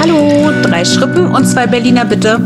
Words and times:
Hallo, 0.00 0.50
drei 0.62 0.84
Schrippen 0.86 1.26
und 1.26 1.44
zwei 1.44 1.66
Berliner 1.66 2.06
bitte. 2.06 2.38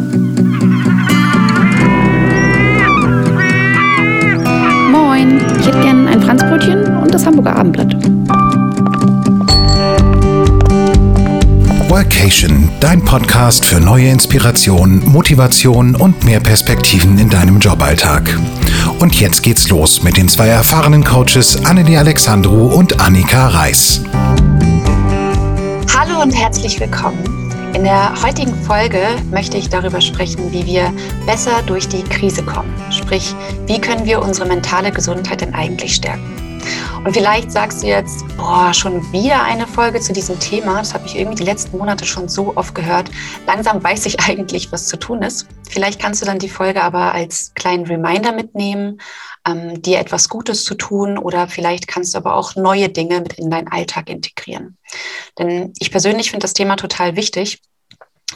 Moin, 4.90 5.40
ich 5.60 5.66
hätte 5.66 5.80
gern 5.80 6.08
ein 6.08 6.20
Franzbrötchen 6.22 6.96
und 6.96 7.14
das 7.14 7.24
Hamburger 7.24 7.54
Abendblatt. 7.54 7.94
Workation, 12.10 12.68
dein 12.80 13.04
Podcast 13.04 13.64
für 13.64 13.78
neue 13.78 14.08
Inspiration, 14.08 15.00
Motivation 15.08 15.94
und 15.94 16.24
mehr 16.24 16.40
Perspektiven 16.40 17.16
in 17.20 17.30
deinem 17.30 17.60
Joballtag. 17.60 18.36
Und 18.98 19.20
jetzt 19.20 19.44
geht's 19.44 19.68
los 19.68 20.02
mit 20.02 20.16
den 20.16 20.28
zwei 20.28 20.48
erfahrenen 20.48 21.04
Coaches 21.04 21.64
Annelie 21.64 22.00
Alexandru 22.00 22.66
und 22.66 23.00
Annika 23.00 23.46
Reis. 23.48 24.00
Hallo 25.96 26.20
und 26.20 26.32
herzlich 26.32 26.80
willkommen. 26.80 27.22
In 27.74 27.84
der 27.84 28.12
heutigen 28.20 28.56
Folge 28.64 29.02
möchte 29.30 29.56
ich 29.56 29.68
darüber 29.68 30.00
sprechen, 30.00 30.52
wie 30.52 30.66
wir 30.66 30.92
besser 31.26 31.62
durch 31.64 31.86
die 31.86 32.02
Krise 32.02 32.42
kommen. 32.42 32.74
Sprich, 32.90 33.36
wie 33.68 33.80
können 33.80 34.04
wir 34.04 34.20
unsere 34.20 34.48
mentale 34.48 34.90
Gesundheit 34.90 35.42
denn 35.42 35.54
eigentlich 35.54 35.94
stärken? 35.94 36.39
Und 37.02 37.14
vielleicht 37.14 37.50
sagst 37.50 37.82
du 37.82 37.86
jetzt, 37.86 38.26
boah, 38.36 38.74
schon 38.74 39.10
wieder 39.10 39.42
eine 39.42 39.66
Folge 39.66 40.00
zu 40.00 40.12
diesem 40.12 40.38
Thema. 40.38 40.78
Das 40.78 40.92
habe 40.92 41.06
ich 41.06 41.16
irgendwie 41.16 41.38
die 41.38 41.50
letzten 41.50 41.78
Monate 41.78 42.04
schon 42.04 42.28
so 42.28 42.54
oft 42.58 42.74
gehört. 42.74 43.10
Langsam 43.46 43.82
weiß 43.82 44.04
ich 44.04 44.20
eigentlich, 44.28 44.70
was 44.70 44.86
zu 44.86 44.98
tun 44.98 45.22
ist. 45.22 45.46
Vielleicht 45.66 45.98
kannst 45.98 46.20
du 46.20 46.26
dann 46.26 46.38
die 46.38 46.50
Folge 46.50 46.82
aber 46.82 47.14
als 47.14 47.54
kleinen 47.54 47.86
Reminder 47.86 48.32
mitnehmen, 48.32 49.00
ähm, 49.48 49.80
dir 49.80 49.98
etwas 49.98 50.28
Gutes 50.28 50.64
zu 50.64 50.74
tun 50.74 51.16
oder 51.16 51.48
vielleicht 51.48 51.88
kannst 51.88 52.12
du 52.12 52.18
aber 52.18 52.34
auch 52.34 52.54
neue 52.54 52.90
Dinge 52.90 53.22
mit 53.22 53.32
in 53.34 53.48
deinen 53.48 53.68
Alltag 53.68 54.10
integrieren. 54.10 54.76
Denn 55.38 55.72
ich 55.78 55.90
persönlich 55.90 56.30
finde 56.30 56.44
das 56.44 56.52
Thema 56.52 56.76
total 56.76 57.16
wichtig 57.16 57.62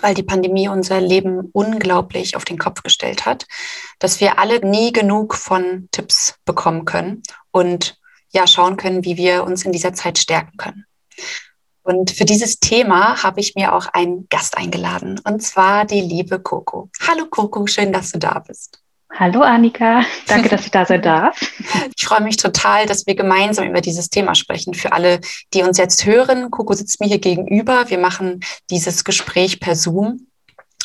weil 0.01 0.15
die 0.15 0.25
Pandemie 0.25 0.69
unser 0.69 1.01
Leben 1.01 1.51
unglaublich 1.53 2.35
auf 2.35 2.45
den 2.45 2.59
Kopf 2.59 2.83
gestellt 2.83 3.27
hat, 3.27 3.47
dass 4.01 4.19
wir 4.19 4.41
alle 4.41 4.59
nie 4.59 4.93
genug 4.93 5.37
von 5.37 5.89
Tipps 5.93 6.35
bekommen 6.45 6.85
können 6.85 7.23
und 7.53 7.97
ja 8.35 8.47
schauen 8.47 8.77
können, 8.77 9.05
wie 9.05 9.17
wir 9.17 9.45
uns 9.45 9.65
in 9.65 9.73
dieser 9.73 9.95
Zeit 9.95 10.19
stärken 10.19 10.57
können. 10.57 10.85
Und 11.83 12.11
für 12.11 12.25
dieses 12.25 12.59
Thema 12.61 13.23
habe 13.23 13.41
ich 13.41 13.55
mir 13.55 13.75
auch 13.75 13.87
einen 13.93 14.27
Gast 14.29 14.57
eingeladen, 14.57 15.21
und 15.25 15.43
zwar 15.43 15.85
die 15.85 16.01
liebe 16.01 16.41
Coco. 16.41 16.91
Hallo 17.07 17.27
Coco, 17.27 17.67
schön, 17.67 17.93
dass 17.93 18.11
du 18.11 18.19
da 18.19 18.39
bist. 18.39 18.81
Hallo 19.17 19.43
Annika, 19.43 20.03
danke, 20.27 20.49
dass 20.49 20.65
ich 20.65 20.73
da 20.73 20.85
sein 20.85 21.03
darf. 21.03 21.39
Ich 21.97 22.07
freue 22.07 22.23
mich 22.23 22.37
total, 22.37 22.87
dass 22.87 23.07
wir 23.07 23.15
gemeinsam 23.15 23.69
über 23.69 23.81
dieses 23.81 24.11
Thema 24.11 24.35
sprechen. 24.35 24.75
Für 24.75 24.93
alle, 24.93 25.21
die 25.53 25.63
uns 25.63 25.79
jetzt 25.79 26.05
hören, 26.05 26.51
Coco 26.51 26.75
sitzt 26.75 27.01
mir 27.01 27.07
hier 27.07 27.21
gegenüber. 27.21 27.89
Wir 27.89 27.99
machen 27.99 28.41
dieses 28.71 29.05
Gespräch 29.05 29.61
per 29.61 29.77
Zoom. 29.77 30.27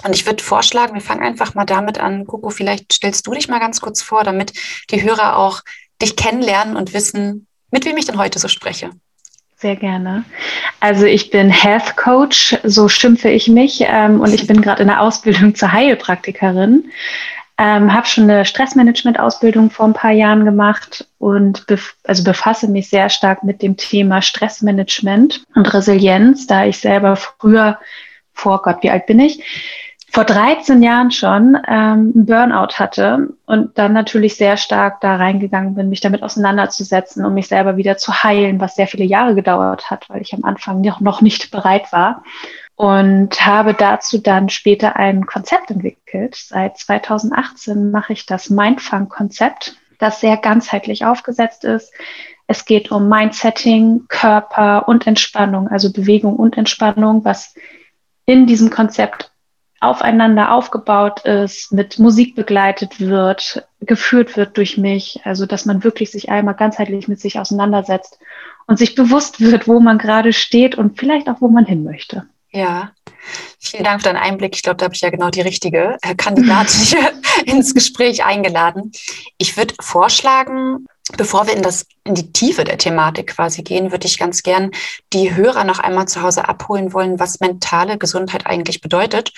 Und 0.03 0.15
ich 0.15 0.25
würde 0.25 0.43
vorschlagen, 0.43 0.93
wir 0.93 1.01
fangen 1.01 1.23
einfach 1.23 1.55
mal 1.55 1.65
damit 1.65 1.99
an. 1.99 2.25
Coco, 2.25 2.51
vielleicht 2.51 2.93
stellst 2.93 3.25
du 3.25 3.33
dich 3.33 3.49
mal 3.49 3.59
ganz 3.59 3.81
kurz 3.81 4.01
vor, 4.01 4.23
damit 4.23 4.53
die 4.91 5.01
Hörer 5.01 5.37
auch 5.37 5.61
dich 6.01 6.15
kennenlernen 6.15 6.75
und 6.75 6.93
wissen, 6.93 7.47
mit 7.71 7.85
wem 7.85 7.97
ich 7.97 8.05
denn 8.05 8.17
heute 8.17 8.39
so 8.39 8.47
spreche. 8.47 8.91
Sehr 9.57 9.75
gerne. 9.75 10.23
Also 10.79 11.05
ich 11.05 11.31
bin 11.31 11.49
Health 11.49 11.97
Coach, 11.97 12.57
so 12.63 12.87
schimpfe 12.87 13.29
ich 13.29 13.49
mich, 13.49 13.83
ähm, 13.85 14.21
und 14.21 14.33
ich 14.33 14.47
bin 14.47 14.61
gerade 14.61 14.81
in 14.81 14.87
der 14.87 15.01
Ausbildung 15.01 15.53
zur 15.53 15.73
Heilpraktikerin. 15.73 16.91
Ähm, 17.57 17.93
habe 17.93 18.07
schon 18.07 18.23
eine 18.23 18.45
Stressmanagement-Ausbildung 18.45 19.69
vor 19.69 19.85
ein 19.85 19.93
paar 19.93 20.11
Jahren 20.11 20.45
gemacht 20.45 21.05
und 21.17 21.67
bef 21.67 21.93
also 22.05 22.23
befasse 22.23 22.69
mich 22.69 22.89
sehr 22.89 23.09
stark 23.09 23.43
mit 23.43 23.61
dem 23.61 23.75
Thema 23.75 24.21
Stressmanagement 24.21 25.43
und 25.53 25.73
Resilienz, 25.73 26.47
da 26.47 26.65
ich 26.65 26.77
selber 26.77 27.17
früher, 27.17 27.77
vor 28.31 28.61
Gott, 28.61 28.77
wie 28.81 28.89
alt 28.89 29.07
bin 29.07 29.19
ich, 29.19 29.43
vor 30.11 30.23
13 30.23 30.81
Jahren 30.81 31.11
schon 31.11 31.57
ähm, 31.67 32.11
Burnout 32.13 32.73
hatte 32.75 33.29
und 33.45 33.77
dann 33.77 33.93
natürlich 33.93 34.35
sehr 34.35 34.57
stark 34.57 35.01
da 35.01 35.15
reingegangen 35.15 35.75
bin, 35.75 35.89
mich 35.89 36.01
damit 36.01 36.23
auseinanderzusetzen, 36.23 37.25
um 37.25 37.33
mich 37.33 37.47
selber 37.47 37.77
wieder 37.77 37.97
zu 37.97 38.23
heilen, 38.23 38.59
was 38.59 38.75
sehr 38.75 38.87
viele 38.87 39.05
Jahre 39.05 39.35
gedauert 39.35 39.89
hat, 39.89 40.09
weil 40.09 40.21
ich 40.21 40.33
am 40.33 40.43
Anfang 40.43 40.81
noch 40.81 41.21
nicht 41.21 41.51
bereit 41.51 41.91
war. 41.91 42.23
Und 42.75 43.45
habe 43.45 43.73
dazu 43.73 44.19
dann 44.19 44.47
später 44.47 44.95
ein 44.95 45.25
Konzept 45.25 45.69
entwickelt. 45.69 46.35
Seit 46.35 46.77
2018 46.77 47.91
mache 47.91 48.13
ich 48.13 48.25
das 48.25 48.49
Mindfang-Konzept, 48.49 49.75
das 49.99 50.21
sehr 50.21 50.37
ganzheitlich 50.37 51.03
aufgesetzt 51.03 51.65
ist. 51.65 51.93
Es 52.47 52.63
geht 52.65 52.89
um 52.89 53.09
Mindsetting, 53.09 54.05
Körper 54.07 54.87
und 54.87 55.05
Entspannung, 55.05 55.67
also 55.67 55.91
Bewegung 55.91 56.37
und 56.37 56.57
Entspannung, 56.57 57.25
was 57.25 57.53
in 58.25 58.47
diesem 58.47 58.69
Konzept 58.69 59.31
aufeinander 59.81 60.51
aufgebaut 60.53 61.21
ist, 61.21 61.71
mit 61.71 61.99
Musik 61.99 62.35
begleitet 62.35 62.99
wird, 62.99 63.65
geführt 63.81 64.35
wird 64.35 64.57
durch 64.57 64.77
mich. 64.77 65.21
Also, 65.23 65.45
dass 65.45 65.65
man 65.65 65.83
wirklich 65.83 66.11
sich 66.11 66.29
einmal 66.29 66.55
ganzheitlich 66.55 67.07
mit 67.07 67.19
sich 67.19 67.39
auseinandersetzt 67.39 68.19
und 68.67 68.77
sich 68.77 68.95
bewusst 68.95 69.39
wird, 69.39 69.67
wo 69.67 69.79
man 69.79 69.97
gerade 69.97 70.33
steht 70.33 70.75
und 70.75 70.99
vielleicht 70.99 71.29
auch, 71.29 71.41
wo 71.41 71.47
man 71.47 71.65
hin 71.65 71.83
möchte. 71.83 72.27
Ja, 72.51 72.91
vielen 73.59 73.83
Dank 73.83 74.01
für 74.01 74.09
deinen 74.09 74.21
Einblick. 74.21 74.55
Ich 74.55 74.63
glaube, 74.63 74.77
da 74.77 74.85
habe 74.85 74.95
ich 74.95 75.01
ja 75.01 75.11
genau 75.11 75.29
die 75.29 75.41
richtige 75.41 75.97
äh, 76.01 76.15
Kandidatin 76.15 76.97
ins 77.45 77.73
Gespräch 77.73 78.25
eingeladen. 78.25 78.91
Ich 79.37 79.55
würde 79.55 79.75
vorschlagen, 79.79 80.87
bevor 81.17 81.47
wir 81.47 81.55
in, 81.55 81.61
das, 81.61 81.85
in 82.03 82.15
die 82.15 82.31
Tiefe 82.31 82.63
der 82.63 82.77
Thematik 82.77 83.35
quasi 83.35 83.61
gehen, 83.61 83.91
würde 83.91 84.07
ich 84.07 84.17
ganz 84.17 84.43
gern 84.43 84.71
die 85.13 85.35
Hörer 85.35 85.63
noch 85.63 85.79
einmal 85.79 86.07
zu 86.07 86.21
Hause 86.21 86.47
abholen 86.47 86.93
wollen, 86.93 87.19
was 87.19 87.39
mentale 87.39 87.97
Gesundheit 87.97 88.47
eigentlich 88.47 88.81
bedeutet 88.81 89.31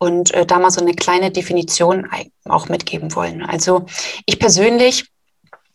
und 0.00 0.32
äh, 0.32 0.46
da 0.46 0.58
mal 0.58 0.70
so 0.70 0.80
eine 0.80 0.94
kleine 0.94 1.30
Definition 1.30 2.08
auch 2.48 2.68
mitgeben 2.68 3.14
wollen. 3.14 3.44
Also 3.44 3.84
ich 4.26 4.38
persönlich 4.38 5.10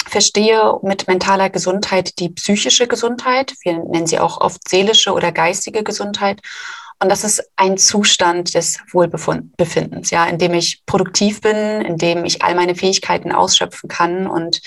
verstehe 0.08 0.80
mit 0.82 1.08
mentaler 1.08 1.50
Gesundheit 1.50 2.20
die 2.20 2.30
psychische 2.30 2.88
Gesundheit. 2.88 3.54
Wir 3.64 3.74
nennen 3.74 4.08
sie 4.08 4.20
auch 4.20 4.42
oft 4.42 4.68
seelische 4.68 5.14
oder 5.14 5.32
geistige 5.32 5.84
Gesundheit. 5.84 6.42
Und 7.00 7.10
das 7.10 7.24
ist 7.26 7.52
ein 7.58 7.78
Zustand 7.78 8.56
des 8.56 8.80
Wohlbefindens, 8.92 10.12
ja, 10.12 10.26
in 10.26 10.38
dem 10.38 10.54
ich 10.54 10.84
produktiv 10.86 11.42
bin, 11.42 11.56
in 11.82 11.98
dem 11.98 12.24
ich 12.24 12.42
all 12.42 12.56
meine 12.56 12.74
Fähigkeiten 12.74 13.34
ausschöpfen 13.34 13.90
kann 13.90 14.28
und 14.28 14.62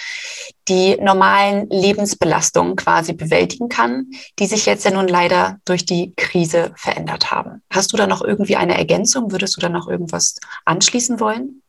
die 0.69 0.97
normalen 1.01 1.69
Lebensbelastungen 1.71 2.77
quasi 2.77 3.15
bewältigen 3.15 3.71
kann, 3.71 4.11
die 4.39 4.47
sich 4.47 4.67
jetzt 4.67 4.85
ja 4.85 4.91
nun 4.91 5.09
leider 5.09 5.59
durch 5.65 5.87
die 5.87 6.13
Krise 6.17 6.73
verändert 6.77 7.31
haben. 7.31 7.63
Hast 7.73 7.93
du 7.93 7.97
da 7.97 8.07
noch 8.07 8.23
irgendwie 8.23 8.57
eine 8.57 8.77
Ergänzung? 8.77 9.33
Würdest 9.33 9.57
du 9.57 9.61
da 9.63 9.71
noch 9.71 9.89
irgendwas 9.89 10.37
anschließen 10.67 11.21
wollen? 11.21 11.63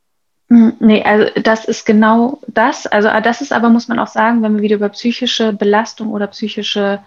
Hm, 0.49 0.73
nee, 0.79 1.03
also 1.03 1.31
das 1.41 1.65
ist 1.65 1.85
genau 1.85 2.41
das. 2.47 2.85
Also 2.85 3.07
ah, 3.07 3.21
das 3.21 3.41
ist 3.41 3.53
aber, 3.53 3.69
muss 3.69 3.87
man 3.87 3.99
auch 3.99 4.07
sagen, 4.07 4.41
wenn 4.41 4.55
wir 4.55 4.61
wieder 4.61 4.75
über 4.75 4.89
psychische 4.89 5.53
Belastung 5.53 6.11
oder 6.11 6.27
psychische 6.27 6.99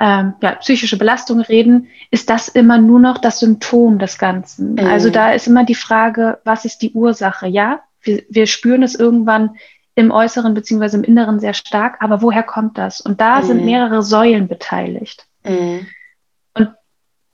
ähm, 0.00 0.34
ja, 0.40 0.52
psychische 0.56 0.98
Belastung 0.98 1.40
reden, 1.40 1.88
ist 2.10 2.30
das 2.30 2.48
immer 2.48 2.78
nur 2.78 3.00
noch 3.00 3.18
das 3.18 3.40
Symptom 3.40 3.98
des 3.98 4.18
Ganzen. 4.18 4.74
Mhm. 4.74 4.86
Also 4.86 5.10
da 5.10 5.32
ist 5.32 5.46
immer 5.46 5.64
die 5.64 5.74
Frage, 5.74 6.38
was 6.44 6.64
ist 6.64 6.82
die 6.82 6.92
Ursache? 6.92 7.48
Ja, 7.48 7.80
wir, 8.02 8.22
wir 8.28 8.46
spüren 8.46 8.82
es 8.82 8.94
irgendwann 8.94 9.56
im 9.94 10.10
Äußeren 10.12 10.54
beziehungsweise 10.54 10.96
im 10.96 11.04
Inneren 11.04 11.40
sehr 11.40 11.54
stark, 11.54 11.96
aber 12.00 12.22
woher 12.22 12.44
kommt 12.44 12.78
das? 12.78 13.00
Und 13.00 13.20
da 13.20 13.40
mhm. 13.40 13.44
sind 13.44 13.64
mehrere 13.64 14.02
Säulen 14.02 14.46
beteiligt. 14.46 15.26
Mhm 15.44 15.86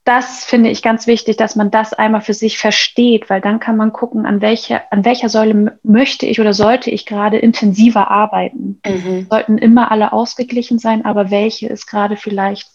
das 0.05 0.45
finde 0.45 0.69
ich 0.69 0.83
ganz 0.83 1.07
wichtig, 1.07 1.35
dass 1.35 1.55
man 1.55 1.71
das 1.71 1.91
einmal 1.93 2.21
für 2.21 2.35
sich 2.35 2.59
versteht, 2.59 3.27
weil 3.29 3.41
dann 3.41 3.59
kann 3.59 3.75
man 3.75 3.91
gucken, 3.91 4.27
an 4.27 4.39
welcher, 4.39 4.83
an 4.91 5.03
welcher 5.03 5.29
Säule 5.29 5.79
möchte 5.81 6.27
ich 6.27 6.39
oder 6.39 6.53
sollte 6.53 6.91
ich 6.91 7.07
gerade 7.07 7.39
intensiver 7.39 8.11
arbeiten. 8.11 8.79
Mhm. 8.85 9.25
Sollten 9.29 9.57
immer 9.57 9.91
alle 9.91 10.13
ausgeglichen 10.13 10.77
sein, 10.77 11.05
aber 11.05 11.31
welche 11.31 11.67
ist 11.67 11.87
gerade 11.87 12.17
vielleicht 12.17 12.69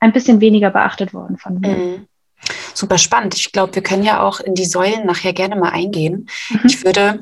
ein 0.00 0.12
bisschen 0.12 0.40
weniger 0.40 0.70
beachtet 0.70 1.12
worden 1.12 1.36
von 1.36 1.60
mir. 1.60 1.76
Mhm. 1.76 2.06
Super 2.72 2.96
spannend. 2.96 3.34
Ich 3.34 3.52
glaube, 3.52 3.74
wir 3.74 3.82
können 3.82 4.02
ja 4.02 4.22
auch 4.22 4.40
in 4.40 4.54
die 4.54 4.64
Säulen 4.64 5.04
nachher 5.04 5.34
gerne 5.34 5.56
mal 5.56 5.70
eingehen. 5.70 6.28
Mhm. 6.48 6.60
Ich 6.64 6.82
würde 6.82 7.20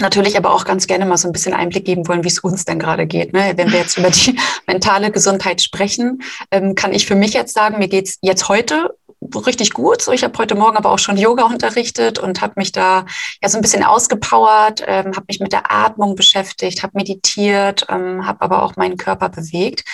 natürlich 0.00 0.36
aber 0.36 0.52
auch 0.52 0.64
ganz 0.64 0.86
gerne 0.86 1.06
mal 1.06 1.16
so 1.16 1.28
ein 1.28 1.32
bisschen 1.32 1.54
Einblick 1.54 1.84
geben 1.84 2.06
wollen, 2.08 2.24
wie 2.24 2.28
es 2.28 2.38
uns 2.38 2.64
denn 2.64 2.78
gerade 2.78 3.06
geht. 3.06 3.32
Ne? 3.32 3.52
Wenn 3.56 3.72
wir 3.72 3.78
jetzt 3.78 3.98
über 3.98 4.10
die 4.10 4.38
mentale 4.66 5.10
Gesundheit 5.10 5.62
sprechen, 5.62 6.22
ähm, 6.50 6.74
kann 6.74 6.92
ich 6.92 7.06
für 7.06 7.14
mich 7.14 7.32
jetzt 7.32 7.54
sagen, 7.54 7.78
mir 7.78 7.88
geht's 7.88 8.18
jetzt 8.22 8.48
heute 8.48 8.94
richtig 9.34 9.72
gut. 9.72 10.02
So, 10.02 10.12
ich 10.12 10.24
habe 10.24 10.36
heute 10.38 10.54
Morgen 10.54 10.76
aber 10.76 10.90
auch 10.90 10.98
schon 10.98 11.16
Yoga 11.16 11.44
unterrichtet 11.44 12.18
und 12.18 12.40
habe 12.40 12.54
mich 12.56 12.72
da 12.72 13.06
ja 13.42 13.48
so 13.48 13.58
ein 13.58 13.62
bisschen 13.62 13.82
ausgepowert, 13.82 14.82
ähm, 14.86 15.16
habe 15.16 15.26
mich 15.28 15.40
mit 15.40 15.52
der 15.52 15.72
Atmung 15.72 16.14
beschäftigt, 16.14 16.82
habe 16.82 16.92
meditiert, 16.96 17.86
ähm, 17.88 18.26
habe 18.26 18.42
aber 18.42 18.62
auch 18.62 18.76
meinen 18.76 18.96
Körper 18.96 19.28
bewegt. 19.28 19.84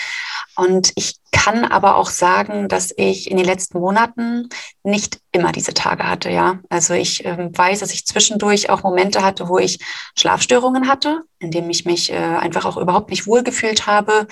Und 0.55 0.91
ich 0.95 1.15
kann 1.31 1.65
aber 1.65 1.95
auch 1.95 2.09
sagen, 2.09 2.69
dass 2.69 2.93
ich 2.95 3.29
in 3.29 3.37
den 3.37 3.45
letzten 3.45 3.79
Monaten 3.79 4.49
nicht 4.83 5.19
immer 5.31 5.51
diese 5.51 5.73
Tage 5.73 6.07
hatte, 6.07 6.29
ja. 6.29 6.59
Also 6.69 6.93
ich 6.93 7.25
äh, 7.25 7.49
weiß, 7.51 7.79
dass 7.79 7.91
ich 7.91 8.05
zwischendurch 8.05 8.69
auch 8.69 8.83
Momente 8.83 9.23
hatte, 9.23 9.49
wo 9.49 9.57
ich 9.57 9.79
Schlafstörungen 10.15 10.87
hatte, 10.87 11.21
in 11.39 11.49
denen 11.49 11.69
ich 11.71 11.85
mich 11.85 12.11
äh, 12.11 12.15
einfach 12.15 12.65
auch 12.65 12.77
überhaupt 12.77 13.09
nicht 13.09 13.25
wohlgefühlt 13.25 13.87
habe, 13.87 14.27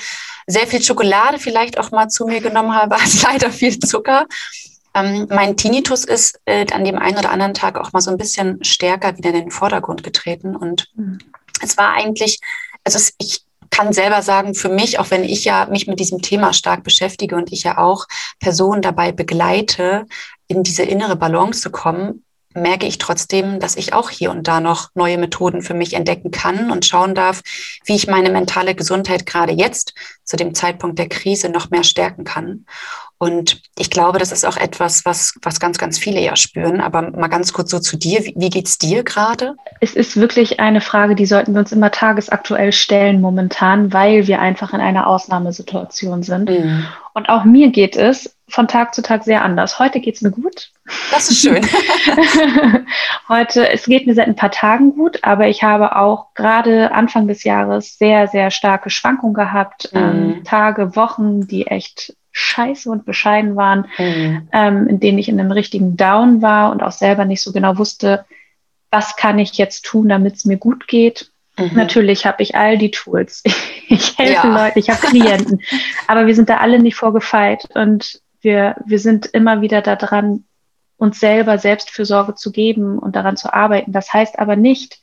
sehr 0.45 0.67
viel 0.67 0.81
Schokolade 0.83 1.39
vielleicht 1.39 1.79
auch 1.79 1.91
mal 1.91 2.07
zu 2.07 2.25
mir 2.27 2.39
genommen 2.39 2.73
habe, 2.73 2.97
leider 3.23 3.51
viel 3.51 3.79
Zucker. 3.79 4.27
Ähm, 4.93 5.27
mein 5.29 5.57
Tinnitus 5.57 6.05
ist 6.05 6.39
äh, 6.45 6.67
an 6.71 6.85
dem 6.85 6.97
einen 6.97 7.17
oder 7.17 7.31
anderen 7.31 7.53
Tag 7.53 7.77
auch 7.77 7.93
mal 7.93 8.01
so 8.01 8.11
ein 8.11 8.17
bisschen 8.17 8.63
stärker 8.63 9.17
wieder 9.17 9.29
in 9.29 9.35
den 9.35 9.51
Vordergrund 9.51 10.03
getreten 10.03 10.55
und 10.55 10.87
mhm. 10.95 11.17
es 11.61 11.77
war 11.77 11.93
eigentlich, 11.93 12.39
also 12.83 12.97
es, 12.97 13.13
ich 13.17 13.43
kann 13.71 13.93
selber 13.93 14.21
sagen, 14.21 14.53
für 14.53 14.69
mich, 14.69 14.99
auch 14.99 15.09
wenn 15.09 15.23
ich 15.23 15.43
ja 15.45 15.65
mich 15.65 15.87
mit 15.87 15.99
diesem 15.99 16.21
Thema 16.21 16.53
stark 16.53 16.83
beschäftige 16.83 17.35
und 17.35 17.51
ich 17.51 17.63
ja 17.63 17.77
auch 17.77 18.05
Personen 18.39 18.81
dabei 18.81 19.11
begleite, 19.11 20.05
in 20.47 20.63
diese 20.63 20.83
innere 20.83 21.15
Balance 21.15 21.61
zu 21.61 21.71
kommen, 21.71 22.23
merke 22.53 22.85
ich 22.85 22.97
trotzdem, 22.97 23.59
dass 23.59 23.77
ich 23.77 23.93
auch 23.93 24.09
hier 24.09 24.31
und 24.31 24.47
da 24.47 24.59
noch 24.59 24.89
neue 24.93 25.17
Methoden 25.17 25.61
für 25.61 25.73
mich 25.73 25.93
entdecken 25.93 26.31
kann 26.31 26.71
und 26.71 26.85
schauen 26.85 27.15
darf, 27.15 27.41
wie 27.85 27.95
ich 27.95 28.07
meine 28.07 28.29
mentale 28.29 28.75
Gesundheit 28.75 29.25
gerade 29.25 29.53
jetzt 29.53 29.93
zu 30.23 30.35
dem 30.35 30.53
Zeitpunkt 30.53 30.99
der 30.99 31.07
Krise 31.09 31.49
noch 31.49 31.69
mehr 31.69 31.83
stärken 31.83 32.23
kann. 32.23 32.65
Und 33.21 33.61
ich 33.77 33.91
glaube, 33.91 34.17
das 34.17 34.31
ist 34.31 34.47
auch 34.47 34.57
etwas, 34.57 35.05
was, 35.05 35.35
was 35.43 35.59
ganz, 35.59 35.77
ganz 35.77 35.99
viele 35.99 36.19
ja 36.19 36.35
spüren. 36.35 36.81
Aber 36.81 37.03
mal 37.03 37.27
ganz 37.27 37.53
kurz 37.53 37.69
so 37.69 37.77
zu 37.77 37.95
dir. 37.95 38.25
Wie, 38.25 38.33
wie 38.35 38.49
geht's 38.49 38.79
dir 38.79 39.03
gerade? 39.03 39.53
Es 39.79 39.93
ist 39.93 40.17
wirklich 40.17 40.59
eine 40.59 40.81
Frage, 40.81 41.13
die 41.13 41.27
sollten 41.27 41.53
wir 41.53 41.59
uns 41.59 41.71
immer 41.71 41.91
tagesaktuell 41.91 42.71
stellen 42.71 43.21
momentan, 43.21 43.93
weil 43.93 44.25
wir 44.25 44.41
einfach 44.41 44.73
in 44.73 44.81
einer 44.81 45.05
Ausnahmesituation 45.05 46.23
sind. 46.23 46.49
Mhm. 46.49 46.87
Und 47.13 47.29
auch 47.29 47.43
mir 47.43 47.69
geht 47.69 47.95
es 47.95 48.35
von 48.47 48.67
Tag 48.67 48.95
zu 48.95 49.03
Tag 49.03 49.23
sehr 49.23 49.43
anders. 49.43 49.77
Heute 49.77 49.99
geht's 49.99 50.23
mir 50.23 50.31
gut. 50.31 50.71
Das 51.11 51.29
ist 51.29 51.41
schön. 51.41 51.63
Heute, 53.29 53.69
es 53.69 53.85
geht 53.85 54.07
mir 54.07 54.15
seit 54.15 54.29
ein 54.29 54.35
paar 54.35 54.49
Tagen 54.49 54.95
gut, 54.95 55.19
aber 55.21 55.47
ich 55.47 55.61
habe 55.61 55.95
auch 55.95 56.33
gerade 56.33 56.91
Anfang 56.91 57.27
des 57.27 57.43
Jahres 57.43 57.99
sehr, 57.99 58.27
sehr 58.27 58.49
starke 58.49 58.89
Schwankungen 58.89 59.35
gehabt. 59.35 59.91
Mhm. 59.93 59.99
Ähm, 59.99 60.43
Tage, 60.43 60.95
Wochen, 60.95 61.45
die 61.45 61.67
echt 61.67 62.15
scheiße 62.31 62.89
und 62.89 63.05
bescheiden 63.05 63.55
waren, 63.55 63.87
mhm. 63.97 64.47
ähm, 64.51 64.87
in 64.87 64.99
denen 64.99 65.17
ich 65.17 65.29
in 65.29 65.39
einem 65.39 65.51
richtigen 65.51 65.97
Down 65.97 66.41
war 66.41 66.71
und 66.71 66.81
auch 66.81 66.91
selber 66.91 67.25
nicht 67.25 67.41
so 67.41 67.51
genau 67.51 67.77
wusste, 67.77 68.25
was 68.89 69.15
kann 69.15 69.39
ich 69.39 69.53
jetzt 69.57 69.85
tun, 69.85 70.09
damit 70.09 70.35
es 70.35 70.45
mir 70.45 70.57
gut 70.57 70.87
geht. 70.87 71.31
Mhm. 71.57 71.71
Natürlich 71.73 72.25
habe 72.25 72.43
ich 72.43 72.55
all 72.55 72.77
die 72.77 72.91
Tools. 72.91 73.43
Ich 73.93 74.17
helfe 74.17 74.47
ja. 74.47 74.63
Leuten, 74.63 74.79
ich 74.79 74.89
habe 74.89 75.05
Klienten, 75.05 75.61
aber 76.07 76.25
wir 76.25 76.33
sind 76.33 76.47
da 76.47 76.59
alle 76.59 76.79
nicht 76.79 76.95
vorgefeit 76.95 77.67
und 77.75 78.21
wir, 78.39 78.77
wir 78.85 78.99
sind 78.99 79.25
immer 79.25 79.59
wieder 79.59 79.81
daran, 79.81 80.45
uns 80.95 81.19
selber 81.19 81.57
Selbstfürsorge 81.57 82.35
zu 82.35 82.53
geben 82.53 82.97
und 82.99 83.17
daran 83.17 83.35
zu 83.35 83.53
arbeiten. 83.53 83.91
Das 83.91 84.13
heißt 84.13 84.39
aber 84.39 84.55
nicht, 84.55 85.01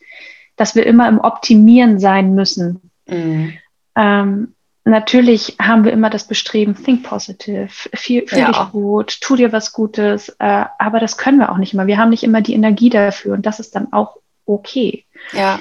dass 0.57 0.75
wir 0.75 0.87
immer 0.87 1.07
im 1.07 1.19
Optimieren 1.19 2.01
sein 2.01 2.35
müssen. 2.35 2.91
Mhm. 3.07 3.59
Ähm, 3.95 4.55
natürlich 4.85 5.57
haben 5.61 5.85
wir 5.85 5.93
immer 5.93 6.11
das 6.11 6.25
Bestreben, 6.27 6.75
think 6.75 7.03
positive, 7.03 7.69
fühl, 7.69 8.27
fühl 8.27 8.39
ja. 8.39 8.49
dich 8.49 8.73
gut, 8.73 9.21
tu 9.21 9.37
dir 9.37 9.53
was 9.53 9.73
Gutes, 9.73 10.31
äh, 10.39 10.65
aber 10.79 11.01
das 11.01 11.17
können 11.17 11.39
wir 11.39 11.53
auch 11.53 11.59
nicht 11.59 11.75
immer. 11.75 11.87
Wir 11.87 11.99
haben 11.99 12.11
nicht 12.11 12.23
immer 12.23 12.41
die 12.41 12.55
Energie 12.55 12.91
dafür 12.91 13.35
und 13.35 13.47
das 13.47 13.61
ist 13.61 13.75
dann 13.75 13.93
auch 13.93 14.17
okay. 14.47 15.05
Ja. 15.33 15.61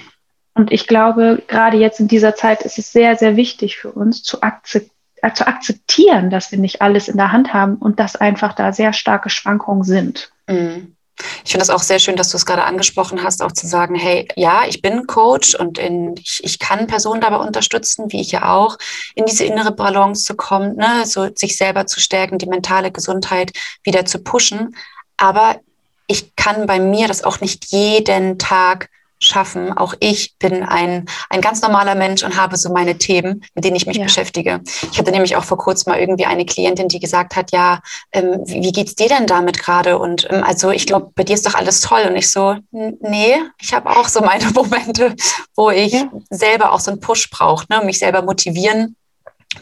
Und 0.53 0.71
ich 0.71 0.87
glaube, 0.87 1.43
gerade 1.47 1.77
jetzt 1.77 1.99
in 1.99 2.07
dieser 2.07 2.35
Zeit 2.35 2.63
ist 2.63 2.79
es 2.79 2.91
sehr, 2.91 3.15
sehr 3.15 3.35
wichtig 3.35 3.77
für 3.77 3.91
uns 3.91 4.23
zu, 4.23 4.41
akzept, 4.41 4.89
äh, 5.21 5.31
zu 5.31 5.45
akzeptieren, 5.45 6.29
dass 6.29 6.51
wir 6.51 6.57
nicht 6.57 6.81
alles 6.81 7.07
in 7.07 7.17
der 7.17 7.31
Hand 7.31 7.53
haben 7.53 7.75
und 7.75 7.99
dass 7.99 8.15
einfach 8.15 8.53
da 8.53 8.73
sehr 8.73 8.93
starke 8.93 9.29
Schwankungen 9.29 9.83
sind. 9.83 10.31
Mhm. 10.47 10.96
Ich 11.43 11.51
finde 11.51 11.63
es 11.63 11.69
auch 11.69 11.81
sehr 11.81 11.99
schön, 11.99 12.15
dass 12.15 12.29
du 12.29 12.37
es 12.37 12.45
gerade 12.45 12.63
angesprochen 12.63 13.23
hast, 13.23 13.41
auch 13.41 13.51
zu 13.51 13.67
sagen, 13.67 13.95
hey, 13.95 14.27
ja, 14.35 14.65
ich 14.67 14.81
bin 14.81 15.07
Coach 15.07 15.55
und 15.55 15.77
in, 15.77 16.15
ich, 16.17 16.41
ich 16.43 16.59
kann 16.59 16.87
Personen 16.87 17.21
dabei 17.21 17.37
unterstützen, 17.37 18.11
wie 18.11 18.21
ich 18.21 18.31
ja 18.31 18.53
auch, 18.53 18.77
in 19.15 19.25
diese 19.25 19.45
innere 19.45 19.71
Balance 19.71 20.25
zu 20.25 20.35
kommen, 20.35 20.75
ne, 20.75 21.05
so 21.05 21.29
sich 21.33 21.57
selber 21.57 21.87
zu 21.87 21.99
stärken, 21.99 22.37
die 22.37 22.47
mentale 22.47 22.91
Gesundheit 22.91 23.51
wieder 23.83 24.05
zu 24.05 24.19
pushen. 24.19 24.75
Aber 25.17 25.59
ich 26.07 26.35
kann 26.35 26.67
bei 26.67 26.79
mir 26.79 27.07
das 27.07 27.23
auch 27.23 27.41
nicht 27.41 27.65
jeden 27.71 28.37
Tag 28.37 28.89
schaffen. 29.19 29.75
Auch 29.75 29.93
ich 29.99 30.37
bin 30.37 30.63
ein, 30.63 31.05
ein 31.29 31.41
ganz 31.41 31.61
normaler 31.61 31.95
Mensch 31.95 32.23
und 32.23 32.35
habe 32.37 32.57
so 32.57 32.71
meine 32.71 32.97
Themen, 32.97 33.43
mit 33.55 33.65
denen 33.65 33.75
ich 33.75 33.87
mich 33.87 33.97
ja. 33.97 34.03
beschäftige. 34.03 34.61
Ich 34.91 34.97
hatte 34.97 35.11
nämlich 35.11 35.35
auch 35.35 35.43
vor 35.43 35.57
kurzem 35.57 35.91
mal 35.91 35.99
irgendwie 35.99 36.25
eine 36.25 36.45
Klientin, 36.45 36.87
die 36.87 36.99
gesagt 36.99 37.35
hat, 37.35 37.51
ja, 37.51 37.79
ähm, 38.11 38.41
wie, 38.45 38.61
wie 38.61 38.71
geht's 38.71 38.95
dir 38.95 39.07
denn 39.07 39.27
damit 39.27 39.59
gerade? 39.59 39.97
Und 39.97 40.27
ähm, 40.29 40.43
also 40.43 40.71
ich 40.71 40.85
glaube, 40.85 41.11
bei 41.15 41.23
dir 41.23 41.33
ist 41.33 41.45
doch 41.45 41.55
alles 41.55 41.81
toll. 41.81 42.01
Und 42.07 42.15
ich 42.15 42.29
so, 42.29 42.55
nee, 42.71 43.35
ich 43.61 43.73
habe 43.73 43.89
auch 43.89 44.07
so 44.07 44.21
meine 44.27 44.49
Momente, 44.51 45.15
wo 45.55 45.69
ich 45.69 45.93
ja. 45.93 46.09
selber 46.29 46.71
auch 46.71 46.79
so 46.79 46.91
einen 46.91 46.99
Push 46.99 47.29
brauche, 47.29 47.65
ne, 47.69 47.81
mich 47.83 47.99
selber 47.99 48.21
motivieren 48.21 48.95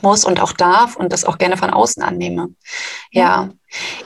muss 0.01 0.25
und 0.25 0.41
auch 0.41 0.51
darf 0.51 0.95
und 0.95 1.13
das 1.13 1.23
auch 1.23 1.37
gerne 1.37 1.57
von 1.57 1.69
außen 1.69 2.03
annehme. 2.03 2.49
Ja, 3.11 3.21
ja. 3.21 3.49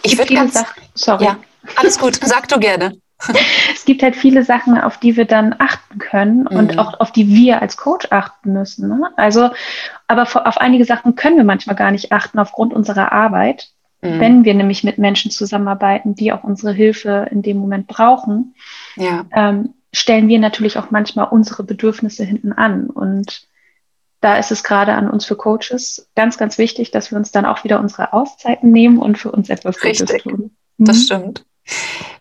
ich 0.04 0.18
würde 0.18 0.34
ganz, 0.34 0.60
sorry. 0.94 1.26
Ja, 1.26 1.40
alles 1.76 1.98
gut, 1.98 2.20
sag 2.24 2.48
du 2.48 2.60
gerne. 2.60 3.00
es 3.74 3.86
gibt 3.86 4.04
halt 4.04 4.16
viele 4.16 4.44
Sachen, 4.44 4.80
auf 4.80 4.98
die 4.98 5.18
wir 5.18 5.26
dann 5.26 5.56
achten 5.58 6.00
können 6.00 6.48
mhm. 6.50 6.58
und 6.58 6.80
auch 6.80 7.00
auf 7.00 7.12
die 7.12 7.28
wir 7.28 7.62
als 7.62 7.78
Coach 7.78 8.08
achten 8.12 8.54
müssen. 8.54 8.88
Ne? 8.88 9.10
Also, 9.18 9.50
aber 10.08 10.24
auf 10.24 10.58
einige 10.58 10.86
Sachen 10.86 11.16
können 11.16 11.38
wir 11.38 11.44
manchmal 11.44 11.76
gar 11.76 11.92
nicht 11.92 12.12
achten 12.12 12.40
aufgrund 12.40 12.74
unserer 12.74 13.12
Arbeit. 13.12 13.70
Mhm. 14.02 14.20
Wenn 14.20 14.46
wir 14.46 14.54
nämlich 14.54 14.84
mit 14.84 14.98
Menschen 14.98 15.32
zusammenarbeiten, 15.32 16.16
die 16.16 16.32
auch 16.32 16.44
unsere 16.44 16.72
Hilfe 16.72 17.28
in 17.32 17.42
dem 17.42 17.58
Moment 17.58 17.88
brauchen, 17.88 18.56
ja. 18.96 19.26
ähm, 19.34 19.74
stellen 19.92 20.28
wir 20.28 20.40
natürlich 20.40 20.78
auch 20.78 20.92
manchmal 20.92 21.28
unsere 21.30 21.64
Bedürfnisse 21.64 22.24
hinten 22.24 22.54
an. 22.54 22.90
Und 22.90 23.48
da 24.22 24.38
ist 24.38 24.52
es 24.52 24.64
gerade 24.64 24.94
an 24.94 25.10
uns 25.10 25.26
für 25.26 25.36
Coaches 25.36 26.10
ganz, 26.16 26.38
ganz 26.38 26.58
wichtig, 26.58 26.92
dass 26.92 27.12
wir 27.12 27.18
uns 27.18 27.32
dann 27.32 27.46
auch 27.46 27.66
wieder 27.66 27.80
unsere 27.82 28.14
Auszeiten 28.14 28.72
nehmen 28.72 29.00
und 29.00 29.18
für 29.18 29.32
uns 29.32 29.50
etwas 29.50 29.84
Richtig. 29.84 30.08
Gutes 30.08 30.24
tun. 30.24 30.52
Mhm. 30.78 30.86
Das 30.86 31.04
stimmt. 31.04 31.46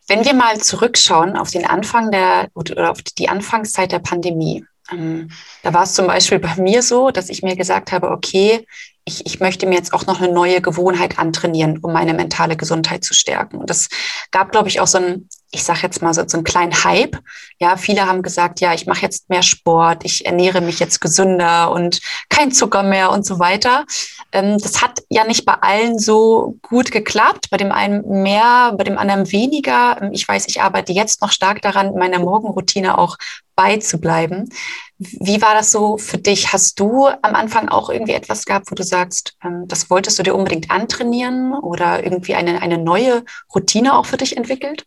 Wenn 0.06 0.24
wir 0.24 0.34
mal 0.34 0.58
zurückschauen 0.58 1.36
auf 1.36 1.50
den 1.50 1.66
Anfang 1.66 2.10
der 2.10 2.48
oder 2.54 2.90
auf 2.90 3.02
die 3.02 3.28
Anfangszeit 3.28 3.92
der 3.92 3.98
Pandemie, 3.98 4.64
ähm, 4.90 5.30
da 5.62 5.74
war 5.74 5.82
es 5.82 5.94
zum 5.94 6.06
Beispiel 6.06 6.38
bei 6.38 6.56
mir 6.56 6.82
so, 6.82 7.10
dass 7.10 7.28
ich 7.28 7.42
mir 7.42 7.56
gesagt 7.56 7.92
habe, 7.92 8.10
okay, 8.10 8.66
ich, 9.08 9.26
ich 9.26 9.40
möchte 9.40 9.66
mir 9.66 9.75
jetzt 9.75 9.93
auch 9.93 10.06
noch 10.06 10.20
eine 10.20 10.32
neue 10.32 10.60
Gewohnheit 10.60 11.19
antrainieren, 11.19 11.78
um 11.78 11.93
meine 11.93 12.14
mentale 12.14 12.56
Gesundheit 12.56 13.05
zu 13.05 13.14
stärken. 13.14 13.56
Und 13.56 13.70
das 13.70 13.88
gab, 14.31 14.52
glaube 14.52 14.69
ich, 14.69 14.81
auch 14.81 14.87
so 14.87 14.99
ein, 14.99 15.28
ich 15.50 15.64
sage 15.64 15.81
jetzt 15.82 16.02
mal 16.02 16.12
so, 16.12 16.22
so 16.26 16.37
einen 16.37 16.44
kleinen 16.44 16.84
Hype. 16.84 17.16
Ja, 17.58 17.78
viele 17.78 18.06
haben 18.06 18.22
gesagt, 18.22 18.60
ja, 18.60 18.75
ich 18.75 18.87
mache 18.87 19.00
jetzt 19.00 19.31
mehr 19.31 19.43
Sport, 19.43 20.05
ich 20.05 20.26
ernähre 20.26 20.60
mich 20.60 20.78
jetzt 20.78 21.00
gesünder 21.00 21.70
und 21.70 22.00
kein 22.28 22.52
Zucker 22.52 22.82
mehr 22.82 23.10
und 23.10 23.25
so 23.25 23.38
weiter. 23.38 23.87
Ähm, 24.32 24.58
das 24.58 24.82
hat 24.82 25.02
ja 25.08 25.25
nicht 25.25 25.46
bei 25.46 25.55
allen 25.55 25.99
so 25.99 26.56
gut 26.60 26.93
geklappt. 26.93 27.48
Bei 27.50 27.56
dem 27.56 27.72
einen 27.72 28.22
mehr, 28.22 28.74
bei 28.77 28.84
dem 28.84 28.98
anderen 28.98 29.32
weniger. 29.32 30.03
Ähm, 30.03 30.10
ich 30.12 30.29
weiß, 30.29 30.46
ich 30.48 30.60
arbeite 30.60 30.93
jetzt 30.93 31.22
noch 31.22 31.32
stark 31.32 31.62
daran, 31.62 31.88
in 31.88 31.98
meiner 31.98 32.19
Morgenroutine 32.19 32.98
auch 32.98 33.17
beizubleiben. 33.56 34.50
Wie 34.98 35.40
war 35.40 35.55
das 35.55 35.70
so 35.70 35.96
für 35.96 36.19
dich? 36.19 36.52
Hast 36.52 36.81
du 36.81 37.06
am 37.06 37.34
Anfang 37.34 37.69
auch 37.69 37.88
irgendwie 37.88 38.14
etwas 38.14 38.44
gehabt, 38.44 38.70
wo 38.70 38.74
du 38.74 38.82
sagst, 38.82 39.36
ähm, 39.44 39.64
das 39.69 39.90
wolltest 39.90 40.19
du 40.19 40.24
dir 40.24 40.34
unbedingt 40.34 40.70
antrainieren 40.70 41.52
oder 41.55 42.02
irgendwie 42.02 42.34
eine, 42.34 42.62
eine 42.62 42.78
neue 42.78 43.24
Routine 43.55 43.96
auch 43.96 44.06
für 44.06 44.17
dich 44.17 44.36
entwickelt? 44.36 44.86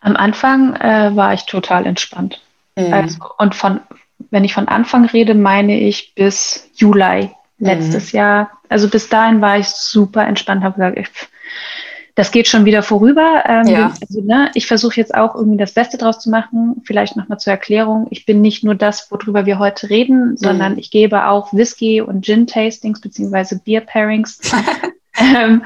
Am 0.00 0.16
Anfang 0.16 0.76
äh, 0.76 1.16
war 1.16 1.34
ich 1.34 1.46
total 1.46 1.86
entspannt. 1.86 2.40
Mhm. 2.76 2.92
Also, 2.92 3.18
und 3.38 3.54
von, 3.54 3.80
wenn 4.30 4.44
ich 4.44 4.54
von 4.54 4.68
Anfang 4.68 5.06
rede, 5.06 5.34
meine 5.34 5.80
ich 5.80 6.14
bis 6.14 6.70
Juli 6.74 7.30
letztes 7.58 8.12
mhm. 8.12 8.18
Jahr. 8.18 8.50
Also 8.68 8.88
bis 8.88 9.08
dahin 9.08 9.40
war 9.40 9.58
ich 9.58 9.68
super 9.68 10.26
entspannt, 10.26 10.62
habe 10.62 10.74
gesagt, 10.74 10.98
ich, 10.98 11.28
das 12.14 12.30
geht 12.30 12.46
schon 12.46 12.64
wieder 12.64 12.82
vorüber. 12.82 13.42
Ähm, 13.46 13.66
ja. 13.66 13.92
also, 14.00 14.20
ne, 14.20 14.50
ich 14.54 14.66
versuche 14.66 14.96
jetzt 14.96 15.14
auch 15.14 15.34
irgendwie 15.34 15.56
das 15.56 15.72
Beste 15.72 15.98
draus 15.98 16.20
zu 16.20 16.30
machen. 16.30 16.82
Vielleicht 16.84 17.16
nochmal 17.16 17.38
zur 17.38 17.52
Erklärung. 17.52 18.06
Ich 18.10 18.24
bin 18.24 18.40
nicht 18.40 18.62
nur 18.62 18.76
das, 18.76 19.10
worüber 19.10 19.46
wir 19.46 19.58
heute 19.58 19.90
reden, 19.90 20.36
sondern 20.36 20.72
mhm. 20.72 20.78
ich 20.78 20.90
gebe 20.90 21.26
auch 21.26 21.52
Whisky 21.52 22.00
und 22.00 22.24
Gin-Tastings 22.24 23.00
beziehungsweise 23.00 23.58
Beer-Pairings. 23.58 24.40
ähm, 25.16 25.64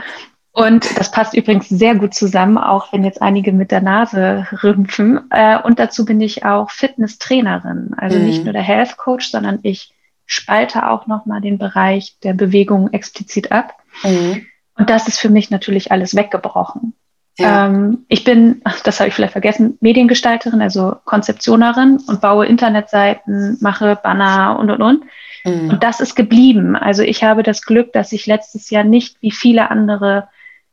und 0.52 0.98
das 0.98 1.10
passt 1.10 1.34
übrigens 1.34 1.68
sehr 1.68 1.94
gut 1.94 2.14
zusammen, 2.14 2.56
auch 2.56 2.92
wenn 2.92 3.04
jetzt 3.04 3.20
einige 3.20 3.52
mit 3.52 3.70
der 3.70 3.82
Nase 3.82 4.46
rümpfen. 4.62 5.20
Äh, 5.30 5.60
und 5.62 5.78
dazu 5.78 6.06
bin 6.06 6.20
ich 6.20 6.46
auch 6.46 6.70
Fitnesstrainerin. 6.70 7.90
Also 7.96 8.18
mhm. 8.18 8.24
nicht 8.24 8.44
nur 8.44 8.54
der 8.54 8.62
Health 8.62 8.96
Coach, 8.96 9.30
sondern 9.30 9.58
ich 9.62 9.92
spalte 10.24 10.88
auch 10.88 11.06
nochmal 11.06 11.42
den 11.42 11.58
Bereich 11.58 12.16
der 12.22 12.32
Bewegung 12.32 12.92
explizit 12.92 13.52
ab. 13.52 13.74
Mhm. 14.02 14.46
Und 14.78 14.88
das 14.88 15.08
ist 15.08 15.18
für 15.18 15.28
mich 15.28 15.50
natürlich 15.50 15.92
alles 15.92 16.14
weggebrochen. 16.14 16.94
Ja. 17.38 17.66
Ähm, 17.66 18.04
ich 18.08 18.24
bin, 18.24 18.62
das 18.84 18.98
habe 18.98 19.08
ich 19.08 19.14
vielleicht 19.14 19.32
vergessen, 19.32 19.78
Mediengestalterin, 19.80 20.60
also 20.60 20.96
Konzeptionerin 21.04 22.00
und 22.06 22.20
baue 22.20 22.46
Internetseiten, 22.46 23.58
mache 23.60 23.98
Banner 24.02 24.58
und 24.58 24.70
und 24.70 24.82
und. 24.82 25.04
Mhm. 25.44 25.70
Und 25.70 25.82
das 25.84 26.00
ist 26.00 26.16
geblieben. 26.16 26.74
Also 26.74 27.02
ich 27.02 27.22
habe 27.22 27.42
das 27.42 27.62
Glück, 27.62 27.92
dass 27.92 28.12
ich 28.12 28.26
letztes 28.26 28.70
Jahr 28.70 28.84
nicht 28.84 29.20
wie 29.20 29.30
viele 29.30 29.70
andere 29.70 30.28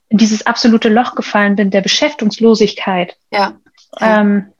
in 0.09 0.17
dieses 0.17 0.45
absolute 0.45 0.89
Loch 0.89 1.15
gefallen 1.15 1.55
bin 1.55 1.71
der 1.71 1.81
Beschäftigungslosigkeit. 1.81 3.17
Ja. 3.31 3.53
Ähm, 3.99 4.51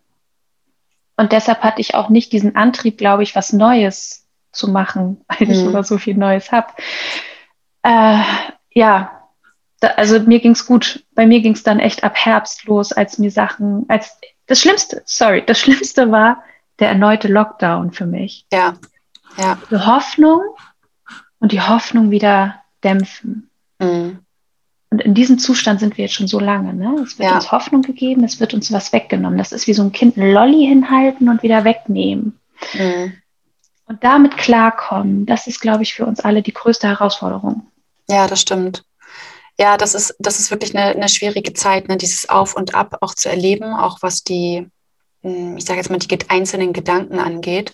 und 1.17 1.31
deshalb 1.31 1.61
hatte 1.61 1.81
ich 1.81 1.95
auch 1.95 2.09
nicht 2.09 2.33
diesen 2.33 2.55
Antrieb, 2.55 2.97
glaube 2.97 3.23
ich, 3.23 3.35
was 3.35 3.53
Neues 3.53 4.25
zu 4.51 4.69
machen, 4.69 5.21
weil 5.27 5.49
ich 5.49 5.59
immer 5.59 5.79
mhm. 5.79 5.85
so 5.85 5.97
viel 5.97 6.15
Neues 6.15 6.51
habe. 6.51 6.67
Äh, 7.83 8.21
ja, 8.71 9.14
da, 9.79 9.89
also 9.89 10.19
mir 10.19 10.39
ging 10.39 10.51
es 10.51 10.65
gut. 10.65 11.03
Bei 11.15 11.25
mir 11.25 11.41
ging 11.41 11.53
es 11.53 11.63
dann 11.63 11.79
echt 11.79 12.03
ab 12.03 12.15
Herbst 12.15 12.65
los, 12.65 12.91
als 12.91 13.17
mir 13.17 13.31
Sachen, 13.31 13.85
als 13.89 14.17
das 14.47 14.59
Schlimmste, 14.61 15.01
sorry, 15.05 15.43
das 15.45 15.59
Schlimmste 15.61 16.11
war 16.11 16.43
der 16.79 16.89
erneute 16.89 17.27
Lockdown 17.27 17.91
für 17.91 18.05
mich. 18.05 18.45
Ja, 18.51 18.75
ja. 19.37 19.57
Die 19.69 19.77
Hoffnung 19.77 20.41
und 21.39 21.51
die 21.51 21.61
Hoffnung 21.61 22.11
wieder 22.11 22.61
dämpfen. 22.83 23.49
Mhm. 23.79 24.19
Und 24.89 25.01
in 25.01 25.13
diesem 25.13 25.39
Zustand 25.39 25.79
sind 25.79 25.97
wir 25.97 26.05
jetzt 26.05 26.13
schon 26.13 26.27
so 26.27 26.39
lange. 26.39 26.73
Ne? 26.73 27.01
Es 27.03 27.19
wird 27.19 27.29
ja. 27.29 27.35
uns 27.35 27.51
Hoffnung 27.51 27.81
gegeben, 27.81 28.23
es 28.23 28.39
wird 28.39 28.53
uns 28.53 28.71
was 28.71 28.93
weggenommen. 28.93 29.37
Das 29.37 29.51
ist 29.51 29.67
wie 29.67 29.73
so 29.73 29.83
ein 29.83 29.91
Kind 29.91 30.15
ein 30.15 30.31
Lolli 30.31 30.65
hinhalten 30.65 31.27
und 31.27 31.43
wieder 31.43 31.65
wegnehmen. 31.65 32.39
Mhm. 32.73 33.13
Und 33.87 34.03
damit 34.03 34.37
klarkommen, 34.37 35.25
das 35.25 35.47
ist, 35.47 35.59
glaube 35.59 35.83
ich, 35.83 35.93
für 35.93 36.05
uns 36.05 36.19
alle 36.19 36.41
die 36.41 36.53
größte 36.53 36.87
Herausforderung. 36.87 37.67
Ja, 38.09 38.27
das 38.27 38.41
stimmt. 38.41 38.83
Ja, 39.57 39.77
das 39.77 39.95
ist, 39.95 40.15
das 40.19 40.39
ist 40.39 40.51
wirklich 40.51 40.75
eine, 40.75 40.95
eine 40.95 41.09
schwierige 41.09 41.53
Zeit, 41.53 41.87
ne? 41.87 41.97
dieses 41.97 42.27
Auf 42.27 42.55
und 42.55 42.75
Ab 42.75 42.97
auch 43.01 43.13
zu 43.13 43.29
erleben, 43.29 43.73
auch 43.73 43.99
was 44.01 44.23
die, 44.23 44.67
hm, 45.21 45.57
ich 45.57 45.65
sage 45.65 45.79
jetzt 45.79 45.89
mal, 45.89 45.97
die 45.97 46.29
einzelnen 46.29 46.73
Gedanken 46.73 47.19
angeht 47.19 47.73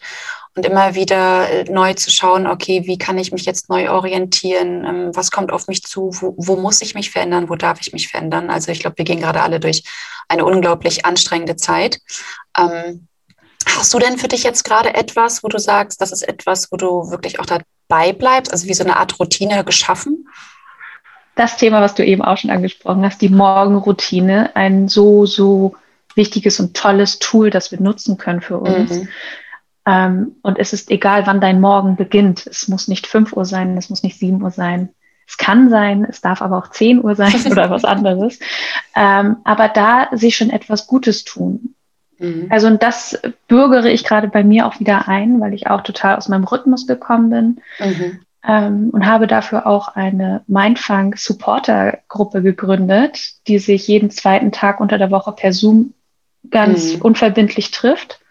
und 0.56 0.66
immer 0.66 0.96
wieder 0.96 1.50
äh, 1.50 1.64
neu 1.64 1.94
zu 1.94 2.12
schauen, 2.12 2.46
okay, 2.46 2.84
wie 2.86 2.98
kann 2.98 3.18
ich 3.18 3.32
mich 3.32 3.46
jetzt 3.46 3.70
neu 3.70 3.90
orientieren, 3.90 4.86
ähm, 4.86 5.12
was 5.16 5.32
kommt 5.32 5.52
auf 5.52 5.68
mich 5.68 5.82
zu, 5.84 6.12
wo, 6.14 6.36
wo 6.38 6.56
muss 6.56 6.82
ich 6.82 6.94
mich 6.94 7.10
verändern, 7.10 7.50
wo 7.50 7.56
darf 7.56 7.80
ich 7.82 7.94
mich 7.94 8.10
verändern. 8.10 8.50
Also 8.50 8.72
ich 8.72 8.82
glaube, 8.82 8.98
wir 8.98 9.06
gehen 9.06 9.22
gerade 9.22 9.42
alle 9.42 9.60
durch 9.60 9.84
eine 10.28 10.46
unglaublich 10.46 11.06
anstrengende 11.06 11.56
Zeit. 11.56 12.00
Ähm, 12.58 13.08
hast 13.66 13.94
du 13.94 14.00
denn 14.00 14.18
für 14.18 14.28
dich 14.28 14.44
jetzt 14.44 14.64
gerade 14.64 14.94
etwas, 14.94 15.44
wo 15.44 15.48
du 15.48 15.58
sagst, 15.58 16.02
das 16.02 16.12
ist 16.12 16.28
etwas, 16.28 16.72
wo 16.72 16.78
du 16.78 17.10
wirklich 17.10 17.40
auch 17.40 17.46
dabei 17.46 18.14
bleibst, 18.14 18.52
also 18.52 18.68
wie 18.68 18.74
so 18.74 18.84
eine 18.84 18.98
Art 18.98 19.20
Routine 19.20 19.64
geschaffen? 19.64 20.28
Das 21.36 21.58
Thema, 21.58 21.82
was 21.82 21.96
du 21.96 22.06
eben 22.06 22.22
auch 22.22 22.38
schon 22.38 22.52
angesprochen 22.52 23.04
hast, 23.04 23.22
die 23.22 23.30
Morgenroutine, 23.30 24.56
ein 24.56 24.88
so, 24.88 25.26
so 25.26 25.76
wichtiges 26.16 26.60
und 26.60 26.76
tolles 26.76 27.20
Tool, 27.20 27.50
das 27.50 27.72
wir 27.72 27.80
nutzen 27.80 28.18
können 28.18 28.42
für 28.42 28.60
uns. 28.60 28.92
Mhm. 28.92 29.10
Ähm, 29.86 30.36
und 30.42 30.60
es 30.60 30.74
ist 30.74 30.92
egal, 30.92 31.26
wann 31.26 31.42
dein 31.42 31.62
Morgen 31.62 31.96
beginnt. 31.96 32.46
Es 32.48 32.68
muss 32.68 32.88
nicht 32.88 33.08
5 33.08 33.34
Uhr 33.34 33.46
sein, 33.46 33.78
es 33.78 33.90
muss 33.90 34.04
nicht 34.04 34.20
7 34.20 34.42
Uhr 34.42 34.52
sein. 34.52 34.90
Es 35.28 35.38
kann 35.38 35.70
sein, 35.70 36.06
es 36.08 36.20
darf 36.20 36.42
aber 36.42 36.58
auch 36.58 36.70
10 36.70 37.04
Uhr 37.04 37.16
sein 37.16 37.34
oder 37.50 37.70
was 37.70 37.86
anderes. 37.86 38.40
Ähm, 38.96 39.38
aber 39.44 39.70
da 39.70 40.10
sich 40.12 40.36
schon 40.36 40.50
etwas 40.50 40.88
Gutes 40.88 41.24
tun. 41.24 41.76
Mhm. 42.20 42.48
Also 42.50 42.68
und 42.68 42.84
das 42.84 43.20
bürgere 43.48 43.90
ich 43.90 44.04
gerade 44.04 44.28
bei 44.28 44.44
mir 44.44 44.68
auch 44.68 44.80
wieder 44.80 45.08
ein, 45.08 45.40
weil 45.40 45.54
ich 45.54 45.68
auch 45.68 45.82
total 45.82 46.18
aus 46.18 46.28
meinem 46.30 46.44
Rhythmus 46.44 46.86
gekommen 46.86 47.30
bin. 47.30 47.62
Mhm. 47.80 48.20
Ähm, 48.48 48.90
und 48.92 49.06
habe 49.06 49.28
dafür 49.28 49.68
auch 49.68 49.90
eine 49.90 50.44
Mindfunk 50.48 51.18
Supporter 51.18 52.00
Gruppe 52.08 52.42
gegründet, 52.42 53.34
die 53.48 53.60
sich 53.60 53.88
jeden 53.88 54.10
zweiten 54.10 54.52
Tag 54.52 54.80
unter 54.80 54.98
der 54.98 55.12
Woche 55.12 55.32
per 55.32 55.54
Zoom 55.54 55.94
ganz 56.50 56.96
mhm. 56.96 57.02
unverbindlich 57.02 57.70
trifft 57.72 58.22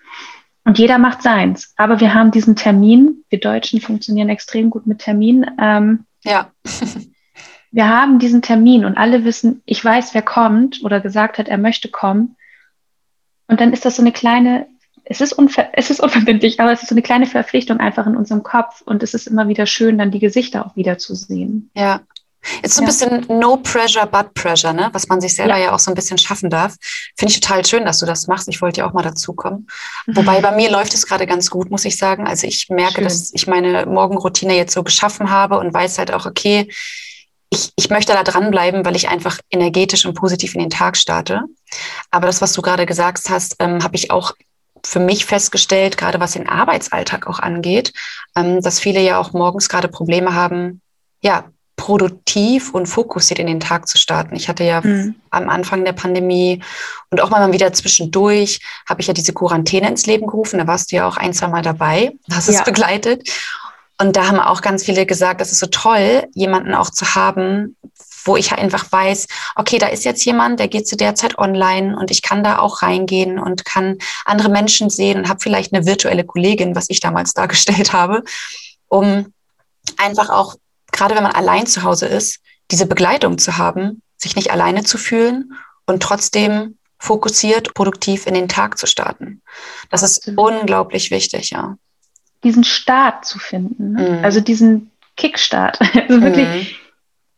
und 0.65 0.79
jeder 0.79 0.99
macht 0.99 1.23
seins. 1.23 1.73
Aber 1.77 2.01
wir 2.01 2.15
haben 2.15 2.31
diesen 2.31 2.57
Termin. 2.57 3.25
Wir 3.29 3.41
Deutschen 3.41 3.81
funktionieren 3.81 4.29
extrem 4.29 4.71
gut 4.71 4.87
mit 4.87 5.01
Terminen. 5.01 5.51
Ähm, 5.61 6.07
ja. 6.23 6.51
wir 7.71 7.89
haben 7.89 8.19
diesen 8.19 8.43
Termin 8.43 8.85
und 8.85 8.97
alle 8.97 9.25
wissen, 9.25 9.63
ich 9.65 9.85
weiß, 9.85 10.15
wer 10.15 10.23
kommt 10.23 10.83
oder 10.85 11.01
gesagt 11.01 11.39
hat, 11.39 11.49
er 11.49 11.59
möchte 11.59 11.89
kommen. 11.89 12.37
Und 13.49 13.61
dann 13.61 13.73
ist 13.73 13.85
das 13.85 13.97
so 13.97 14.03
eine 14.03 14.13
kleine, 14.13 14.67
es 15.11 15.21
ist, 15.21 15.35
es 15.73 15.91
ist 15.91 16.01
unverbindlich, 16.01 16.61
aber 16.61 16.71
es 16.73 16.83
ist 16.83 16.89
so 16.89 16.95
eine 16.95 17.03
kleine 17.03 17.27
Verpflichtung 17.27 17.81
einfach 17.81 18.07
in 18.07 18.17
unserem 18.17 18.45
Kopf. 18.45 18.81
Und 18.83 19.03
es 19.03 19.13
ist 19.13 19.27
immer 19.27 19.49
wieder 19.49 19.67
schön, 19.67 19.99
dann 19.99 20.13
die 20.13 20.21
Gesichter 20.21 20.65
auch 20.65 20.77
wieder 20.77 20.99
zu 20.99 21.17
sehen. 21.17 21.69
Ja, 21.75 22.01
ist 22.63 22.77
so 22.77 22.83
ein 22.83 22.87
ja. 22.87 22.93
bisschen 22.93 23.41
No 23.41 23.57
Pressure, 23.57 24.07
but 24.07 24.33
Pressure, 24.35 24.73
ne? 24.73 24.89
was 24.93 25.09
man 25.09 25.21
sich 25.21 25.35
selber 25.35 25.59
ja. 25.59 25.65
ja 25.65 25.73
auch 25.73 25.81
so 25.81 25.91
ein 25.91 25.97
bisschen 25.97 26.17
schaffen 26.17 26.49
darf. 26.49 26.77
Finde 27.19 27.35
ich 27.35 27.41
total 27.41 27.67
schön, 27.67 27.85
dass 27.85 27.99
du 27.99 28.07
das 28.07 28.29
machst. 28.29 28.47
Ich 28.47 28.63
wollte 28.63 28.81
ja 28.81 28.89
auch 28.89 28.93
mal 28.93 29.03
dazukommen. 29.03 29.67
Mhm. 30.07 30.17
Wobei 30.17 30.41
bei 30.41 30.53
mir 30.53 30.71
läuft 30.71 30.95
es 30.95 31.05
gerade 31.05 31.27
ganz 31.27 31.51
gut, 31.51 31.73
muss 31.73 31.85
ich 31.85 31.99
sagen. 31.99 32.29
Also 32.29 32.47
ich 32.47 32.69
merke, 32.69 32.95
schön. 32.95 33.05
dass 33.05 33.35
ich 33.35 33.49
meine 33.49 33.87
Morgenroutine 33.87 34.55
jetzt 34.55 34.75
so 34.75 34.85
geschaffen 34.85 35.31
habe 35.31 35.59
und 35.59 35.75
weiß 35.75 35.99
halt 35.99 36.13
auch, 36.13 36.27
okay, 36.27 36.69
ich, 37.53 37.73
ich 37.75 37.91
möchte 37.91 38.13
da 38.13 38.23
dranbleiben, 38.23 38.85
weil 38.85 38.95
ich 38.95 39.09
einfach 39.09 39.41
energetisch 39.51 40.07
und 40.07 40.15
positiv 40.15 40.55
in 40.55 40.61
den 40.61 40.71
Tag 40.71 40.97
starte. 40.97 41.43
Aber 42.13 42.29
das, 42.29 42.41
was 42.41 42.53
du 42.53 42.63
gerade 42.63 42.87
gesagt 42.87 43.29
hast, 43.29 43.57
ähm, 43.59 43.83
habe 43.83 43.97
ich 43.97 44.13
auch 44.13 44.35
für 44.85 45.01
mich 45.01 45.27
festgestellt, 45.27 45.97
gerade 45.97 46.21
was 46.21 46.33
den 46.33 46.49
Arbeitsalltag 46.49 47.27
auch 47.27 47.39
angeht, 47.39 47.93
ähm, 48.37 48.61
dass 48.61 48.81
viele 48.81 49.01
ja 49.01 49.19
auch 49.19 49.33
morgens 49.33 49.69
gerade 49.69 49.89
Probleme 49.89 50.35
haben, 50.35 50.81
ja, 51.23 51.45
produktiv 51.77 52.75
und 52.75 52.87
fokussiert 52.87 53.39
in 53.39 53.47
den 53.47 53.59
Tag 53.59 53.89
zu 53.89 53.97
starten. 53.97 54.37
Ich 54.37 54.51
hatte 54.51 54.65
ja 54.65 54.83
mhm. 54.83 55.15
am 55.31 55.49
Anfang 55.49 55.83
der 55.83 55.95
Pandemie 55.95 56.63
und 57.09 57.23
auch 57.23 57.31
mal 57.31 57.51
wieder 57.55 57.73
zwischendurch 57.73 58.61
habe 58.87 59.01
ich 59.01 59.07
ja 59.07 59.15
diese 59.15 59.33
Quarantäne 59.33 59.89
ins 59.89 60.05
Leben 60.05 60.27
gerufen. 60.27 60.59
Da 60.59 60.67
warst 60.67 60.93
du 60.93 60.97
ja 60.97 61.09
auch 61.09 61.17
ein, 61.17 61.33
zwei 61.33 61.49
Mal 61.49 61.63
dabei, 61.63 62.13
hast 62.31 62.49
es 62.49 62.57
ja. 62.57 62.65
begleitet. 62.65 63.31
Und 63.99 64.17
da 64.17 64.29
haben 64.29 64.39
auch 64.39 64.61
ganz 64.61 64.85
viele 64.85 65.07
gesagt, 65.07 65.41
das 65.41 65.53
ist 65.53 65.59
so 65.61 65.69
toll, 65.69 66.27
jemanden 66.35 66.75
auch 66.75 66.91
zu 66.91 67.15
haben, 67.15 67.77
wo 68.31 68.37
ich 68.37 68.53
einfach 68.53 68.91
weiß, 68.91 69.27
okay, 69.57 69.79
da 69.79 69.89
ist 69.89 70.05
jetzt 70.05 70.25
jemand, 70.25 70.61
der 70.61 70.69
geht 70.69 70.87
zu 70.87 70.97
der 70.97 71.17
Zeit 71.17 71.37
online 71.37 71.97
und 71.97 72.13
ich 72.13 72.23
kann 72.23 72.45
da 72.45 72.61
auch 72.61 72.83
reingehen 72.83 73.39
und 73.41 73.65
kann 73.65 73.99
andere 74.25 74.49
Menschen 74.49 74.89
sehen 74.89 75.19
und 75.19 75.29
habe 75.29 75.41
vielleicht 75.41 75.75
eine 75.75 75.85
virtuelle 75.85 76.25
Kollegin, 76.25 76.77
was 76.77 76.87
ich 76.89 77.01
damals 77.01 77.35
dargestellt 77.35 77.93
habe, 77.93 78.23
um 78.89 79.33
einfach 79.97 80.31
auch 80.31 80.55
gerade 80.93 81.15
wenn 81.17 81.23
man 81.23 81.33
allein 81.33 81.67
zu 81.67 81.83
Hause 81.83 82.07
ist, 82.07 82.41
diese 82.71 82.87
Begleitung 82.87 83.39
zu 83.39 83.59
haben, 83.59 84.03
sich 84.17 84.37
nicht 84.37 84.53
alleine 84.53 84.85
zu 84.85 84.99
fühlen 84.99 85.53
und 85.87 86.03
trotzdem 86.03 86.77
fokussiert, 86.99 87.75
produktiv 87.75 88.27
in 88.27 88.35
den 88.35 88.49
Tag 88.49 88.79
zu 88.79 88.87
starten. 88.87 89.43
Das 89.91 90.03
ist 90.03 90.33
unglaublich 90.37 91.11
wichtig, 91.11 91.51
ja. 91.51 91.77
Diesen 92.45 92.65
Start 92.65 93.25
zu 93.25 93.39
finden, 93.39 93.93
ne? 93.93 94.11
mhm. 94.11 94.25
also 94.25 94.41
diesen 94.41 94.91
Kickstart. 95.17 95.79
Also 95.95 96.23
wirklich, 96.23 96.49
mhm. 96.49 96.90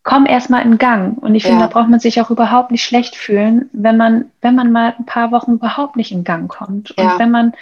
Komm 0.03 0.27
erstmal 0.27 0.63
in 0.63 0.79
Gang. 0.79 1.19
Und 1.19 1.35
ich 1.35 1.45
finde, 1.45 1.61
ja. 1.61 1.67
da 1.67 1.73
braucht 1.73 1.89
man 1.89 2.01
sich 2.01 2.21
auch 2.21 2.31
überhaupt 2.31 2.71
nicht 2.71 2.85
schlecht 2.85 3.17
fühlen, 3.17 3.71
wenn 3.73 3.97
man, 3.97 4.27
wenn 4.41 4.55
man 4.55 4.73
mal 4.73 4.95
ein 4.99 5.07
paar 5.07 5.31
Wochen 5.31 5.53
überhaupt 5.53 5.97
nicht 5.97 6.13
in 6.13 6.25
Gang 6.25 6.51
kommt. 6.51 6.91
Und 6.93 7.05
ja. 7.05 7.19
wenn 7.19 7.31
man, 7.31 7.53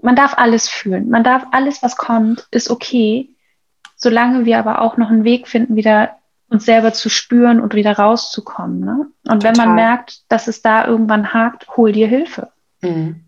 man 0.00 0.16
darf 0.16 0.38
alles 0.38 0.68
fühlen. 0.68 1.08
Man 1.08 1.24
darf 1.24 1.46
alles, 1.52 1.82
was 1.82 1.96
kommt, 1.96 2.46
ist 2.50 2.70
okay 2.70 3.30
solange 3.96 4.44
wir 4.44 4.58
aber 4.58 4.82
auch 4.82 4.96
noch 4.96 5.10
einen 5.10 5.24
Weg 5.24 5.48
finden, 5.48 5.74
wieder 5.74 6.16
uns 6.48 6.64
selber 6.64 6.92
zu 6.92 7.08
spüren 7.08 7.58
und 7.58 7.74
wieder 7.74 7.98
rauszukommen. 7.98 8.80
Ne? 8.80 9.06
Und 9.26 9.42
Total. 9.42 9.56
wenn 9.56 9.56
man 9.56 9.74
merkt, 9.74 10.30
dass 10.30 10.46
es 10.46 10.62
da 10.62 10.86
irgendwann 10.86 11.34
hakt, 11.34 11.66
hol 11.76 11.90
dir 11.90 12.06
Hilfe. 12.06 12.50
Mhm. 12.82 13.22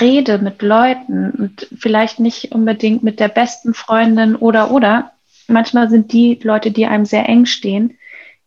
Rede 0.00 0.38
mit 0.38 0.62
Leuten 0.62 1.30
und 1.30 1.68
vielleicht 1.78 2.18
nicht 2.18 2.52
unbedingt 2.52 3.02
mit 3.02 3.20
der 3.20 3.28
besten 3.28 3.74
Freundin 3.74 4.34
oder 4.34 4.70
oder. 4.70 5.12
Manchmal 5.48 5.90
sind 5.90 6.12
die 6.12 6.38
Leute, 6.42 6.70
die 6.70 6.86
einem 6.86 7.04
sehr 7.04 7.28
eng 7.28 7.46
stehen, 7.46 7.98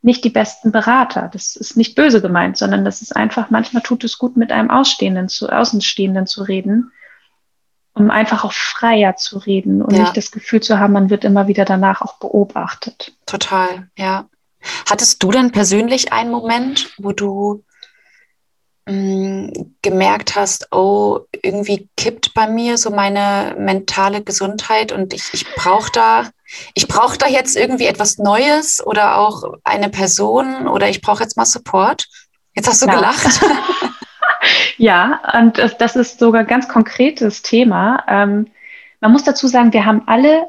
nicht 0.01 0.23
die 0.23 0.29
besten 0.29 0.71
Berater. 0.71 1.29
Das 1.31 1.55
ist 1.55 1.77
nicht 1.77 1.95
böse 1.95 2.21
gemeint, 2.21 2.57
sondern 2.57 2.85
das 2.85 3.01
ist 3.01 3.15
einfach, 3.15 3.49
manchmal 3.49 3.83
tut 3.83 4.03
es 4.03 4.17
gut, 4.17 4.37
mit 4.37 4.51
einem 4.51 4.69
Ausstehenden 4.69 5.27
zu, 5.29 5.49
Außenstehenden 5.49 6.27
zu 6.27 6.43
reden 6.43 6.91
um 7.97 8.11
einfach 8.11 8.43
auch 8.43 8.53
freier 8.53 9.15
zu 9.15 9.39
reden 9.39 9.81
und 9.81 9.93
ja. 9.93 10.01
nicht 10.01 10.17
das 10.17 10.31
Gefühl 10.31 10.61
zu 10.61 10.79
haben, 10.79 10.93
man 10.93 11.09
wird 11.09 11.23
immer 11.23 11.47
wieder 11.47 11.65
danach 11.65 12.01
auch 12.01 12.19
beobachtet. 12.19 13.13
Total, 13.25 13.89
ja. 13.97 14.29
Hattest 14.87 15.23
du 15.23 15.31
denn 15.31 15.51
persönlich 15.51 16.13
einen 16.13 16.29
Moment, 16.29 16.91
wo 16.97 17.11
du 17.11 17.63
mh, 18.85 18.93
mm, 18.93 19.75
gemerkt 19.81 20.35
hast, 20.35 20.71
oh, 20.71 21.21
irgendwie 21.41 21.89
kippt 21.97 22.33
bei 22.33 22.47
mir 22.47 22.77
so 22.77 22.91
meine 22.91 23.55
mentale 23.57 24.21
Gesundheit 24.21 24.91
und 24.91 25.13
ich, 25.13 25.33
ich 25.33 25.45
brauche 25.55 25.91
da, 25.91 26.29
ich 26.73 26.87
brauche 26.87 27.17
da 27.17 27.27
jetzt 27.27 27.55
irgendwie 27.55 27.85
etwas 27.85 28.17
Neues 28.17 28.85
oder 28.85 29.17
auch 29.17 29.43
eine 29.63 29.89
Person 29.89 30.67
oder 30.67 30.89
ich 30.89 31.01
brauche 31.01 31.23
jetzt 31.23 31.37
mal 31.37 31.45
Support? 31.45 32.07
Jetzt 32.55 32.67
hast 32.67 32.81
du 32.81 32.87
ja. 32.87 32.95
gelacht. 32.95 33.41
Ja, 34.77 35.19
und 35.39 35.57
das 35.79 35.95
ist 35.95 36.19
sogar 36.19 36.41
ein 36.41 36.47
ganz 36.47 36.67
konkretes 36.67 37.41
Thema. 37.41 38.03
Ähm, 38.07 38.47
man 39.01 39.11
muss 39.11 39.23
dazu 39.23 39.47
sagen, 39.47 39.73
wir 39.73 39.85
haben 39.85 40.03
alle, 40.07 40.47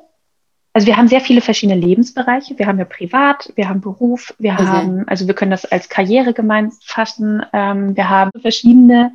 also 0.72 0.86
wir 0.86 0.96
haben 0.96 1.08
sehr 1.08 1.20
viele 1.20 1.40
verschiedene 1.40 1.78
Lebensbereiche. 1.78 2.58
Wir 2.58 2.66
haben 2.66 2.78
ja 2.78 2.84
privat, 2.84 3.52
wir 3.56 3.68
haben 3.68 3.80
Beruf, 3.80 4.34
wir 4.38 4.52
mhm. 4.52 4.68
haben, 4.68 5.08
also 5.08 5.26
wir 5.26 5.34
können 5.34 5.50
das 5.50 5.64
als 5.64 5.88
Karriere 5.88 6.32
gemeint 6.32 6.74
fassen. 6.82 7.44
Ähm, 7.52 7.96
wir 7.96 8.08
haben 8.08 8.30
verschiedene 8.40 9.12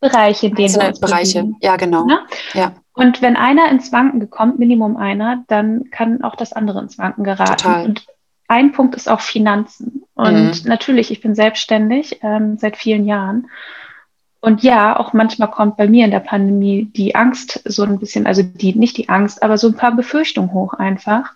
Bereiche, 0.00 0.46
in 0.46 0.54
denen 0.54 0.74
wir 0.74 0.88
uns 0.88 1.00
Bereiche, 1.00 1.52
ja 1.60 1.76
genau. 1.76 2.04
Ne? 2.04 2.20
Ja. 2.54 2.72
Und 2.96 3.20
wenn 3.20 3.36
einer 3.36 3.70
ins 3.70 3.92
Wanken 3.92 4.30
kommt, 4.30 4.58
Minimum 4.58 4.96
einer, 4.96 5.44
dann 5.48 5.90
kann 5.90 6.24
auch 6.24 6.34
das 6.34 6.54
andere 6.54 6.80
ins 6.80 6.96
Wanken 6.96 7.24
geraten. 7.24 7.56
Total. 7.58 7.84
Und 7.84 8.06
ein 8.48 8.72
Punkt 8.72 8.94
ist 8.94 9.06
auch 9.06 9.20
Finanzen. 9.20 10.04
Und 10.14 10.64
mhm. 10.64 10.68
natürlich, 10.68 11.10
ich 11.10 11.20
bin 11.20 11.34
selbstständig 11.34 12.20
ähm, 12.22 12.56
seit 12.56 12.78
vielen 12.78 13.06
Jahren. 13.06 13.50
Und 14.40 14.62
ja, 14.62 14.98
auch 14.98 15.12
manchmal 15.12 15.50
kommt 15.50 15.76
bei 15.76 15.86
mir 15.88 16.06
in 16.06 16.10
der 16.10 16.20
Pandemie 16.20 16.86
die 16.86 17.14
Angst 17.14 17.60
so 17.66 17.82
ein 17.82 17.98
bisschen, 17.98 18.26
also 18.26 18.42
die, 18.42 18.74
nicht 18.74 18.96
die 18.96 19.10
Angst, 19.10 19.42
aber 19.42 19.58
so 19.58 19.68
ein 19.68 19.76
paar 19.76 19.94
Befürchtungen 19.94 20.54
hoch 20.54 20.72
einfach. 20.72 21.34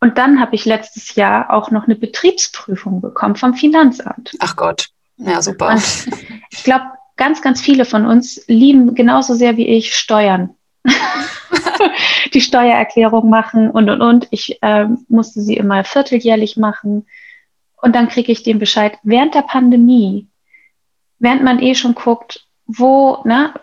Und 0.00 0.16
dann 0.16 0.40
habe 0.40 0.54
ich 0.54 0.64
letztes 0.64 1.16
Jahr 1.16 1.52
auch 1.52 1.70
noch 1.70 1.84
eine 1.84 1.96
Betriebsprüfung 1.96 3.02
bekommen 3.02 3.36
vom 3.36 3.52
Finanzamt. 3.52 4.32
Ach 4.38 4.56
Gott, 4.56 4.88
ja, 5.18 5.42
super. 5.42 5.68
Und 5.68 6.08
ich 6.50 6.64
glaube, 6.64 6.84
ganz, 7.16 7.42
ganz 7.42 7.60
viele 7.60 7.84
von 7.84 8.06
uns 8.06 8.42
lieben 8.46 8.94
genauso 8.94 9.34
sehr 9.34 9.58
wie 9.58 9.66
ich 9.66 9.94
Steuern. 9.94 10.54
die 12.34 12.40
Steuererklärung 12.40 13.28
machen 13.28 13.70
und 13.70 13.88
und 13.90 14.00
und. 14.00 14.28
Ich 14.30 14.62
äh, 14.62 14.86
musste 15.08 15.40
sie 15.40 15.56
immer 15.56 15.84
vierteljährlich 15.84 16.56
machen. 16.56 17.06
Und 17.80 17.94
dann 17.94 18.08
kriege 18.08 18.32
ich 18.32 18.42
den 18.42 18.58
Bescheid 18.58 18.98
während 19.02 19.34
der 19.34 19.42
Pandemie 19.42 20.28
während 21.18 21.42
man 21.42 21.60
eh 21.60 21.74
schon 21.74 21.94
guckt, 21.94 22.46
wo, 22.66 23.22
ne, 23.24 23.54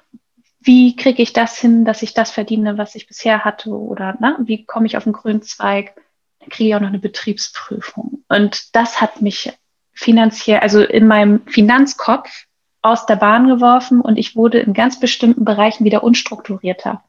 wie 0.60 0.96
kriege 0.96 1.22
ich 1.22 1.34
das 1.34 1.58
hin, 1.58 1.86
dass 1.86 2.02
ich 2.02 2.14
das 2.14 2.32
verdiene, 2.32 2.78
was 2.78 2.96
ich 2.96 3.08
bisher 3.08 3.46
hatte 3.46 3.70
oder 3.70 4.18
ne, 4.20 4.38
wie 4.40 4.66
komme 4.66 4.88
ich 4.88 4.98
auf 4.98 5.04
den 5.04 5.14
grünen 5.14 5.42
Zweig, 5.42 5.96
dann 6.40 6.50
kriege 6.50 6.70
ich 6.70 6.76
auch 6.76 6.82
noch 6.82 6.90
eine 6.90 7.00
Betriebsprüfung. 7.00 8.24
Und 8.28 8.76
das 8.76 9.02
hat 9.02 9.22
mich 9.22 9.54
finanziell, 9.94 10.60
also 10.60 10.82
in 10.82 11.08
meinem 11.08 11.46
Finanzkopf 11.48 12.46
aus 12.86 13.06
der 13.06 13.16
Bahn 13.16 13.48
geworfen 13.48 14.02
und 14.02 14.18
ich 14.18 14.36
wurde 14.36 14.60
in 14.60 14.74
ganz 14.74 15.00
bestimmten 15.00 15.44
Bereichen 15.44 15.86
wieder 15.86 16.04
unstrukturierter. 16.04 17.04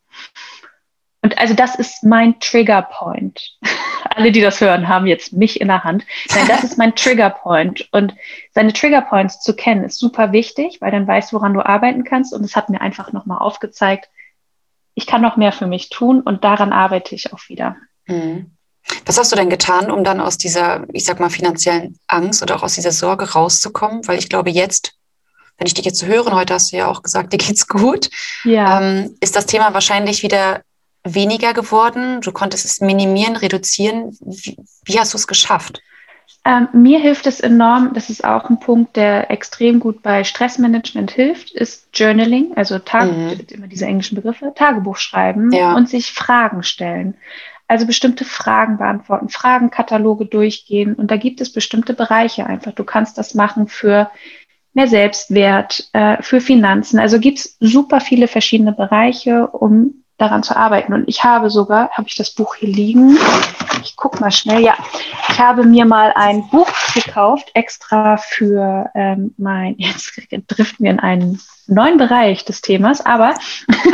Und 1.22 1.38
also 1.38 1.54
das 1.54 1.74
ist 1.74 2.04
mein 2.04 2.38
Trigger 2.40 2.82
Point. 2.82 3.58
Alle, 4.14 4.32
die 4.32 4.40
das 4.40 4.60
hören, 4.60 4.88
haben 4.88 5.06
jetzt 5.06 5.32
mich 5.32 5.60
in 5.60 5.68
der 5.68 5.84
Hand. 5.84 6.04
Nein, 6.34 6.46
das 6.48 6.64
ist 6.64 6.78
mein 6.78 6.94
Trigger 6.94 7.30
Point. 7.30 7.88
Und 7.92 8.14
seine 8.54 8.72
Trigger 8.72 9.02
Points 9.02 9.40
zu 9.40 9.54
kennen, 9.54 9.84
ist 9.84 9.98
super 9.98 10.32
wichtig, 10.32 10.80
weil 10.80 10.92
dann 10.92 11.06
weißt, 11.06 11.32
woran 11.32 11.52
du 11.52 11.66
arbeiten 11.66 12.04
kannst. 12.04 12.32
Und 12.32 12.44
es 12.44 12.56
hat 12.56 12.70
mir 12.70 12.80
einfach 12.80 13.12
nochmal 13.12 13.38
aufgezeigt, 13.38 14.08
ich 14.94 15.06
kann 15.06 15.20
noch 15.20 15.36
mehr 15.36 15.52
für 15.52 15.66
mich 15.66 15.90
tun 15.90 16.22
und 16.22 16.44
daran 16.44 16.72
arbeite 16.72 17.14
ich 17.14 17.32
auch 17.32 17.48
wieder. 17.48 17.76
Mhm. 18.06 18.56
Was 19.04 19.18
hast 19.18 19.32
du 19.32 19.36
denn 19.36 19.50
getan, 19.50 19.90
um 19.90 20.04
dann 20.04 20.20
aus 20.20 20.38
dieser, 20.38 20.86
ich 20.92 21.04
sag 21.04 21.20
mal, 21.20 21.28
finanziellen 21.28 21.98
Angst 22.06 22.42
oder 22.42 22.56
auch 22.56 22.62
aus 22.62 22.74
dieser 22.74 22.92
Sorge 22.92 23.32
rauszukommen? 23.32 24.06
Weil 24.06 24.18
ich 24.18 24.28
glaube, 24.28 24.50
jetzt, 24.50 24.95
wenn 25.58 25.66
ich 25.66 25.74
dich 25.74 25.84
jetzt 25.84 26.04
höre, 26.04 26.26
und 26.26 26.34
heute 26.34 26.54
hast 26.54 26.72
du 26.72 26.76
ja 26.76 26.88
auch 26.88 27.02
gesagt, 27.02 27.32
dir 27.32 27.38
geht's 27.38 27.68
gut, 27.68 28.10
ja. 28.44 28.80
ähm, 28.80 29.16
ist 29.20 29.36
das 29.36 29.46
Thema 29.46 29.74
wahrscheinlich 29.74 30.22
wieder 30.22 30.62
weniger 31.04 31.54
geworden? 31.54 32.20
Du 32.20 32.32
konntest 32.32 32.64
es 32.64 32.80
minimieren, 32.80 33.36
reduzieren. 33.36 34.16
Wie, 34.20 34.56
wie 34.84 34.98
hast 34.98 35.14
du 35.14 35.18
es 35.18 35.26
geschafft? 35.26 35.80
Ähm, 36.44 36.68
mir 36.72 37.00
hilft 37.00 37.26
es 37.26 37.40
enorm, 37.40 37.92
das 37.92 38.08
ist 38.08 38.24
auch 38.24 38.48
ein 38.48 38.60
Punkt, 38.60 38.94
der 38.96 39.32
extrem 39.32 39.80
gut 39.80 40.02
bei 40.02 40.22
Stressmanagement 40.22 41.10
hilft, 41.10 41.50
ist 41.50 41.88
Journaling, 41.92 42.52
also 42.56 42.78
Tag, 42.78 43.10
mhm. 43.10 43.40
immer 43.50 43.66
diese 43.66 43.86
englischen 43.86 44.14
Begriffe, 44.14 44.52
Tagebuch 44.54 44.96
schreiben 44.96 45.50
ja. 45.50 45.74
und 45.74 45.88
sich 45.88 46.12
Fragen 46.12 46.62
stellen. 46.62 47.14
Also 47.66 47.84
bestimmte 47.84 48.24
Fragen 48.24 48.78
beantworten, 48.78 49.28
Fragenkataloge 49.28 50.26
durchgehen 50.26 50.94
und 50.94 51.10
da 51.10 51.16
gibt 51.16 51.40
es 51.40 51.52
bestimmte 51.52 51.94
Bereiche 51.94 52.46
einfach. 52.46 52.70
Du 52.70 52.84
kannst 52.84 53.18
das 53.18 53.34
machen 53.34 53.66
für 53.66 54.08
mehr 54.76 54.88
Selbstwert, 54.88 55.88
äh, 55.94 56.22
für 56.22 56.40
Finanzen. 56.40 57.00
Also 57.00 57.18
gibt 57.18 57.38
es 57.38 57.56
super 57.60 58.00
viele 58.00 58.28
verschiedene 58.28 58.72
Bereiche, 58.72 59.46
um 59.48 60.04
daran 60.18 60.42
zu 60.42 60.54
arbeiten. 60.54 60.92
Und 60.92 61.08
ich 61.08 61.24
habe 61.24 61.50
sogar, 61.50 61.90
habe 61.90 62.08
ich 62.08 62.14
das 62.14 62.30
Buch 62.30 62.54
hier 62.56 62.68
liegen? 62.68 63.18
Ich 63.82 63.96
guck 63.96 64.20
mal 64.20 64.30
schnell. 64.30 64.62
Ja, 64.62 64.74
ich 65.30 65.38
habe 65.38 65.64
mir 65.64 65.86
mal 65.86 66.12
ein 66.14 66.48
Buch 66.50 66.68
gekauft, 66.94 67.50
extra 67.54 68.18
für 68.18 68.90
ähm, 68.94 69.34
mein, 69.38 69.74
jetzt 69.78 70.12
driften 70.46 70.84
wir 70.84 70.90
in 70.90 71.00
einen 71.00 71.40
neuen 71.66 71.96
Bereich 71.96 72.44
des 72.44 72.60
Themas, 72.60 73.04
aber 73.04 73.34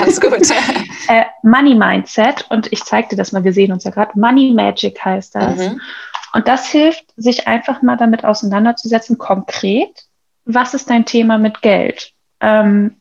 alles 0.00 0.20
gut. 0.20 0.32
äh, 1.08 1.24
Money 1.42 1.74
Mindset 1.74 2.44
und 2.50 2.72
ich 2.72 2.84
zeigte 2.84 3.14
das 3.14 3.30
mal, 3.30 3.44
wir 3.44 3.52
sehen 3.52 3.72
uns 3.72 3.84
ja 3.84 3.92
gerade, 3.92 4.18
Money 4.18 4.52
Magic 4.52 5.02
heißt 5.04 5.36
das. 5.36 5.58
Mhm. 5.58 5.80
Und 6.34 6.48
das 6.48 6.66
hilft, 6.66 7.04
sich 7.16 7.46
einfach 7.46 7.82
mal 7.82 7.96
damit 7.96 8.24
auseinanderzusetzen, 8.24 9.16
konkret, 9.16 10.06
was 10.44 10.74
ist 10.74 10.90
dein 10.90 11.04
Thema 11.04 11.38
mit 11.38 11.62
Geld? 11.62 12.12
Ähm, 12.40 12.96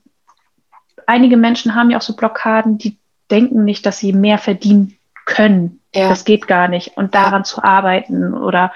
einige 1.07 1.37
Menschen 1.37 1.75
haben 1.75 1.89
ja 1.89 1.97
auch 1.97 2.03
so 2.03 2.15
Blockaden, 2.15 2.77
die 2.77 2.97
denken 3.29 3.63
nicht, 3.63 3.85
dass 3.85 3.99
sie 3.99 4.13
mehr 4.13 4.37
verdienen 4.37 4.97
können. 5.25 5.79
Ja. 5.93 6.09
Das 6.09 6.25
geht 6.25 6.47
gar 6.47 6.67
nicht. 6.67 6.97
Und 6.97 7.15
daran 7.15 7.41
ja. 7.41 7.43
zu 7.43 7.63
arbeiten 7.63 8.33
oder 8.33 8.71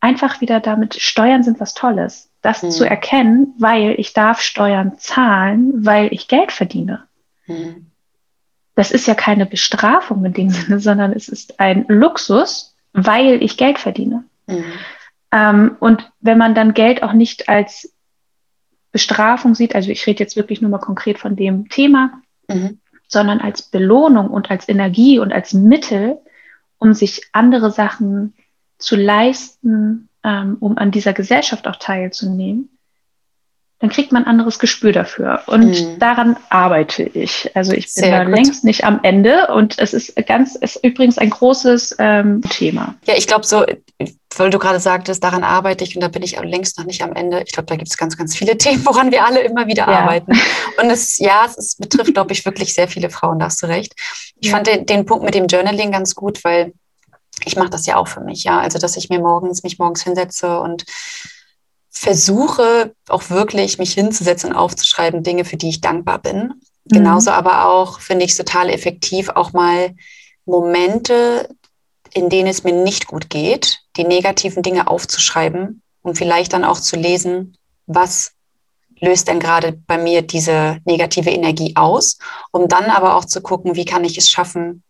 einfach 0.00 0.40
wieder 0.40 0.60
damit, 0.60 0.94
Steuern 0.94 1.42
sind 1.42 1.60
was 1.60 1.74
Tolles. 1.74 2.30
Das 2.42 2.62
mhm. 2.62 2.70
zu 2.70 2.84
erkennen, 2.84 3.54
weil 3.58 3.94
ich 3.98 4.12
darf 4.12 4.40
Steuern 4.40 4.98
zahlen, 4.98 5.86
weil 5.86 6.12
ich 6.12 6.28
Geld 6.28 6.50
verdiene. 6.50 7.04
Mhm. 7.46 7.86
Das 8.74 8.90
ist 8.90 9.06
ja 9.06 9.14
keine 9.14 9.46
Bestrafung 9.46 10.24
in 10.24 10.32
dem 10.32 10.50
Sinne, 10.50 10.80
sondern 10.80 11.12
es 11.12 11.28
ist 11.28 11.60
ein 11.60 11.84
Luxus, 11.88 12.74
weil 12.92 13.42
ich 13.42 13.56
Geld 13.56 13.78
verdiene. 13.78 14.24
Mhm. 14.46 14.64
Ähm, 15.32 15.76
und 15.80 16.12
wenn 16.20 16.38
man 16.38 16.54
dann 16.54 16.74
Geld 16.74 17.02
auch 17.02 17.14
nicht 17.14 17.48
als 17.48 17.92
Bestrafung 18.92 19.54
sieht, 19.54 19.74
also 19.74 19.90
ich 19.90 20.06
rede 20.06 20.20
jetzt 20.20 20.36
wirklich 20.36 20.60
nur 20.60 20.70
mal 20.70 20.78
konkret 20.78 21.18
von 21.18 21.34
dem 21.34 21.68
Thema, 21.70 22.20
mhm. 22.48 22.78
sondern 23.08 23.40
als 23.40 23.62
Belohnung 23.62 24.28
und 24.28 24.50
als 24.50 24.68
Energie 24.68 25.18
und 25.18 25.32
als 25.32 25.54
Mittel, 25.54 26.18
um 26.78 26.92
sich 26.92 27.22
andere 27.32 27.70
Sachen 27.70 28.34
zu 28.78 28.96
leisten, 28.96 30.08
ähm, 30.22 30.58
um 30.60 30.76
an 30.76 30.90
dieser 30.90 31.14
Gesellschaft 31.14 31.66
auch 31.66 31.76
teilzunehmen, 31.76 32.68
dann 33.82 33.90
kriegt 33.90 34.12
man 34.12 34.22
ein 34.22 34.28
anderes 34.28 34.60
Gespür 34.60 34.92
dafür. 34.92 35.42
Und 35.46 35.70
mhm. 35.70 35.98
daran 35.98 36.36
arbeite 36.50 37.02
ich. 37.02 37.50
Also 37.56 37.72
ich 37.72 37.92
bin 37.92 38.04
Sehr 38.04 38.18
da 38.18 38.24
gut. 38.24 38.36
längst 38.36 38.62
nicht 38.62 38.84
am 38.84 39.00
Ende 39.02 39.48
und 39.48 39.76
es 39.80 39.92
ist 39.92 40.14
ganz, 40.28 40.56
es 40.60 40.76
ist 40.76 40.84
übrigens 40.84 41.18
ein 41.18 41.30
großes 41.30 41.96
ähm, 41.98 42.42
Thema. 42.42 42.94
Ja, 43.08 43.14
ich 43.16 43.26
glaube 43.26 43.44
so, 43.44 43.66
weil 44.36 44.50
du 44.50 44.60
gerade 44.60 44.78
sagtest, 44.78 45.24
daran 45.24 45.42
arbeite 45.42 45.82
ich 45.82 45.96
und 45.96 46.00
da 46.00 46.06
bin 46.06 46.22
ich 46.22 46.40
längst 46.40 46.78
noch 46.78 46.84
nicht 46.84 47.02
am 47.02 47.12
Ende. 47.12 47.42
Ich 47.44 47.50
glaube, 47.50 47.66
da 47.66 47.74
gibt 47.74 47.90
es 47.90 47.96
ganz, 47.96 48.16
ganz 48.16 48.36
viele 48.36 48.56
Themen, 48.56 48.86
woran 48.86 49.10
wir 49.10 49.26
alle 49.26 49.40
immer 49.40 49.66
wieder 49.66 49.88
ja. 49.88 49.98
arbeiten. 49.98 50.30
Und 50.80 50.88
es, 50.88 51.18
ja, 51.18 51.44
es, 51.44 51.58
es 51.58 51.76
betrifft, 51.76 52.14
glaube 52.14 52.32
ich, 52.32 52.44
wirklich 52.44 52.74
sehr 52.74 52.86
viele 52.86 53.10
Frauen, 53.10 53.40
da 53.40 53.46
hast 53.46 53.64
du 53.64 53.66
recht. 53.66 53.94
Ich 54.38 54.46
ja. 54.46 54.54
fand 54.54 54.68
den, 54.68 54.86
den 54.86 55.06
Punkt 55.06 55.24
mit 55.24 55.34
dem 55.34 55.48
Journaling 55.48 55.90
ganz 55.90 56.14
gut, 56.14 56.44
weil 56.44 56.72
ich 57.44 57.56
mache 57.56 57.70
das 57.70 57.86
ja 57.86 57.96
auch 57.96 58.06
für 58.06 58.20
mich, 58.20 58.44
ja. 58.44 58.60
Also, 58.60 58.78
dass 58.78 58.96
ich 58.96 59.08
mir 59.08 59.18
morgens, 59.18 59.64
mich 59.64 59.80
morgens 59.80 60.04
hinsetze 60.04 60.60
und 60.60 60.84
versuche 61.92 62.94
auch 63.08 63.30
wirklich 63.30 63.78
mich 63.78 63.92
hinzusetzen 63.92 64.50
und 64.50 64.56
aufzuschreiben, 64.56 65.22
Dinge, 65.22 65.44
für 65.44 65.56
die 65.56 65.68
ich 65.68 65.80
dankbar 65.80 66.18
bin. 66.18 66.38
Mhm. 66.38 66.52
Genauso 66.86 67.30
aber 67.30 67.68
auch 67.68 68.00
finde 68.00 68.24
ich 68.24 68.32
es 68.32 68.38
total 68.38 68.70
effektiv, 68.70 69.28
auch 69.28 69.52
mal 69.52 69.94
Momente, 70.46 71.48
in 72.14 72.28
denen 72.28 72.48
es 72.48 72.64
mir 72.64 72.72
nicht 72.72 73.06
gut 73.06 73.30
geht, 73.30 73.80
die 73.96 74.04
negativen 74.04 74.62
Dinge 74.62 74.88
aufzuschreiben 74.88 75.82
und 76.02 76.16
vielleicht 76.16 76.54
dann 76.54 76.64
auch 76.64 76.80
zu 76.80 76.96
lesen, 76.96 77.56
was 77.86 78.32
löst 79.00 79.28
denn 79.28 79.40
gerade 79.40 79.72
bei 79.72 79.98
mir 79.98 80.22
diese 80.22 80.78
negative 80.84 81.30
Energie 81.30 81.74
aus, 81.76 82.18
um 82.52 82.68
dann 82.68 82.84
aber 82.84 83.16
auch 83.16 83.24
zu 83.24 83.42
gucken, 83.42 83.76
wie 83.76 83.84
kann 83.84 84.04
ich 84.04 84.16
es 84.16 84.30
schaffen, 84.30 84.82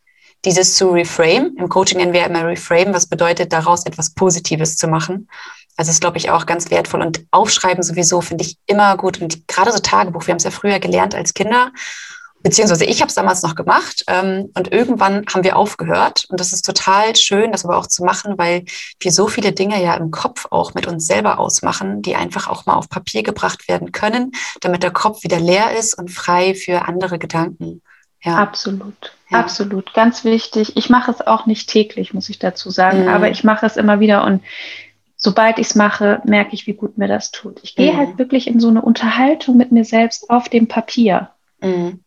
dieses 0.45 0.77
zu 0.77 0.91
reframe. 0.91 1.55
Im 1.57 1.69
Coaching 1.69 1.99
nennen 1.99 2.13
wir 2.13 2.27
immer 2.27 2.47
reframe, 2.47 2.93
was 2.93 3.07
bedeutet, 3.07 3.53
daraus 3.53 3.87
etwas 3.87 4.13
Positives 4.15 4.77
zu 4.77 4.89
machen. 4.89 5.29
Also 5.77 5.91
ist, 5.91 6.01
glaube 6.01 6.19
ich, 6.19 6.31
auch 6.31 6.47
ganz 6.47 6.71
wertvoll. 6.71 7.01
Und 7.03 7.25
Aufschreiben 7.31 7.83
sowieso 7.83 8.21
finde 8.21 8.45
ich 8.45 8.59
immer 8.67 8.97
gut. 8.97 9.21
Und 9.21 9.49
gerade 9.49 9.73
so 9.73 9.79
Tagebuch, 9.79 10.27
wir 10.27 10.33
haben 10.33 10.39
es 10.39 10.45
ja 10.45 10.51
früher 10.51 10.79
gelernt 10.79 11.15
als 11.15 11.35
Kinder, 11.35 11.73
beziehungsweise 12.43 12.85
ich 12.85 13.01
habe 13.01 13.09
es 13.09 13.15
damals 13.15 13.43
noch 13.43 13.55
gemacht. 13.55 14.05
Ähm, 14.07 14.51
und 14.55 14.71
irgendwann 14.73 15.25
haben 15.33 15.45
wir 15.45 15.57
aufgehört. 15.57 16.27
Und 16.29 16.41
das 16.41 16.53
ist 16.53 16.65
total 16.65 17.17
schön, 17.17 17.53
das 17.53 17.65
aber 17.65 17.79
auch 17.79 17.87
zu 17.87 18.05
machen, 18.05 18.37
weil 18.37 18.65
wir 19.01 19.13
so 19.13 19.29
viele 19.29 19.53
Dinge 19.53 19.83
ja 19.83 19.95
im 19.95 20.11
Kopf 20.11 20.47
auch 20.51 20.75
mit 20.75 20.87
uns 20.87 21.07
selber 21.07 21.39
ausmachen, 21.39 22.03
die 22.03 22.17
einfach 22.17 22.49
auch 22.49 22.67
mal 22.67 22.75
auf 22.75 22.89
Papier 22.89 23.23
gebracht 23.23 23.69
werden 23.69 23.93
können, 23.93 24.33
damit 24.61 24.83
der 24.83 24.93
Kopf 24.93 25.23
wieder 25.25 25.41
leer 25.41 25.77
ist 25.79 25.97
und 25.99 26.11
frei 26.11 26.55
für 26.55 26.87
andere 26.87 27.19
Gedanken. 27.19 27.81
Ja. 28.23 28.37
Absolut. 28.37 29.17
Ja. 29.31 29.39
Absolut. 29.39 29.95
Ganz 29.95 30.25
wichtig. 30.25 30.77
Ich 30.77 30.91
mache 30.91 31.11
es 31.11 31.27
auch 31.27 31.47
nicht 31.47 31.69
täglich, 31.69 32.15
muss 32.15 32.29
ich 32.29 32.39
dazu 32.39 32.71
sagen, 32.71 33.03
mhm. 33.03 33.09
aber 33.09 33.31
ich 33.31 33.43
mache 33.43 33.67
es 33.67 33.77
immer 33.77 33.99
wieder 34.01 34.25
und 34.25 34.43
sobald 35.23 35.59
ich 35.59 35.69
es 35.69 35.75
mache, 35.77 36.21
merke 36.25 36.55
ich, 36.55 36.67
wie 36.67 36.73
gut 36.73 36.99
mir 36.99 37.07
das 37.07 37.31
tut. 37.31 37.61
Ich 37.63 37.77
gehe 37.77 37.93
mhm. 37.93 37.97
halt 37.97 38.19
wirklich 38.19 38.49
in 38.49 38.59
so 38.59 38.69
eine 38.69 38.83
Unterhaltung 38.83 39.57
mit 39.57 39.71
mir 39.71 39.85
selbst 39.85 40.29
auf 40.31 40.49
dem 40.49 40.67
Papier. 40.67 41.31
Mhm. 41.61 42.01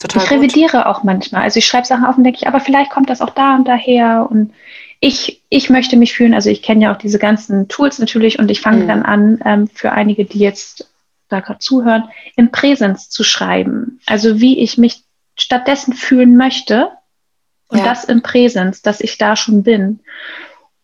Total 0.00 0.22
ich 0.22 0.28
gut. 0.28 0.38
revidiere 0.38 0.86
auch 0.86 1.04
manchmal. 1.04 1.42
Also 1.42 1.58
ich 1.58 1.66
schreibe 1.66 1.86
Sachen 1.86 2.04
auf 2.04 2.18
und 2.18 2.24
denke 2.24 2.40
ich, 2.40 2.48
aber 2.48 2.58
vielleicht 2.58 2.90
kommt 2.90 3.10
das 3.10 3.20
auch 3.20 3.30
da 3.30 3.54
und 3.54 3.68
daher. 3.68 4.26
Und 4.28 4.52
ich, 4.98 5.40
ich 5.50 5.70
möchte 5.70 5.96
mich 5.96 6.14
fühlen, 6.14 6.34
also 6.34 6.50
ich 6.50 6.62
kenne 6.62 6.82
ja 6.82 6.92
auch 6.92 6.98
diese 6.98 7.20
ganzen 7.20 7.68
Tools 7.68 8.00
natürlich 8.00 8.40
und 8.40 8.50
ich 8.50 8.60
fange 8.60 8.84
mhm. 8.84 8.88
dann 8.88 9.02
an, 9.04 9.40
ähm, 9.44 9.68
für 9.68 9.92
einige, 9.92 10.24
die 10.24 10.40
jetzt 10.40 10.90
da 11.28 11.38
gerade 11.38 11.60
zuhören, 11.60 12.08
im 12.34 12.50
Präsens 12.50 13.08
zu 13.08 13.22
schreiben. 13.22 14.00
Also 14.06 14.40
wie 14.40 14.58
ich 14.58 14.78
mich 14.78 15.04
stattdessen 15.36 15.94
fühlen 15.94 16.36
möchte 16.36 16.90
und 17.68 17.78
ja. 17.78 17.84
das 17.84 18.02
im 18.04 18.22
Präsens, 18.22 18.82
dass 18.82 19.00
ich 19.00 19.16
da 19.16 19.36
schon 19.36 19.62
bin 19.62 20.00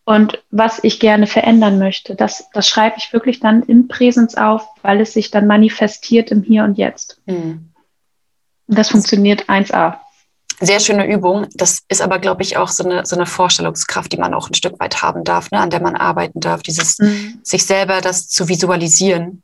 und 0.09 0.43
was 0.49 0.83
ich 0.83 0.99
gerne 0.99 1.27
verändern 1.27 1.77
möchte, 1.77 2.15
das, 2.15 2.49
das 2.51 2.67
schreibe 2.67 2.95
ich 2.97 3.13
wirklich 3.13 3.41
dann 3.41 3.61
im 3.61 3.87
Präsens 3.87 4.33
auf, 4.33 4.67
weil 4.81 5.01
es 5.01 5.13
sich 5.13 5.29
dann 5.29 5.45
manifestiert 5.45 6.31
im 6.31 6.41
Hier 6.41 6.63
und 6.63 6.79
Jetzt. 6.79 7.21
Mhm. 7.27 7.69
Das 8.65 8.89
funktioniert 8.89 9.47
1a. 9.47 9.97
Sehr 10.59 10.79
schöne 10.79 11.05
Übung. 11.05 11.45
Das 11.53 11.83
ist 11.89 12.01
aber, 12.01 12.17
glaube 12.17 12.41
ich, 12.41 12.57
auch 12.57 12.69
so 12.69 12.83
eine, 12.83 13.05
so 13.05 13.15
eine 13.15 13.27
Vorstellungskraft, 13.27 14.11
die 14.11 14.17
man 14.17 14.33
auch 14.33 14.49
ein 14.49 14.55
Stück 14.55 14.79
weit 14.79 15.03
haben 15.03 15.23
darf, 15.23 15.51
ne, 15.51 15.59
an 15.59 15.69
der 15.69 15.79
man 15.79 15.95
arbeiten 15.95 16.39
darf. 16.39 16.63
Dieses 16.63 16.97
mhm. 16.97 17.41
sich 17.43 17.63
selber 17.67 18.01
das 18.01 18.27
zu 18.27 18.49
visualisieren. 18.49 19.43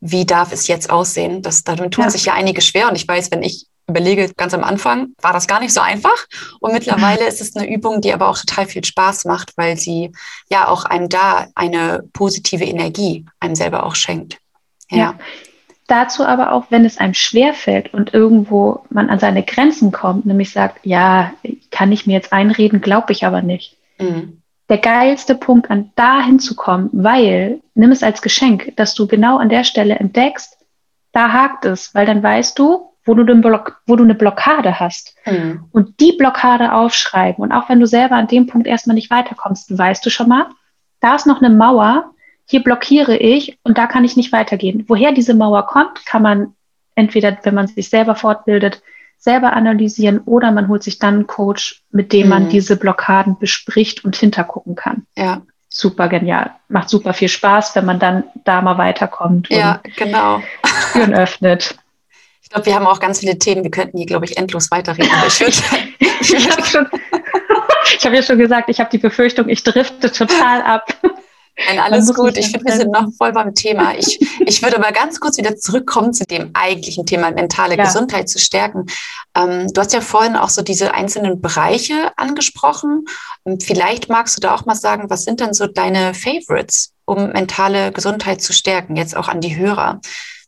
Wie 0.00 0.24
darf 0.24 0.50
es 0.50 0.66
jetzt 0.66 0.88
aussehen? 0.88 1.42
Das, 1.42 1.62
damit 1.62 1.92
tun 1.92 2.04
ja. 2.04 2.10
sich 2.10 2.24
ja 2.24 2.32
einige 2.32 2.62
schwer. 2.62 2.88
Und 2.88 2.96
ich 2.96 3.06
weiß, 3.06 3.30
wenn 3.32 3.42
ich 3.42 3.66
überlege, 3.88 4.32
ganz 4.36 4.52
am 4.52 4.64
Anfang 4.64 5.08
war 5.20 5.32
das 5.32 5.46
gar 5.46 5.60
nicht 5.60 5.72
so 5.72 5.80
einfach. 5.80 6.26
Und 6.60 6.72
mittlerweile 6.72 7.26
ist 7.26 7.40
es 7.40 7.54
eine 7.56 7.68
Übung, 7.68 8.00
die 8.00 8.12
aber 8.12 8.28
auch 8.28 8.38
total 8.38 8.66
viel 8.66 8.84
Spaß 8.84 9.24
macht, 9.26 9.56
weil 9.56 9.76
sie 9.76 10.12
ja 10.50 10.68
auch 10.68 10.84
einem 10.84 11.08
da 11.08 11.46
eine 11.54 12.02
positive 12.12 12.64
Energie 12.64 13.24
einem 13.38 13.54
selber 13.54 13.84
auch 13.84 13.94
schenkt. 13.94 14.38
Ja. 14.90 14.98
ja. 14.98 15.14
Dazu 15.86 16.24
aber 16.24 16.52
auch, 16.52 16.64
wenn 16.70 16.84
es 16.84 16.98
einem 16.98 17.14
schwerfällt 17.14 17.94
und 17.94 18.12
irgendwo 18.12 18.84
man 18.90 19.08
an 19.08 19.20
seine 19.20 19.44
Grenzen 19.44 19.92
kommt, 19.92 20.26
nämlich 20.26 20.50
sagt, 20.50 20.84
ja, 20.84 21.32
kann 21.70 21.92
ich 21.92 22.06
mir 22.06 22.14
jetzt 22.14 22.32
einreden, 22.32 22.80
glaube 22.80 23.12
ich 23.12 23.24
aber 23.24 23.40
nicht. 23.40 23.76
Mhm. 23.98 24.42
Der 24.68 24.78
geilste 24.78 25.36
Punkt, 25.36 25.70
an 25.70 25.92
dahin 25.94 26.40
zu 26.40 26.56
kommen, 26.56 26.90
weil, 26.92 27.60
nimm 27.74 27.92
es 27.92 28.02
als 28.02 28.20
Geschenk, 28.20 28.72
dass 28.74 28.94
du 28.94 29.06
genau 29.06 29.38
an 29.38 29.48
der 29.48 29.62
Stelle 29.62 29.94
entdeckst, 29.94 30.58
da 31.12 31.32
hakt 31.32 31.64
es, 31.64 31.94
weil 31.94 32.04
dann 32.04 32.20
weißt 32.20 32.58
du, 32.58 32.85
wo 33.06 33.14
du, 33.14 33.24
den 33.24 33.40
Block, 33.40 33.80
wo 33.86 33.96
du 33.96 34.04
eine 34.04 34.14
Blockade 34.14 34.78
hast. 34.78 35.14
Mhm. 35.24 35.64
Und 35.70 36.00
die 36.00 36.12
Blockade 36.12 36.72
aufschreiben. 36.72 37.42
Und 37.42 37.52
auch 37.52 37.68
wenn 37.68 37.80
du 37.80 37.86
selber 37.86 38.16
an 38.16 38.26
dem 38.26 38.46
Punkt 38.46 38.66
erstmal 38.66 38.94
nicht 38.94 39.10
weiterkommst, 39.10 39.76
weißt 39.76 40.04
du 40.04 40.10
schon 40.10 40.28
mal, 40.28 40.46
da 41.00 41.14
ist 41.14 41.26
noch 41.26 41.40
eine 41.40 41.54
Mauer, 41.54 42.10
hier 42.44 42.62
blockiere 42.62 43.16
ich 43.16 43.58
und 43.62 43.78
da 43.78 43.86
kann 43.86 44.04
ich 44.04 44.16
nicht 44.16 44.32
weitergehen. 44.32 44.84
Woher 44.88 45.12
diese 45.12 45.34
Mauer 45.34 45.66
kommt, 45.66 46.04
kann 46.04 46.22
man 46.22 46.54
entweder, 46.94 47.36
wenn 47.42 47.54
man 47.54 47.66
sich 47.66 47.88
selber 47.88 48.14
fortbildet, 48.14 48.82
selber 49.18 49.52
analysieren 49.52 50.20
oder 50.20 50.52
man 50.52 50.68
holt 50.68 50.82
sich 50.82 50.98
dann 50.98 51.14
einen 51.14 51.26
Coach, 51.26 51.82
mit 51.90 52.12
dem 52.12 52.24
mhm. 52.24 52.28
man 52.28 52.48
diese 52.48 52.76
Blockaden 52.76 53.38
bespricht 53.38 54.04
und 54.04 54.16
hintergucken 54.16 54.74
kann. 54.74 55.06
Ja. 55.16 55.42
Super 55.68 56.08
genial. 56.08 56.52
Macht 56.68 56.88
super 56.88 57.12
viel 57.12 57.28
Spaß, 57.28 57.76
wenn 57.76 57.84
man 57.84 57.98
dann 57.98 58.24
da 58.44 58.62
mal 58.62 58.78
weiterkommt. 58.78 59.50
Ja, 59.50 59.80
genau. 59.96 60.40
Türen 60.92 61.12
öffnet. 61.12 61.76
Ich 62.46 62.50
glaube, 62.50 62.66
wir 62.66 62.76
haben 62.76 62.86
auch 62.86 63.00
ganz 63.00 63.18
viele 63.18 63.40
Themen. 63.40 63.64
Wir 63.64 63.72
könnten 63.72 63.98
hier, 63.98 64.06
glaube 64.06 64.24
ich, 64.24 64.36
endlos 64.36 64.70
weiterreden. 64.70 65.10
ich 65.26 65.40
ich 66.20 66.48
habe 66.48 66.64
schon, 66.64 66.86
ich 67.98 68.04
habe 68.06 68.14
ja 68.14 68.22
schon 68.22 68.38
gesagt, 68.38 68.68
ich 68.68 68.78
habe 68.78 68.88
die 68.88 68.98
Befürchtung, 68.98 69.48
ich 69.48 69.64
drifte 69.64 70.12
total 70.12 70.62
ab. 70.62 70.86
Nein, 71.58 71.80
alles 71.80 72.14
gut. 72.14 72.36
Ich 72.36 72.52
finde, 72.52 72.66
wir 72.66 72.76
sind 72.76 72.92
noch 72.92 73.08
voll 73.18 73.32
beim 73.32 73.52
Thema. 73.52 73.98
Ich, 73.98 74.20
ich 74.46 74.62
würde 74.62 74.76
aber 74.76 74.92
ganz 74.92 75.18
kurz 75.18 75.38
wieder 75.38 75.56
zurückkommen 75.56 76.12
zu 76.12 76.24
dem 76.24 76.50
eigentlichen 76.52 77.04
Thema, 77.04 77.32
mentale 77.32 77.76
ja. 77.76 77.82
Gesundheit 77.82 78.28
zu 78.28 78.38
stärken. 78.38 78.86
Ähm, 79.34 79.66
du 79.72 79.80
hast 79.80 79.92
ja 79.92 80.00
vorhin 80.00 80.36
auch 80.36 80.50
so 80.50 80.62
diese 80.62 80.94
einzelnen 80.94 81.40
Bereiche 81.40 82.16
angesprochen. 82.16 83.06
Vielleicht 83.60 84.08
magst 84.08 84.36
du 84.36 84.40
da 84.40 84.54
auch 84.54 84.66
mal 84.66 84.76
sagen, 84.76 85.10
was 85.10 85.24
sind 85.24 85.40
denn 85.40 85.52
so 85.52 85.66
deine 85.66 86.14
Favorites, 86.14 86.92
um 87.06 87.30
mentale 87.30 87.90
Gesundheit 87.90 88.40
zu 88.40 88.52
stärken, 88.52 88.94
jetzt 88.94 89.16
auch 89.16 89.26
an 89.26 89.40
die 89.40 89.56
Hörer? 89.56 90.00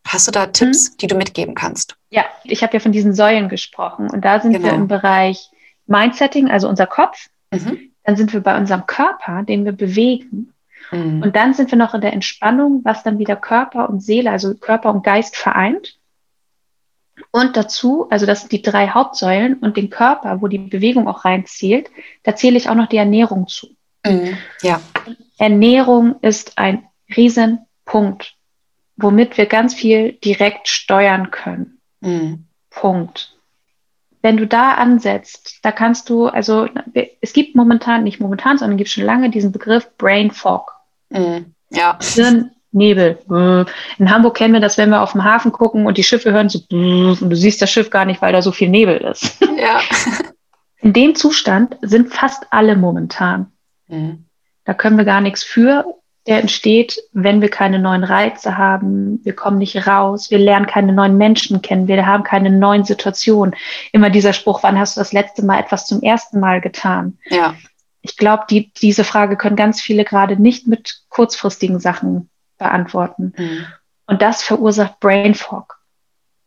Hast 0.06 0.26
du 0.26 0.32
da 0.32 0.46
Tipps, 0.46 0.92
mhm. 0.92 0.96
die 0.98 1.06
du 1.06 1.16
mitgeben 1.16 1.54
kannst? 1.54 1.96
Ja, 2.11 2.24
ich 2.44 2.62
habe 2.62 2.74
ja 2.74 2.80
von 2.80 2.92
diesen 2.92 3.14
Säulen 3.14 3.48
gesprochen 3.48 4.11
und 4.11 4.24
da 4.24 4.40
sind 4.40 4.52
genau. 4.52 4.66
wir 4.66 4.74
im 4.74 4.88
Bereich 4.88 5.50
Mindsetting, 5.87 6.50
also 6.50 6.68
unser 6.68 6.87
Kopf. 6.87 7.28
Mhm. 7.52 7.90
Dann 8.04 8.16
sind 8.16 8.32
wir 8.32 8.40
bei 8.40 8.56
unserem 8.56 8.87
Körper, 8.87 9.42
den 9.42 9.64
wir 9.64 9.72
bewegen. 9.72 10.54
Mhm. 10.90 11.22
Und 11.22 11.37
dann 11.37 11.54
sind 11.54 11.70
wir 11.70 11.78
noch 11.78 11.94
in 11.94 12.00
der 12.00 12.12
Entspannung, 12.12 12.82
was 12.84 13.02
dann 13.02 13.18
wieder 13.18 13.37
Körper 13.37 13.88
und 13.90 14.00
Seele, 14.00 14.30
also 14.30 14.54
Körper 14.54 14.90
und 14.90 15.04
Geist 15.04 15.37
vereint. 15.37 15.98
Und 17.30 17.56
dazu, 17.56 18.06
also 18.11 18.26
das 18.26 18.40
sind 18.40 18.52
die 18.52 18.62
drei 18.62 18.88
Hauptsäulen 18.88 19.54
und 19.54 19.76
den 19.76 19.90
Körper, 19.90 20.40
wo 20.40 20.48
die 20.48 20.58
Bewegung 20.58 21.08
auch 21.08 21.24
reinzählt, 21.24 21.90
da 22.22 22.37
zähle 22.37 22.56
ich 22.56 22.68
auch 22.68 22.74
noch 22.74 22.88
die 22.88 22.96
Ernährung 22.96 23.48
zu. 23.48 23.68
Mhm. 24.06 24.38
Ja. 24.62 24.80
Ernährung 25.37 26.16
ist 26.22 26.56
ein 26.56 26.87
Riesenpunkt 27.14 28.38
womit 28.98 29.38
wir 29.38 29.46
ganz 29.46 29.74
viel 29.74 30.12
direkt 30.12 30.68
steuern 30.68 31.30
können. 31.30 31.80
Mhm. 32.00 32.44
Punkt. 32.70 33.34
Wenn 34.20 34.37
du 34.37 34.46
da 34.46 34.74
ansetzt, 34.74 35.61
da 35.62 35.72
kannst 35.72 36.11
du, 36.11 36.26
also 36.26 36.68
es 37.20 37.32
gibt 37.32 37.54
momentan, 37.54 38.02
nicht 38.02 38.20
momentan, 38.20 38.58
sondern 38.58 38.76
gibt 38.76 38.90
schon 38.90 39.04
lange 39.04 39.30
diesen 39.30 39.52
Begriff 39.52 39.88
Brain 39.96 40.32
Fog. 40.32 40.72
Mhm. 41.11 41.54
Ja. 41.70 41.98
Nebel. 42.70 43.18
In 43.98 44.11
Hamburg 44.11 44.37
kennen 44.37 44.52
wir 44.52 44.61
das, 44.61 44.76
wenn 44.76 44.90
wir 44.90 45.00
auf 45.00 45.12
dem 45.12 45.24
Hafen 45.24 45.52
gucken 45.52 45.87
und 45.87 45.96
die 45.96 46.04
Schiffe 46.04 46.32
hören 46.32 46.50
so 46.50 46.58
und 46.70 47.30
du 47.30 47.34
siehst 47.37 47.62
das 47.62 47.70
Schiff 47.70 47.88
gar 47.88 48.04
nicht, 48.04 48.20
weil 48.20 48.32
da 48.32 48.42
so 48.42 48.52
viel 48.52 48.68
Nebel 48.68 48.98
ist. 48.98 49.40
Ja. 49.40 49.80
In 50.80 50.92
dem 50.92 51.14
Zustand 51.14 51.76
sind 51.80 52.12
fast 52.12 52.46
alle 52.50 52.76
momentan. 52.76 53.52
Mhm. 53.88 54.26
Da 54.64 54.74
können 54.74 54.98
wir 54.98 55.04
gar 55.04 55.20
nichts 55.20 55.42
für 55.42 55.87
der 56.28 56.40
entsteht, 56.40 57.02
wenn 57.12 57.40
wir 57.40 57.48
keine 57.48 57.78
neuen 57.78 58.04
Reize 58.04 58.58
haben, 58.58 59.24
wir 59.24 59.34
kommen 59.34 59.56
nicht 59.56 59.86
raus, 59.86 60.30
wir 60.30 60.38
lernen 60.38 60.66
keine 60.66 60.92
neuen 60.92 61.16
Menschen 61.16 61.62
kennen, 61.62 61.88
wir 61.88 62.06
haben 62.06 62.22
keine 62.22 62.50
neuen 62.50 62.84
Situationen. 62.84 63.56
Immer 63.92 64.10
dieser 64.10 64.34
Spruch, 64.34 64.62
wann 64.62 64.78
hast 64.78 64.96
du 64.96 65.00
das 65.00 65.14
letzte 65.14 65.42
Mal 65.42 65.58
etwas 65.58 65.86
zum 65.86 66.02
ersten 66.02 66.38
Mal 66.38 66.60
getan? 66.60 67.16
Ja. 67.30 67.54
Ich 68.02 68.18
glaube, 68.18 68.44
die, 68.50 68.70
diese 68.74 69.04
Frage 69.04 69.38
können 69.38 69.56
ganz 69.56 69.80
viele 69.80 70.04
gerade 70.04 70.40
nicht 70.40 70.66
mit 70.66 71.00
kurzfristigen 71.08 71.80
Sachen 71.80 72.28
beantworten. 72.58 73.32
Mhm. 73.34 73.64
Und 74.06 74.20
das 74.20 74.42
verursacht 74.42 75.00
Brain 75.00 75.34
Fog. 75.34 75.78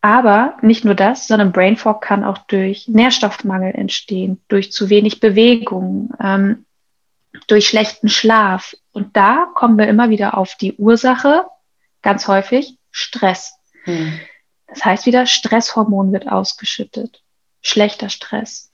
Aber 0.02 0.58
nicht 0.62 0.86
nur 0.86 0.96
das, 0.96 1.28
sondern 1.28 1.52
Brain 1.52 1.76
Fog 1.76 2.02
kann 2.02 2.24
auch 2.24 2.38
durch 2.38 2.88
Nährstoffmangel 2.88 3.74
entstehen, 3.74 4.42
durch 4.48 4.72
zu 4.72 4.90
wenig 4.92 5.20
Bewegung, 5.20 6.12
ähm, 6.24 6.66
durch 7.48 7.68
schlechten 7.68 8.10
Schlaf. 8.10 8.76
Und 8.92 9.16
da 9.16 9.48
kommen 9.56 9.78
wir 9.78 9.88
immer 9.88 10.10
wieder 10.10 10.38
auf 10.38 10.56
die 10.56 10.74
Ursache, 10.76 11.46
ganz 12.02 12.28
häufig 12.28 12.78
Stress. 12.92 13.54
Hm. 13.84 14.20
Das 14.68 14.86
heißt 14.86 15.06
wieder, 15.06 15.26
Stresshormon 15.26 16.12
wird 16.14 16.28
ausgeschüttet, 16.30 17.22
schlechter 17.62 18.10
Stress. 18.10 18.72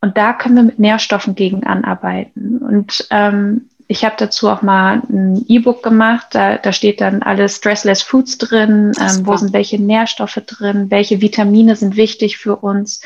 Und 0.00 0.16
da 0.16 0.32
können 0.32 0.56
wir 0.56 0.62
mit 0.62 0.78
Nährstoffen 0.78 1.34
gegen 1.34 1.64
anarbeiten. 1.64 2.58
Und 2.58 3.06
ähm, 3.10 3.68
ich 3.86 4.04
habe 4.04 4.14
dazu 4.16 4.48
auch 4.48 4.62
mal 4.62 5.02
ein 5.10 5.44
E-Book 5.48 5.82
gemacht. 5.82 6.28
Da, 6.30 6.56
da 6.56 6.72
steht 6.72 7.00
dann 7.00 7.22
alle 7.22 7.48
Stressless 7.48 8.02
Foods 8.02 8.38
drin. 8.38 8.92
Ähm, 8.98 9.26
wo 9.26 9.36
sind 9.36 9.52
welche 9.52 9.80
Nährstoffe 9.80 10.40
drin? 10.46 10.90
Welche 10.90 11.20
Vitamine 11.20 11.76
sind 11.76 11.96
wichtig 11.96 12.38
für 12.38 12.56
uns? 12.56 13.02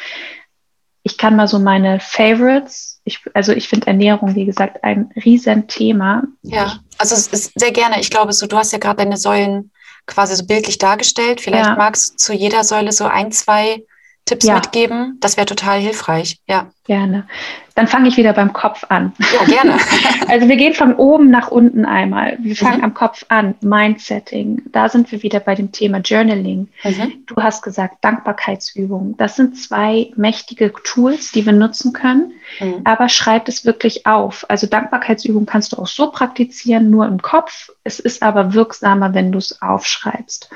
Ich 1.04 1.16
kann 1.18 1.36
mal 1.36 1.46
so 1.46 1.58
meine 1.60 2.00
Favorites 2.00 2.94
ich, 3.04 3.20
also 3.34 3.52
ich 3.52 3.68
finde 3.68 3.86
Ernährung, 3.86 4.34
wie 4.34 4.46
gesagt, 4.46 4.82
ein 4.82 5.12
Riesenthema. 5.24 6.22
Ja, 6.42 6.78
also 6.98 7.14
es 7.14 7.28
ist 7.28 7.52
sehr 7.54 7.70
gerne. 7.70 8.00
Ich 8.00 8.10
glaube, 8.10 8.32
so 8.32 8.46
du 8.46 8.56
hast 8.56 8.72
ja 8.72 8.78
gerade 8.78 8.96
deine 8.96 9.18
Säulen 9.18 9.70
quasi 10.06 10.34
so 10.34 10.46
bildlich 10.46 10.78
dargestellt. 10.78 11.40
Vielleicht 11.40 11.66
ja. 11.66 11.76
magst 11.76 12.12
du 12.12 12.16
zu 12.16 12.32
jeder 12.32 12.64
Säule 12.64 12.92
so 12.92 13.04
ein, 13.04 13.30
zwei 13.30 13.84
Tipps 14.24 14.46
ja. 14.46 14.54
mitgeben? 14.54 15.18
Das 15.20 15.36
wäre 15.36 15.46
total 15.46 15.80
hilfreich. 15.80 16.38
Ja. 16.48 16.70
Gerne. 16.86 17.26
Dann 17.74 17.88
fange 17.88 18.08
ich 18.08 18.16
wieder 18.16 18.32
beim 18.32 18.52
Kopf 18.52 18.84
an. 18.88 19.12
Ja, 19.18 19.44
gerne. 19.44 19.78
also 20.28 20.48
wir 20.48 20.56
gehen 20.56 20.74
von 20.74 20.94
oben 20.94 21.30
nach 21.30 21.50
unten 21.50 21.84
einmal. 21.84 22.38
Wir 22.40 22.56
fangen 22.56 22.78
mhm. 22.78 22.84
am 22.84 22.94
Kopf 22.94 23.24
an. 23.28 23.54
Mindsetting. 23.60 24.62
Da 24.70 24.88
sind 24.88 25.10
wir 25.10 25.22
wieder 25.22 25.40
bei 25.40 25.54
dem 25.54 25.72
Thema 25.72 25.98
Journaling. 25.98 26.68
Mhm. 26.84 27.24
Du 27.26 27.36
hast 27.36 27.62
gesagt 27.62 27.96
Dankbarkeitsübungen. 28.02 29.16
Das 29.16 29.36
sind 29.36 29.58
zwei 29.58 30.10
mächtige 30.16 30.72
Tools, 30.84 31.32
die 31.32 31.44
wir 31.44 31.52
nutzen 31.52 31.92
können. 31.92 32.32
Mhm. 32.60 32.80
Aber 32.84 33.08
schreib 33.08 33.48
es 33.48 33.66
wirklich 33.66 34.06
auf. 34.06 34.46
Also 34.48 34.66
Dankbarkeitsübungen 34.66 35.46
kannst 35.46 35.72
du 35.72 35.78
auch 35.78 35.88
so 35.88 36.10
praktizieren, 36.10 36.90
nur 36.90 37.06
im 37.06 37.20
Kopf. 37.20 37.70
Es 37.82 37.98
ist 37.98 38.22
aber 38.22 38.54
wirksamer, 38.54 39.12
wenn 39.12 39.32
du 39.32 39.38
es 39.38 39.60
aufschreibst. 39.60 40.48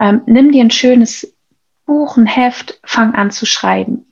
Ähm, 0.00 0.22
nimm 0.26 0.52
dir 0.52 0.64
ein 0.64 0.70
schönes 0.70 1.37
Buch, 1.88 2.18
ein 2.18 2.26
Heft, 2.26 2.78
fang 2.84 3.14
an 3.14 3.30
zu 3.30 3.46
schreiben. 3.46 4.06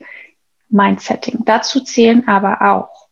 Mindsetting. 0.71 1.45
Dazu 1.45 1.81
zählen 1.81 2.27
aber 2.27 2.63
auch 2.63 3.09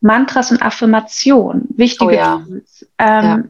Mantras 0.00 0.52
und 0.52 0.62
Affirmationen, 0.62 1.68
wichtige 1.76 2.12
oh 2.12 2.14
ja. 2.14 2.36
Tools. 2.46 2.86
Ähm, 2.98 3.24
ja. 3.24 3.42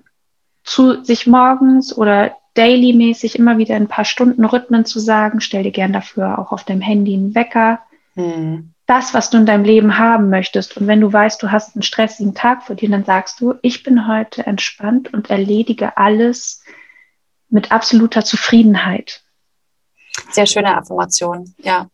Zu 0.65 1.05
sich 1.05 1.27
morgens 1.27 1.97
oder 1.97 2.35
dailymäßig 2.55 3.39
immer 3.39 3.59
wieder 3.59 3.77
ein 3.77 3.89
paar 3.89 4.05
Stunden 4.05 4.45
Rhythmen 4.45 4.85
zu 4.85 5.01
sagen, 5.01 5.41
stell 5.41 5.65
dir 5.65 5.71
gern 5.71 5.93
dafür 5.93 6.39
auch 6.39 6.51
auf 6.51 6.65
deinem 6.65 6.81
Handy 6.81 7.15
einen 7.15 7.35
Wecker. 7.35 7.81
Hm. 8.15 8.73
Das, 8.87 9.15
was 9.15 9.31
du 9.31 9.39
in 9.39 9.47
deinem 9.47 9.65
Leben 9.65 9.99
haben 9.99 10.31
möchtest. 10.31 10.77
Und 10.77 10.87
wenn 10.87 11.01
du 11.01 11.13
weißt, 11.13 11.43
du 11.43 11.53
hast 11.53 11.77
einen 11.77 11.83
stressigen 11.83 12.35
Tag 12.35 12.65
vor 12.65 12.77
dir, 12.77 12.91
dann 12.91 13.05
sagst 13.05 13.41
du, 13.41 13.55
ich 13.63 13.83
bin 13.83 14.09
heute 14.09 14.47
entspannt 14.47 15.13
und 15.13 15.31
erledige 15.31 15.97
alles 15.97 16.65
mit 17.49 17.71
absoluter 17.71 18.25
Zufriedenheit. 18.25 19.22
Sehr 20.31 20.47
schöne 20.47 20.77
Affirmation, 20.77 21.55
ja. 21.59 21.89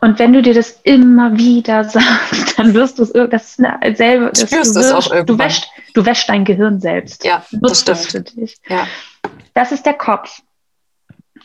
Und 0.00 0.18
wenn 0.20 0.32
du 0.32 0.42
dir 0.42 0.54
das 0.54 0.80
immer 0.84 1.36
wieder 1.36 1.84
sagst, 1.88 2.58
dann 2.58 2.74
wirst 2.74 2.98
du 2.98 3.02
es, 3.02 3.12
das 3.12 3.50
ist 3.50 3.64
eine 3.64 3.96
selbe, 3.96 4.30
das, 4.30 4.42
Spürst 4.42 4.76
du, 4.76 4.80
es 4.80 4.92
auch 4.92 5.24
du, 5.24 5.38
wäschst, 5.38 5.68
du 5.94 6.06
wäschst 6.06 6.28
dein 6.28 6.44
Gehirn 6.44 6.80
selbst. 6.80 7.24
Ja, 7.24 7.44
das 7.50 7.80
stimmt. 7.80 7.98
für 7.98 8.20
dich. 8.20 8.56
Ja. 8.68 8.86
Das 9.54 9.72
ist 9.72 9.86
der 9.86 9.94
Kopf. 9.94 10.42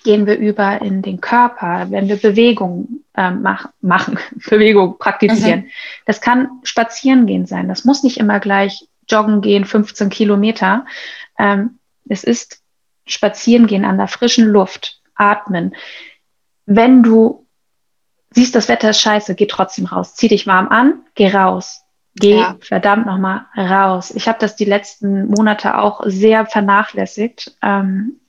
Gehen 0.04 0.26
wir 0.26 0.38
über 0.38 0.82
in 0.82 1.02
den 1.02 1.21
Körper, 1.21 1.88
wenn 1.89 2.10
wir 2.10 2.17
Bewegung 2.17 3.04
ähm, 3.15 3.41
mach, 3.41 3.69
machen, 3.82 4.19
Bewegung 4.49 4.97
praktizieren. 4.97 5.69
Das 6.06 6.19
kann 6.19 6.49
spazieren 6.63 7.26
gehen 7.26 7.45
sein. 7.45 7.69
Das 7.69 7.86
muss 7.86 8.04
nicht 8.04 8.17
immer 8.17 8.39
gleich 8.39 8.88
joggen 9.10 9.41
gehen, 9.41 9.65
15 9.65 10.10
Kilometer. 10.10 10.86
Ähm, 11.39 11.80
es 12.08 12.23
ist 12.23 12.60
spazieren 13.06 13.67
gehen 13.67 13.86
an 13.86 13.97
der 13.97 14.08
frischen 14.08 14.45
Luft, 14.45 15.02
atmen. 15.15 15.76
Wenn 16.65 17.04
du 17.04 17.45
siehst, 18.32 18.56
das 18.56 18.67
Wetter 18.69 18.89
ist 18.91 19.02
scheiße, 19.02 19.36
geh 19.36 19.45
trotzdem 19.47 19.86
raus. 19.86 20.15
Zieh 20.15 20.28
dich 20.28 20.47
warm 20.47 20.69
an, 20.69 21.02
geh 21.15 21.30
raus. 21.30 21.82
Geh 22.15 22.38
Ja. 22.39 22.58
verdammt 22.62 23.06
nochmal 23.08 23.45
raus. 23.58 24.12
Ich 24.12 24.28
habe 24.28 24.38
das 24.39 24.56
die 24.56 24.65
letzten 24.65 25.28
Monate 25.28 25.78
auch 25.80 26.02
sehr 26.06 26.45
vernachlässigt. 26.45 27.56
Ähm, 27.62 28.19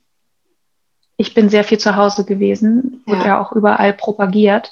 ich 1.17 1.33
bin 1.33 1.49
sehr 1.49 1.63
viel 1.63 1.77
zu 1.77 1.95
Hause 1.95 2.25
gewesen, 2.25 3.03
wurde 3.05 3.21
Ja. 3.21 3.27
ja 3.27 3.41
auch 3.41 3.51
überall 3.53 3.93
propagiert. 3.93 4.71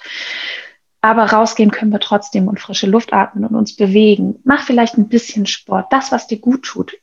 Aber 0.99 1.26
rausgehen 1.26 1.71
können 1.71 1.91
wir 1.91 1.99
trotzdem 1.99 2.47
und 2.47 2.60
frische 2.60 2.88
Luft 2.88 3.13
atmen 3.13 3.45
und 3.45 3.56
uns 3.56 3.76
bewegen. 3.76 4.39
Mach 4.45 4.63
vielleicht 4.63 4.97
ein 4.97 5.10
bisschen 5.10 5.45
Sport, 5.45 5.91
das, 5.91 6.12
was 6.12 6.28
dir 6.28 6.39
gut 6.39 6.63
tut. 6.63 6.93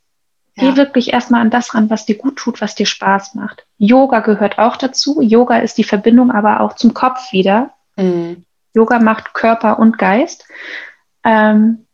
Geh 0.61 0.77
wirklich 0.77 1.13
erstmal 1.13 1.41
an 1.41 1.51
das 1.51 1.75
ran, 1.75 1.91
was 1.91 2.07
dir 2.07 2.17
gut 2.17 2.37
tut, 2.37 2.61
was 2.61 2.75
dir 2.75 2.87
Spaß 2.87 3.35
macht. 3.35 3.65
Yoga 3.79 4.21
gehört 4.21 4.59
auch 4.59 4.77
dazu. 4.77 5.21
Yoga 5.21 5.59
ist 5.59 5.79
die 5.79 5.85
Verbindung 5.85 6.31
aber 6.31 6.61
auch 6.61 6.75
zum 6.75 6.95
Kopf 6.95 7.33
wieder. 7.33 7.71
Mhm. 7.97 8.45
Yoga 8.75 8.99
macht 9.01 9.35
Körper 9.35 9.79
und 9.79 9.99
Geist. 9.99 10.47
Ähm, 11.25 11.87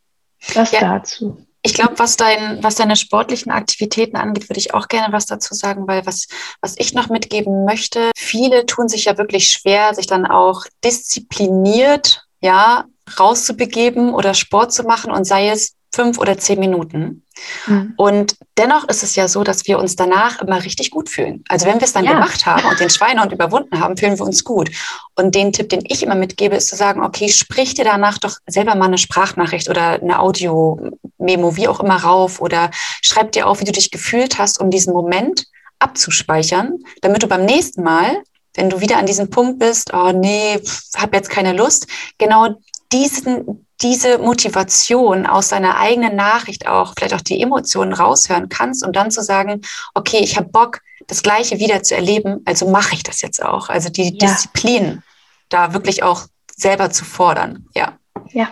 das 0.54 0.72
Ja. 0.72 0.80
dazu. 0.80 1.38
Ich 1.62 1.74
glaube, 1.74 1.98
was, 1.98 2.16
dein, 2.16 2.62
was 2.62 2.76
deine 2.76 2.94
sportlichen 2.94 3.50
Aktivitäten 3.50 4.16
angeht, 4.16 4.48
würde 4.48 4.60
ich 4.60 4.72
auch 4.72 4.86
gerne 4.86 5.12
was 5.12 5.26
dazu 5.26 5.52
sagen, 5.52 5.88
weil 5.88 6.06
was, 6.06 6.28
was 6.60 6.76
ich 6.78 6.94
noch 6.94 7.08
mitgeben 7.08 7.64
möchte, 7.64 8.10
viele 8.14 8.66
tun 8.66 8.88
sich 8.88 9.06
ja 9.06 9.18
wirklich 9.18 9.48
schwer, 9.48 9.92
sich 9.92 10.06
dann 10.06 10.26
auch 10.26 10.62
diszipliniert, 10.84 12.24
ja, 12.40 12.84
rauszubegeben 13.18 14.14
oder 14.14 14.34
Sport 14.34 14.72
zu 14.72 14.84
machen 14.84 15.10
und 15.10 15.24
sei 15.24 15.48
es 15.48 15.74
fünf 15.92 16.18
oder 16.18 16.38
zehn 16.38 16.60
Minuten. 16.60 17.24
Mhm. 17.66 17.94
Und 17.96 18.36
dennoch 18.56 18.88
ist 18.88 19.02
es 19.02 19.16
ja 19.16 19.28
so, 19.28 19.44
dass 19.44 19.66
wir 19.66 19.78
uns 19.78 19.96
danach 19.96 20.40
immer 20.40 20.62
richtig 20.64 20.90
gut 20.90 21.08
fühlen. 21.08 21.44
Also 21.48 21.66
wenn 21.66 21.76
wir 21.80 21.84
es 21.84 21.92
dann 21.92 22.04
Ja. 22.04 22.12
gemacht 22.14 22.46
haben 22.46 22.66
und 22.68 22.80
den 22.80 22.90
Schweinehund 22.90 23.32
überwunden 23.32 23.80
haben, 23.80 23.96
fühlen 23.96 24.18
wir 24.18 24.24
uns 24.24 24.44
gut. 24.44 24.70
Und 25.14 25.34
den 25.34 25.52
Tipp, 25.52 25.68
den 25.68 25.84
ich 25.86 26.02
immer 26.02 26.14
mitgebe, 26.14 26.56
ist 26.56 26.68
zu 26.68 26.76
sagen, 26.76 27.02
okay, 27.02 27.28
sprich 27.28 27.74
dir 27.74 27.84
danach 27.84 28.18
doch 28.18 28.36
selber 28.46 28.74
mal 28.74 28.86
eine 28.86 28.98
Sprachnachricht 28.98 29.68
oder 29.68 30.00
eine 30.00 30.18
Audio-Memo, 30.20 31.56
wie 31.56 31.68
auch 31.68 31.80
immer 31.80 31.96
rauf 31.96 32.40
oder 32.40 32.70
schreib 33.02 33.32
dir 33.32 33.46
auf, 33.46 33.60
wie 33.60 33.64
du 33.64 33.72
dich 33.72 33.90
gefühlt 33.90 34.38
hast, 34.38 34.60
um 34.60 34.70
diesen 34.70 34.92
Moment 34.92 35.44
abzuspeichern, 35.78 36.78
damit 37.02 37.22
du 37.22 37.26
beim 37.26 37.44
nächsten 37.44 37.82
Mal, 37.82 38.22
wenn 38.54 38.70
du 38.70 38.80
wieder 38.80 38.96
an 38.96 39.06
diesem 39.06 39.28
Punkt 39.28 39.58
bist, 39.58 39.92
oh 39.92 40.12
nee, 40.12 40.58
habe 40.96 41.16
jetzt 41.16 41.28
keine 41.30 41.52
Lust, 41.52 41.86
genau 42.18 42.54
diesen, 42.92 43.65
diese 43.82 44.18
Motivation 44.18 45.26
aus 45.26 45.48
deiner 45.48 45.76
eigenen 45.78 46.16
Nachricht 46.16 46.66
auch, 46.66 46.94
vielleicht 46.96 47.14
auch 47.14 47.20
die 47.20 47.40
Emotionen 47.42 47.92
raushören 47.92 48.48
kannst 48.48 48.84
und 48.84 48.96
dann 48.96 49.10
zu 49.10 49.22
sagen, 49.22 49.60
okay, 49.94 50.18
ich 50.22 50.36
habe 50.36 50.48
Bock, 50.48 50.80
das 51.08 51.22
Gleiche 51.22 51.58
wieder 51.58 51.82
zu 51.82 51.94
erleben, 51.94 52.40
also 52.46 52.68
mache 52.70 52.94
ich 52.94 53.02
das 53.02 53.20
jetzt 53.20 53.42
auch. 53.42 53.68
Also 53.68 53.90
die 53.90 54.16
Ja. 54.18 54.28
Disziplin 54.28 55.02
da 55.50 55.72
wirklich 55.74 56.02
auch 56.02 56.22
selber 56.56 56.90
zu 56.90 57.04
fordern. 57.04 57.66
Ja. 57.74 57.92
Ja, 58.32 58.48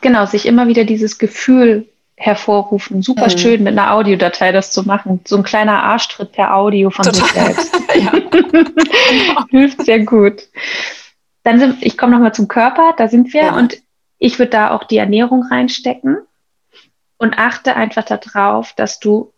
genau, 0.00 0.24
sich 0.24 0.46
immer 0.46 0.68
wieder 0.68 0.84
dieses 0.84 1.18
Gefühl 1.18 1.88
hervorrufen. 2.16 3.02
Super 3.02 3.26
Mhm. 3.26 3.38
schön, 3.38 3.62
mit 3.64 3.76
einer 3.76 3.92
Audiodatei 3.92 4.52
das 4.52 4.70
zu 4.70 4.84
machen. 4.84 5.20
So 5.26 5.36
ein 5.36 5.42
kleiner 5.42 5.82
Arschtritt 5.82 6.30
per 6.32 6.54
Audio 6.54 6.90
von 6.90 7.04
sich 7.04 7.20
Total. 7.22 7.54
selbst. 7.54 7.74
ja. 7.96 8.12
Hilft 9.50 9.84
sehr 9.84 9.98
gut. 10.04 10.42
Dann 11.42 11.58
sind, 11.58 11.82
ich 11.82 11.98
komme 11.98 12.12
nochmal 12.12 12.32
zum 12.32 12.48
Körper, 12.48 12.94
da 12.96 13.08
sind 13.08 13.32
wir 13.34 13.42
Ja. 13.46 13.56
und 13.56 13.76
ich 14.24 14.38
würde 14.38 14.52
da 14.52 14.70
auch 14.70 14.84
die 14.84 14.96
Ernährung 14.96 15.42
reinstecken 15.42 16.16
und 17.18 17.38
achte 17.38 17.76
einfach 17.76 18.04
darauf, 18.04 18.72
dass 18.72 18.98
du 18.98 19.34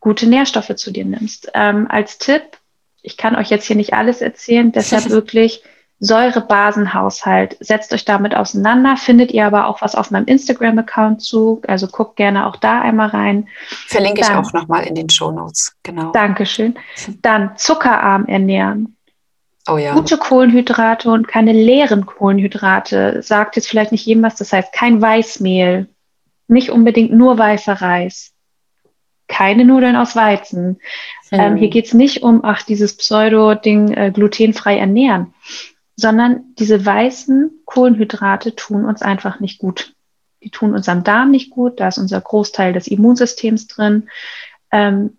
gute 0.00 0.26
Nährstoffe 0.26 0.74
zu 0.76 0.90
dir 0.90 1.04
nimmst. 1.04 1.50
Ähm, 1.52 1.86
als 1.90 2.16
Tipp, 2.16 2.42
ich 3.02 3.18
kann 3.18 3.36
euch 3.36 3.50
jetzt 3.50 3.66
hier 3.66 3.76
nicht 3.76 3.92
alles 3.92 4.22
erzählen, 4.22 4.72
deshalb 4.72 5.10
wirklich 5.10 5.62
Säurebasenhaushalt. 6.00 7.58
Setzt 7.60 7.92
euch 7.92 8.06
damit 8.06 8.34
auseinander, 8.34 8.96
findet 8.96 9.30
ihr 9.30 9.44
aber 9.44 9.66
auch 9.66 9.82
was 9.82 9.94
auf 9.94 10.10
meinem 10.10 10.24
Instagram-Account 10.26 11.20
zu, 11.20 11.60
also 11.66 11.86
guckt 11.86 12.16
gerne 12.16 12.46
auch 12.46 12.56
da 12.56 12.80
einmal 12.80 13.08
rein. 13.08 13.48
Verlinke 13.88 14.22
ich 14.22 14.26
Dann- 14.26 14.42
auch 14.42 14.54
nochmal 14.54 14.86
in 14.86 14.94
den 14.94 15.10
Show 15.10 15.30
Notes. 15.30 15.76
Genau. 15.82 16.12
Dankeschön. 16.12 16.78
Dann 17.20 17.58
zuckerarm 17.58 18.24
ernähren. 18.24 18.96
Oh 19.68 19.76
ja. 19.76 19.94
Gute 19.94 20.16
Kohlenhydrate 20.16 21.10
und 21.10 21.28
keine 21.28 21.52
leeren 21.52 22.06
Kohlenhydrate. 22.06 23.22
Sagt 23.22 23.56
jetzt 23.56 23.68
vielleicht 23.68 23.92
nicht 23.92 24.06
jedem 24.06 24.22
was, 24.22 24.36
das 24.36 24.52
heißt 24.52 24.72
kein 24.72 25.00
Weißmehl, 25.02 25.88
nicht 26.46 26.70
unbedingt 26.70 27.12
nur 27.12 27.36
weißer 27.36 27.74
Reis, 27.74 28.32
keine 29.28 29.64
Nudeln 29.64 29.96
aus 29.96 30.16
Weizen. 30.16 30.80
Ähm, 31.30 31.52
Hm. 31.52 31.56
hier 31.58 31.68
geht 31.68 31.86
es 31.86 31.94
nicht 31.94 32.22
um, 32.22 32.42
ach, 32.44 32.62
dieses 32.62 32.96
Pseudo-Ding 32.96 33.92
äh, 33.92 34.10
glutenfrei 34.10 34.78
ernähren, 34.78 35.34
sondern 35.96 36.54
diese 36.58 36.86
weißen 36.86 37.50
Kohlenhydrate 37.66 38.54
tun 38.54 38.86
uns 38.86 39.02
einfach 39.02 39.40
nicht 39.40 39.58
gut. 39.58 39.94
Die 40.42 40.50
tun 40.50 40.74
unserem 40.74 41.04
Darm 41.04 41.30
nicht 41.30 41.50
gut, 41.50 41.80
da 41.80 41.88
ist 41.88 41.98
unser 41.98 42.20
Großteil 42.20 42.72
des 42.72 42.86
Immunsystems 42.86 43.66
drin. 43.66 44.08
Ähm, 44.70 45.18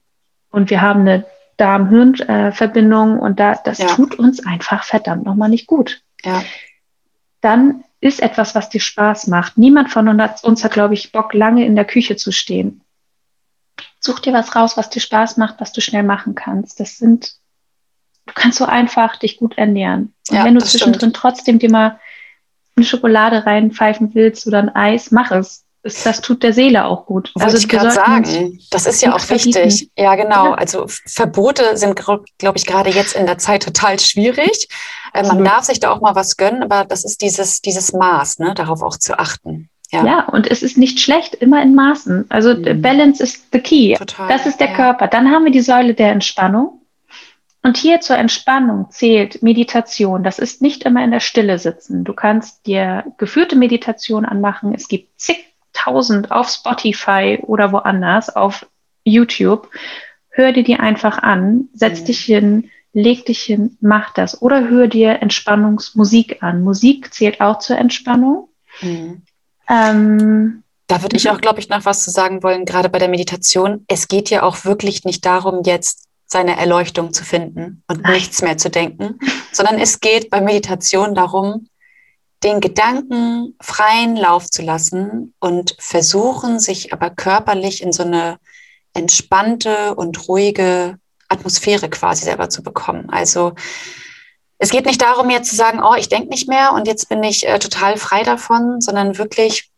und 0.50 0.72
wir 0.72 0.82
haben 0.82 1.02
eine 1.02 1.26
Darm-Hirn-Verbindung 1.60 3.20
und 3.20 3.40
da, 3.40 3.56
das 3.56 3.78
Ja. 3.80 3.88
tut 3.88 4.16
uns 4.16 4.46
einfach 4.46 4.84
verdammt 4.84 5.26
nochmal 5.26 5.50
nicht 5.50 5.68
gut. 5.68 6.02
Ja. 6.24 6.44
Dann 7.42 7.84
ist 8.02 8.22
etwas, 8.22 8.56
was 8.56 8.70
dir 8.70 8.82
Spaß 8.82 9.28
macht. 9.28 9.58
Niemand 9.58 9.90
von 9.92 10.08
uns 10.08 10.64
hat, 10.64 10.72
glaube 10.72 10.94
ich, 10.94 11.12
Bock, 11.12 11.34
lange 11.34 11.66
in 11.66 11.76
der 11.76 11.86
Küche 11.86 12.16
zu 12.16 12.32
stehen. 12.32 12.82
Such 14.00 14.20
dir 14.20 14.34
was 14.34 14.56
raus, 14.56 14.78
was 14.78 14.90
dir 14.90 15.02
Spaß 15.02 15.38
macht, 15.38 15.60
was 15.60 15.74
du 15.74 15.82
schnell 15.82 16.04
machen 16.04 16.34
kannst. 16.36 16.80
Das 16.80 16.98
sind, 16.98 17.34
du 18.26 18.34
kannst 18.34 18.58
so 18.58 18.66
einfach 18.66 19.18
dich 19.18 19.38
gut 19.38 19.58
ernähren. 19.58 20.14
Und 20.30 20.38
Ja, 20.38 20.46
wenn 20.46 20.56
du 20.56 20.64
zwischendrin 20.64 21.14
trotzdem 21.14 21.60
dir 21.60 21.70
mal 21.70 22.00
eine 22.78 22.86
Schokolade 22.86 23.46
reinpfeifen 23.46 24.16
willst 24.16 24.48
oder 24.48 24.60
ein 24.60 24.74
Eis, 24.74 25.12
mach 25.12 25.32
es. 25.32 25.66
Das, 25.84 26.22
tut 26.22 26.44
der 26.44 26.52
Seele 26.54 26.86
auch 26.86 27.06
gut. 27.06 27.32
Wollte 27.36 27.58
ich 27.58 27.72
wir 27.72 27.80
gerade 27.80 27.92
sagen. 27.92 28.60
Das 28.70 28.86
ist 28.86 29.02
ja 29.02 29.16
auch 29.16 29.20
verbieten. 29.20 29.64
wichtig. 29.66 29.90
Ja, 29.98 30.16
genau. 30.16 30.48
Ja. 30.48 30.54
Also 30.56 30.86
Verbote 30.88 31.78
sind, 31.78 31.96
glaube 31.96 32.26
ich, 32.56 32.66
gerade 32.66 32.90
jetzt 32.90 33.16
in 33.16 33.26
der 33.26 33.38
Zeit 33.38 33.64
total 33.64 34.00
schwierig. 34.00 34.68
Äh, 35.14 35.24
man 35.26 35.44
darf 35.44 35.64
sich 35.64 35.80
da 35.80 35.92
auch 35.92 36.02
mal 36.02 36.16
was 36.16 36.36
gönnen, 36.38 36.64
aber 36.64 36.84
das 36.86 37.06
ist 37.06 37.22
dieses, 37.22 37.62
dieses 37.62 37.94
Maß, 37.94 38.40
ne, 38.40 38.54
darauf 38.56 38.82
auch 38.82 38.98
zu 38.98 39.18
achten. 39.18 39.70
Ja, 39.92 40.06
Ja, 40.06 40.26
und 40.30 40.52
es 40.52 40.62
ist 40.62 40.78
nicht 40.78 41.00
schlecht, 41.00 41.34
immer 41.36 41.62
in 41.64 41.74
Maßen. 41.76 42.26
Also 42.30 42.54
Mhm. 42.54 42.82
Balance 42.82 43.24
ist 43.24 43.46
the 43.54 43.60
key. 43.60 43.96
total. 43.96 44.28
Das 44.28 44.46
ist 44.46 44.60
der 44.60 44.70
ja. 44.70 44.76
Körper. 44.76 45.08
Dann 45.08 45.32
haben 45.32 45.46
wir 45.46 45.52
die 45.52 45.62
Säule 45.62 45.94
der 45.94 46.12
Entspannung. 46.12 46.76
Und 47.64 47.76
hier 47.78 48.00
zur 48.00 48.18
Entspannung 48.18 48.88
zählt 48.90 49.42
Meditation. 49.44 50.24
Das 50.24 50.40
ist 50.40 50.62
nicht 50.62 50.84
immer 50.84 51.04
in 51.04 51.12
der 51.12 51.20
Stille 51.20 51.58
sitzen. 51.60 52.04
Du 52.06 52.14
kannst 52.14 52.66
dir 52.68 53.04
geführte 53.18 53.56
Meditation 53.58 54.26
anmachen. 54.26 54.74
Es 54.74 54.88
gibt 54.88 55.10
zigtausend 55.74 56.32
auf 56.32 56.50
Spotify 56.50 57.40
oder 57.42 57.72
woanders, 57.72 58.36
auf 58.36 58.66
YouTube. 59.04 59.70
Hör 60.32 60.52
dir 60.52 60.64
die 60.64 60.76
einfach 60.76 61.18
an, 61.22 61.70
setz 61.74 62.02
Mhm. 62.02 62.06
dich 62.06 62.20
hin, 62.22 62.70
leg 62.94 63.26
dich 63.26 63.42
hin, 63.42 63.78
mach 63.82 64.14
das. 64.14 64.42
Oder 64.42 64.68
hör 64.70 64.88
dir 64.88 65.22
Entspannungsmusik 65.22 66.42
an. 66.44 66.64
Musik 66.64 67.14
zählt 67.14 67.42
auch 67.42 67.60
zur 67.60 67.78
Entspannung. 67.78 68.50
Mhm. 68.82 69.22
Ähm, 69.70 70.64
Da 70.88 71.02
würde 71.04 71.18
ich 71.18 71.30
auch, 71.30 71.40
glaube 71.40 71.60
ich, 71.60 71.70
noch 71.70 71.86
was 71.86 72.04
zu 72.04 72.10
sagen 72.10 72.42
wollen, 72.42 72.66
gerade 72.66 72.90
bei 72.90 72.98
der 73.00 73.10
Meditation. 73.10 73.86
Es 73.88 74.08
geht 74.08 74.30
ja 74.32 74.42
auch 74.44 74.66
wirklich 74.66 75.04
nicht 75.06 75.24
darum, 75.26 75.62
jetzt 75.64 76.06
seine 76.26 76.58
Erleuchtung 76.58 77.14
zu 77.14 77.24
finden 77.24 77.84
und 77.88 78.02
Nein. 78.02 78.14
nichts 78.14 78.42
mehr 78.42 78.58
zu 78.58 78.70
denken, 78.70 79.20
sondern 79.52 79.80
es 79.80 80.00
geht 80.00 80.30
bei 80.30 80.42
Meditation 80.42 81.14
darum, 81.16 81.68
den 82.44 82.62
Gedanken 82.62 83.56
freien 83.62 84.16
Lauf 84.16 84.50
zu 84.50 84.62
lassen 84.62 85.34
und 85.40 85.76
versuchen, 85.80 86.60
sich 86.60 86.94
aber 86.94 87.10
körperlich 87.10 87.84
in 87.84 87.92
so 87.92 88.04
eine 88.04 88.38
entspannte 88.94 89.96
und 89.96 90.28
ruhige 90.28 90.98
Atmosphäre 91.28 91.90
quasi 91.90 92.26
selber 92.26 92.50
zu 92.50 92.64
bekommen. 92.64 93.10
Also 93.10 93.54
es 94.58 94.72
geht 94.72 94.86
nicht 94.86 95.02
darum, 95.02 95.30
jetzt 95.30 95.50
zu 95.50 95.56
sagen, 95.56 95.82
oh, 95.82 95.96
ich 95.96 96.10
denke 96.10 96.30
nicht 96.30 96.50
mehr 96.50 96.74
und 96.74 96.88
jetzt 96.88 97.08
bin 97.08 97.24
ich 97.24 97.48
äh, 97.48 97.60
total 97.60 97.98
frei 97.98 98.24
davon, 98.24 98.82
sondern 98.82 99.18
wirklich 99.18 99.69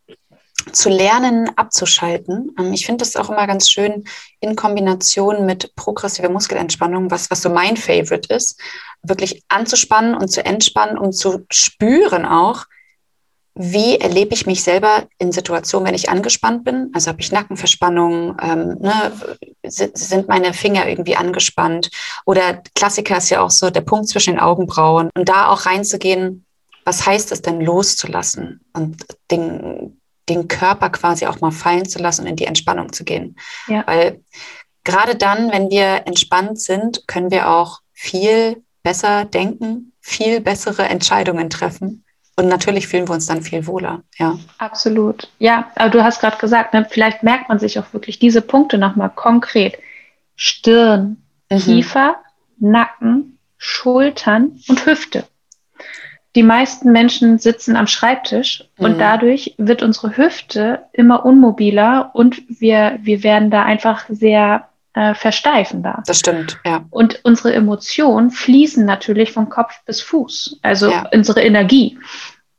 zu 0.71 0.89
lernen, 0.89 1.49
abzuschalten. 1.55 2.55
Ähm, 2.59 2.73
ich 2.73 2.85
finde 2.85 3.03
das 3.03 3.15
auch 3.15 3.29
immer 3.29 3.47
ganz 3.47 3.69
schön 3.69 4.05
in 4.39 4.55
Kombination 4.55 5.45
mit 5.45 5.75
progressiver 5.75 6.29
Muskelentspannung, 6.29 7.11
was, 7.11 7.31
was 7.31 7.41
so 7.41 7.49
mein 7.49 7.77
Favorite 7.77 8.33
ist, 8.33 8.59
wirklich 9.03 9.43
anzuspannen 9.47 10.15
und 10.15 10.29
zu 10.29 10.45
entspannen, 10.45 10.97
um 10.97 11.11
zu 11.11 11.45
spüren 11.49 12.25
auch, 12.25 12.65
wie 13.53 13.97
erlebe 13.97 14.33
ich 14.33 14.45
mich 14.45 14.63
selber 14.63 15.07
in 15.17 15.31
Situationen, 15.31 15.87
wenn 15.87 15.95
ich 15.95 16.09
angespannt 16.09 16.63
bin? 16.63 16.89
Also 16.93 17.09
habe 17.09 17.19
ich 17.19 17.31
Nackenverspannung, 17.31 18.37
ähm, 18.41 18.77
ne, 18.79 19.11
sind 19.63 20.29
meine 20.29 20.53
Finger 20.53 20.87
irgendwie 20.87 21.17
angespannt? 21.17 21.89
Oder 22.25 22.61
Klassiker 22.75 23.17
ist 23.17 23.29
ja 23.29 23.41
auch 23.41 23.51
so 23.51 23.69
der 23.69 23.81
Punkt 23.81 24.07
zwischen 24.07 24.35
den 24.35 24.39
Augenbrauen. 24.39 25.09
Und 25.15 25.27
da 25.27 25.49
auch 25.49 25.65
reinzugehen, 25.65 26.45
was 26.85 27.05
heißt 27.05 27.31
es 27.31 27.41
denn 27.41 27.61
loszulassen 27.61 28.61
und 28.73 29.05
den, 29.29 29.90
den 30.29 30.47
Körper 30.47 30.89
quasi 30.89 31.25
auch 31.25 31.41
mal 31.41 31.51
fallen 31.51 31.87
zu 31.87 31.99
lassen 31.99 32.21
und 32.21 32.27
in 32.27 32.35
die 32.35 32.45
Entspannung 32.45 32.93
zu 32.93 33.03
gehen. 33.03 33.37
Ja. 33.67 33.83
Weil 33.87 34.21
gerade 34.83 35.15
dann, 35.15 35.51
wenn 35.51 35.69
wir 35.69 36.03
entspannt 36.05 36.59
sind, 36.59 37.07
können 37.07 37.31
wir 37.31 37.49
auch 37.49 37.81
viel 37.93 38.63
besser 38.83 39.25
denken, 39.25 39.93
viel 39.99 40.41
bessere 40.41 40.83
Entscheidungen 40.83 41.49
treffen. 41.49 42.03
Und 42.37 42.47
natürlich 42.47 42.87
fühlen 42.87 43.07
wir 43.07 43.13
uns 43.13 43.25
dann 43.25 43.41
viel 43.41 43.67
wohler, 43.67 44.03
ja. 44.17 44.39
Absolut. 44.57 45.29
Ja, 45.37 45.69
aber 45.75 45.89
du 45.89 46.03
hast 46.03 46.21
gerade 46.21 46.37
gesagt, 46.37 46.73
ne, 46.73 46.87
vielleicht 46.89 47.23
merkt 47.23 47.49
man 47.49 47.59
sich 47.59 47.77
auch 47.77 47.93
wirklich 47.93 48.19
diese 48.19 48.41
Punkte 48.41 48.77
nochmal 48.77 49.11
konkret. 49.13 49.77
Stirn, 50.35 51.21
mhm. 51.51 51.57
Kiefer, 51.59 52.15
Nacken, 52.57 53.37
Schultern 53.57 54.59
und 54.67 54.85
Hüfte 54.85 55.25
die 56.35 56.43
meisten 56.43 56.91
Menschen 56.91 57.39
sitzen 57.39 57.75
am 57.75 57.87
Schreibtisch 57.87 58.63
mhm. 58.77 58.85
und 58.85 58.99
dadurch 58.99 59.55
wird 59.57 59.83
unsere 59.83 60.15
Hüfte 60.15 60.83
immer 60.93 61.25
unmobiler 61.25 62.11
und 62.13 62.41
wir, 62.47 62.99
wir 63.01 63.23
werden 63.23 63.51
da 63.51 63.63
einfach 63.63 64.05
sehr 64.07 64.69
äh, 64.93 65.13
versteifen 65.13 65.83
da. 65.83 66.03
Das 66.05 66.19
stimmt, 66.19 66.59
ja. 66.65 66.85
Und 66.89 67.21
unsere 67.23 67.53
Emotionen 67.53 68.31
fließen 68.31 68.85
natürlich 68.85 69.31
von 69.31 69.49
Kopf 69.49 69.83
bis 69.85 70.01
Fuß, 70.01 70.59
also 70.61 70.89
ja. 70.89 71.07
unsere 71.13 71.41
Energie. 71.41 71.97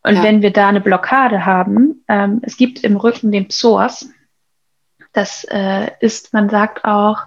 Und 0.02 0.16
ja. 0.16 0.22
wenn 0.22 0.42
wir 0.42 0.50
da 0.50 0.68
eine 0.68 0.80
Blockade 0.80 1.46
haben, 1.46 2.04
ähm, 2.08 2.40
es 2.42 2.56
gibt 2.56 2.80
im 2.84 2.96
Rücken 2.96 3.32
den 3.32 3.48
Psoas, 3.48 4.10
das 5.12 5.44
äh, 5.44 5.90
ist, 6.00 6.32
man 6.32 6.48
sagt 6.48 6.84
auch, 6.84 7.20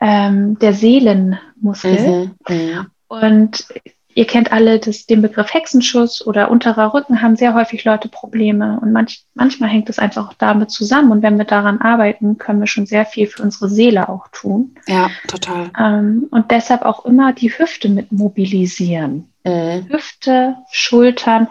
ähm, 0.00 0.58
der 0.58 0.72
Seelenmuskel. 0.72 2.32
Mhm. 2.48 2.56
Mhm. 2.56 2.86
Und 3.08 3.66
Ihr 4.14 4.26
kennt 4.26 4.52
alle 4.52 4.78
das, 4.80 5.06
den 5.06 5.22
Begriff 5.22 5.54
Hexenschuss 5.54 6.26
oder 6.26 6.50
unterer 6.50 6.92
Rücken 6.92 7.22
haben 7.22 7.36
sehr 7.36 7.54
häufig 7.54 7.84
Leute 7.84 8.08
Probleme 8.08 8.78
und 8.82 8.92
manch, 8.92 9.24
manchmal 9.34 9.70
hängt 9.70 9.88
es 9.88 9.98
einfach 9.98 10.28
auch 10.28 10.34
damit 10.34 10.70
zusammen. 10.70 11.12
Und 11.12 11.22
wenn 11.22 11.38
wir 11.38 11.44
daran 11.44 11.80
arbeiten, 11.80 12.36
können 12.36 12.60
wir 12.60 12.66
schon 12.66 12.86
sehr 12.86 13.06
viel 13.06 13.28
für 13.28 13.42
unsere 13.42 13.68
Seele 13.68 14.08
auch 14.08 14.26
tun. 14.32 14.74
Ja, 14.88 15.10
total. 15.28 15.70
Ähm, 15.78 16.26
und 16.30 16.50
deshalb 16.50 16.82
auch 16.82 17.04
immer 17.04 17.32
die 17.32 17.56
Hüfte 17.56 17.88
mit 17.88 18.10
mobilisieren. 18.10 19.30
Mhm. 19.44 19.88
Hüfte, 19.88 20.56
Schultern. 20.70 21.48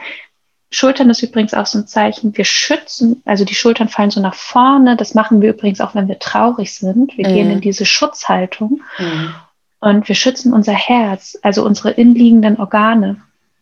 Schultern 0.69 1.10
ist 1.10 1.24
übrigens 1.24 1.54
auch 1.54 1.65
so 1.65 1.80
ein 1.80 1.88
Zeichen. 1.88 2.36
Wir 2.38 2.45
schützen, 2.45 3.24
also 3.26 3.45
die 3.45 3.56
Schultern 3.56 3.89
fallen 3.89 4.12
so 4.12 4.22
nach 4.22 4.36
vorne. 4.36 4.98
Das 4.98 5.15
machen 5.15 5.41
wir 5.41 5.52
übrigens 5.52 5.82
auch, 5.82 5.95
wenn 5.95 6.08
wir 6.08 6.19
traurig 6.19 6.74
sind. 6.74 7.17
Wir 7.17 7.28
mhm. 7.28 7.34
gehen 7.34 7.52
in 7.52 7.62
diese 7.62 7.86
Schutzhaltung. 7.86 8.82
Mhm. 8.98 9.34
Und 9.80 10.08
wir 10.08 10.15
schützen 10.15 10.54
unser 10.54 10.74
Herz, 10.74 11.38
also 11.42 11.65
unsere 11.65 11.92
innenliegenden 11.92 12.60
Organe. 12.60 13.22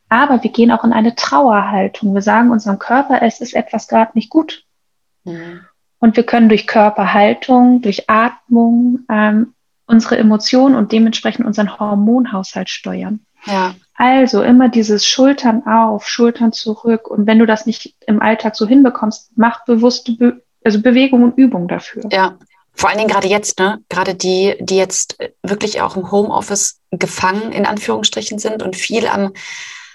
Aber 0.10 0.42
wir 0.44 0.52
gehen 0.52 0.72
auch 0.72 0.84
in 0.84 0.94
eine 0.94 1.16
Trauerhaltung. 1.16 2.14
Wir 2.14 2.22
sagen 2.22 2.52
unserem 2.52 2.80
Körper, 2.80 3.22
es 3.22 3.42
ist 3.42 3.54
etwas 3.54 3.88
gerade 3.88 4.12
nicht 4.16 4.30
gut. 4.30 4.64
Mhm. 5.26 5.62
Und 6.00 6.16
wir 6.16 6.24
können 6.24 6.50
durch 6.50 6.68
Körperhaltung, 6.68 7.82
durch 7.82 8.10
Atmung 8.10 9.00
ähm, 9.10 9.54
unsere 9.86 10.18
Emotionen 10.18 10.76
und 10.76 10.92
dementsprechend 10.92 11.46
unseren 11.46 11.80
Hormonhaushalt 11.80 12.70
steuern. 12.70 13.22
Ja. 13.46 13.76
Also 13.96 14.44
immer 14.44 14.70
dieses 14.70 15.08
Schultern 15.08 15.66
auf, 15.66 16.08
Schultern 16.08 16.52
zurück. 16.52 17.08
Und 17.08 17.26
wenn 17.26 17.40
du 17.40 17.46
das 17.46 17.66
nicht 17.66 17.96
im 18.06 18.22
Alltag 18.22 18.56
so 18.56 18.68
hinbekommst, 18.68 19.32
mach 19.36 19.66
bewusste 19.66 20.14
Be 20.14 20.42
also 20.64 20.82
Bewegung 20.82 21.24
und 21.24 21.38
Übung 21.38 21.70
dafür. 21.70 22.04
Ja, 22.12 22.38
vor 22.78 22.90
allen 22.90 23.00
Dingen 23.00 23.10
gerade 23.10 23.28
jetzt, 23.28 23.60
ne? 23.60 23.80
Gerade 23.90 24.14
die, 24.14 24.56
die 24.60 24.78
jetzt 24.78 25.18
wirklich 25.42 25.82
auch 25.82 25.98
im 25.98 26.12
Homeoffice 26.12 26.80
gefangen 26.92 27.52
in 27.52 27.66
Anführungsstrichen 27.66 28.38
sind 28.38 28.62
und 28.62 28.76
viel 28.76 29.08
am, 29.08 29.34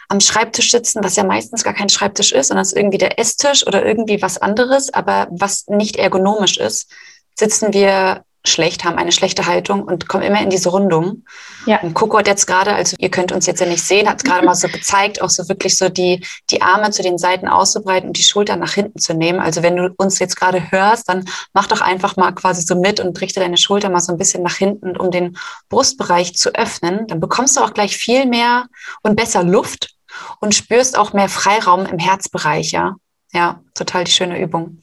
am 0.09 0.21
Schreibtisch 0.21 0.73
sitzen, 0.73 1.03
was 1.05 1.16
ja 1.16 1.25
meistens 1.25 1.62
gar 1.62 1.75
kein 1.75 1.88
Schreibtisch 1.88 2.33
ist, 2.33 2.49
sondern 2.49 2.62
es 2.62 2.73
ist 2.73 2.79
irgendwie 2.79 2.99
der 2.99 3.21
Esstisch 3.21 3.66
oder 3.66 3.87
irgendwie 3.87 4.21
was 4.21 4.37
anderes, 4.37 4.92
aber 4.92 5.29
was 5.31 5.66
nicht 5.68 5.97
ergonomisch 5.97 6.59
ist, 6.59 6.90
sitzen 7.38 7.73
wir 7.73 8.25
schlecht, 8.44 8.85
haben 8.85 8.98
eine 8.98 9.12
schlechte 9.12 9.46
Haltung 9.46 9.85
und 9.85 10.09
kommen 10.09 10.24
immer 10.24 10.40
in 10.40 10.50
diese 10.50 10.70
Rundung. 10.70 11.24
Ja. 11.66 11.81
Und 11.81 11.94
Coco 11.94 12.18
hat 12.18 12.26
jetzt 12.26 12.46
gerade, 12.46 12.74
also 12.74 12.96
ihr 12.98 13.11
könnt 13.11 13.31
uns 13.31 13.46
jetzt 13.46 13.61
ja 13.61 13.66
nicht 13.66 13.85
sehen, 13.85 14.09
hat 14.09 14.18
es 14.18 14.24
gerade 14.24 14.44
mal 14.44 14.55
so 14.55 14.68
gezeigt, 14.68 15.22
auch 15.22 15.31
so 15.31 15.48
wirklich 15.48 15.76
so 15.78 15.88
die, 15.88 16.24
die 16.50 16.61
Arme 16.61 16.90
zu 16.90 17.02
den 17.02 17.18
Seiten 17.18 17.46
auszubreiten 17.46 18.09
und 18.09 18.18
die 18.18 18.24
Schultern 18.24 18.59
nach 18.59 18.72
hinten 18.72 18.98
zu 18.98 19.14
nehmen. 19.14 19.38
Also 19.38 19.62
wenn 19.62 19.76
du 19.76 19.94
uns 19.96 20.18
jetzt 20.18 20.37
gerade 20.37 20.72
hörst, 20.72 21.09
dann 21.09 21.24
mach 21.52 21.68
doch 21.68 21.81
einfach 21.81 22.16
mal 22.16 22.33
quasi 22.33 22.62
so 22.62 22.74
mit 22.74 22.98
und 22.98 23.20
richte 23.20 23.40
deine 23.40 23.57
Schulter 23.57 23.90
mal 23.90 24.00
so 24.00 24.12
ein 24.12 24.18
bisschen 24.18 24.42
nach 24.42 24.57
hinten, 24.57 24.96
um 24.96 25.11
den 25.11 25.37
Brustbereich 25.68 26.35
zu 26.35 26.55
öffnen. 26.55 27.07
Dann 27.07 27.20
bekommst 27.20 27.57
du 27.57 27.61
auch 27.61 27.74
gleich 27.74 27.96
viel 27.96 28.26
mehr 28.26 28.66
und 29.02 29.14
besser 29.14 29.44
Luft 29.44 29.94
und 30.40 30.55
spürst 30.55 30.98
auch 30.98 31.12
mehr 31.12 31.28
Freiraum 31.28 31.87
im 31.87 31.98
Herzbereich, 31.98 32.72
ja. 32.72 32.96
Ja, 33.33 33.61
total 33.74 34.05
die 34.05 34.12
schöne 34.12 34.38
Übung. 34.38 34.81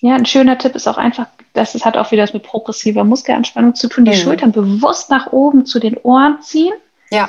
Ja, 0.00 0.14
ein 0.14 0.26
schöner 0.26 0.56
Tipp 0.56 0.74
ist 0.74 0.88
auch 0.88 0.96
einfach, 0.96 1.26
dass 1.52 1.74
es 1.74 1.84
hat 1.84 1.96
auch 1.96 2.10
wieder 2.10 2.22
was 2.22 2.32
mit 2.32 2.42
progressiver 2.42 3.04
Muskelanspannung 3.04 3.74
zu 3.74 3.88
tun, 3.88 4.04
die 4.04 4.12
mhm. 4.12 4.16
Schultern 4.16 4.52
bewusst 4.52 5.10
nach 5.10 5.32
oben 5.32 5.66
zu 5.66 5.78
den 5.78 5.96
Ohren 5.98 6.40
ziehen. 6.40 6.72
Ja. 7.10 7.28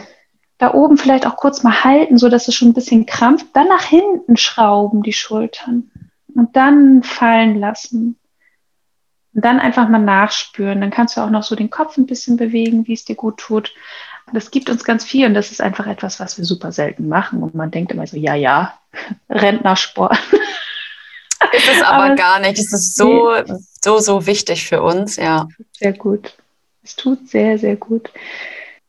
Da 0.57 0.73
oben 0.73 0.97
vielleicht 0.97 1.25
auch 1.25 1.37
kurz 1.37 1.63
mal 1.63 1.83
halten, 1.83 2.17
so 2.17 2.29
dass 2.29 2.47
es 2.47 2.55
schon 2.55 2.69
ein 2.69 2.73
bisschen 2.73 3.05
krampft. 3.05 3.47
Dann 3.53 3.67
nach 3.67 3.83
hinten 3.83 4.37
schrauben 4.37 5.03
die 5.03 5.13
Schultern 5.13 5.91
und 6.33 6.55
dann 6.55 7.03
fallen 7.03 7.59
lassen. 7.59 8.17
Und 9.33 9.45
dann 9.45 9.59
einfach 9.59 9.89
mal 9.89 9.99
nachspüren. 9.99 10.81
Dann 10.81 10.91
kannst 10.91 11.17
du 11.17 11.21
auch 11.21 11.29
noch 11.29 11.43
so 11.43 11.55
den 11.55 11.69
Kopf 11.69 11.97
ein 11.97 12.05
bisschen 12.05 12.37
bewegen, 12.37 12.87
wie 12.87 12.93
es 12.93 13.05
dir 13.05 13.15
gut 13.15 13.37
tut. 13.37 13.73
Das 14.33 14.51
gibt 14.51 14.69
uns 14.69 14.83
ganz 14.83 15.03
viel 15.03 15.25
und 15.25 15.33
das 15.33 15.51
ist 15.51 15.61
einfach 15.61 15.87
etwas, 15.87 16.19
was 16.19 16.37
wir 16.37 16.45
super 16.45 16.71
selten 16.71 17.07
machen. 17.07 17.41
Und 17.43 17.55
man 17.55 17.71
denkt 17.71 17.91
immer 17.91 18.05
so, 18.07 18.17
ja, 18.17 18.35
ja, 18.35 18.77
Rentnersport. 19.29 20.17
Ist 21.53 21.69
es 21.69 21.81
aber, 21.81 22.05
aber 22.05 22.15
gar 22.15 22.39
nicht. 22.39 22.57
Es 22.59 22.71
ist 22.71 22.95
so, 22.95 23.33
nee. 23.33 23.53
so, 23.83 23.99
so 23.99 24.25
wichtig 24.25 24.67
für 24.67 24.81
uns, 24.81 25.15
ja. 25.15 25.47
Sehr 25.79 25.93
gut. 25.93 26.33
Es 26.83 26.95
tut 26.95 27.29
sehr, 27.29 27.57
sehr 27.57 27.75
gut. 27.75 28.11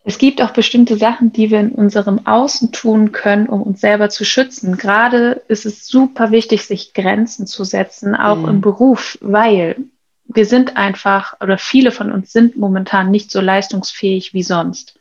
Es 0.05 0.19
gibt 0.19 0.43
auch 0.43 0.51
bestimmte 0.51 0.97
Sachen, 0.97 1.33
die 1.33 1.51
wir 1.51 1.61
in 1.61 1.73
unserem 1.73 2.27
Außen 2.27 2.73
tun 2.73 3.13
können, 3.13 3.49
um 3.49 3.63
uns 3.63 3.81
selber 3.81 4.09
zu 4.09 4.25
schützen. 4.25 4.77
Gerade 4.77 5.43
ist 5.49 5.65
es 5.65 5.87
super 5.87 6.33
wichtig, 6.33 6.65
sich 6.65 6.93
Grenzen 6.93 7.47
zu 7.47 7.63
setzen, 7.63 8.17
auch 8.17 8.39
mhm. 8.39 8.49
im 8.49 8.61
Beruf, 8.61 9.17
weil 9.21 9.77
wir 10.25 10.47
sind 10.47 10.77
einfach 10.77 11.41
oder 11.41 11.59
viele 11.59 11.93
von 11.93 12.11
uns 12.11 12.33
sind 12.33 12.57
momentan 12.57 13.11
nicht 13.11 13.31
so 13.31 13.41
leistungsfähig 13.41 14.35
wie 14.35 14.43
sonst. 14.43 14.99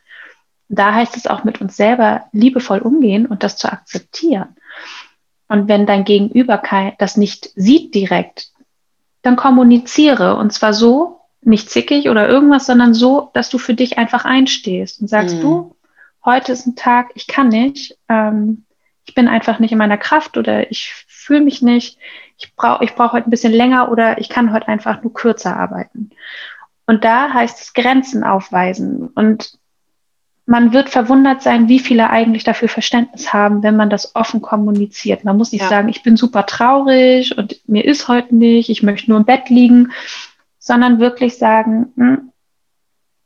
Da 0.68 0.94
heißt 0.94 1.16
es 1.16 1.26
auch 1.26 1.44
mit 1.44 1.60
uns 1.60 1.76
selber 1.76 2.24
liebevoll 2.32 2.78
umgehen 2.78 3.26
und 3.26 3.42
das 3.42 3.56
zu 3.56 3.72
akzeptieren. 3.72 4.56
Und 5.52 5.68
wenn 5.68 5.84
dein 5.84 6.04
Gegenüber 6.04 6.56
kein, 6.56 6.94
das 6.96 7.18
nicht 7.18 7.50
sieht 7.56 7.94
direkt, 7.94 8.52
dann 9.20 9.36
kommuniziere. 9.36 10.36
Und 10.36 10.50
zwar 10.50 10.72
so, 10.72 11.20
nicht 11.42 11.68
zickig 11.68 12.08
oder 12.08 12.26
irgendwas, 12.26 12.64
sondern 12.64 12.94
so, 12.94 13.30
dass 13.34 13.50
du 13.50 13.58
für 13.58 13.74
dich 13.74 13.98
einfach 13.98 14.24
einstehst 14.24 15.02
und 15.02 15.08
sagst, 15.08 15.36
mhm. 15.36 15.40
du, 15.42 15.76
heute 16.24 16.52
ist 16.52 16.66
ein 16.66 16.74
Tag, 16.74 17.10
ich 17.16 17.26
kann 17.26 17.48
nicht, 17.48 17.98
ähm, 18.08 18.64
ich 19.04 19.14
bin 19.14 19.28
einfach 19.28 19.58
nicht 19.58 19.72
in 19.72 19.78
meiner 19.78 19.98
Kraft 19.98 20.38
oder 20.38 20.70
ich 20.70 20.94
fühle 21.06 21.42
mich 21.42 21.60
nicht, 21.60 21.98
ich 22.38 22.56
brauche 22.56 22.82
ich 22.82 22.94
brauch 22.94 23.12
heute 23.12 23.28
ein 23.28 23.30
bisschen 23.30 23.52
länger 23.52 23.92
oder 23.92 24.16
ich 24.18 24.30
kann 24.30 24.54
heute 24.54 24.68
einfach 24.68 25.02
nur 25.02 25.12
kürzer 25.12 25.54
arbeiten. 25.54 26.12
Und 26.86 27.04
da 27.04 27.30
heißt 27.30 27.60
es 27.60 27.74
Grenzen 27.74 28.24
aufweisen. 28.24 29.08
Und 29.08 29.58
man 30.46 30.72
wird 30.72 30.88
verwundert 30.88 31.42
sein, 31.42 31.68
wie 31.68 31.78
viele 31.78 32.10
eigentlich 32.10 32.44
dafür 32.44 32.68
Verständnis 32.68 33.32
haben, 33.32 33.62
wenn 33.62 33.76
man 33.76 33.90
das 33.90 34.14
offen 34.16 34.42
kommuniziert. 34.42 35.24
Man 35.24 35.36
muss 35.36 35.52
nicht 35.52 35.62
ja. 35.62 35.68
sagen, 35.68 35.88
ich 35.88 36.02
bin 36.02 36.16
super 36.16 36.46
traurig 36.46 37.36
und 37.38 37.60
mir 37.68 37.84
ist 37.84 38.08
heute 38.08 38.34
nicht, 38.34 38.68
ich 38.68 38.82
möchte 38.82 39.10
nur 39.10 39.20
im 39.20 39.24
Bett 39.24 39.50
liegen, 39.50 39.92
sondern 40.58 40.98
wirklich 40.98 41.38
sagen, 41.38 41.92
hm, 41.96 42.32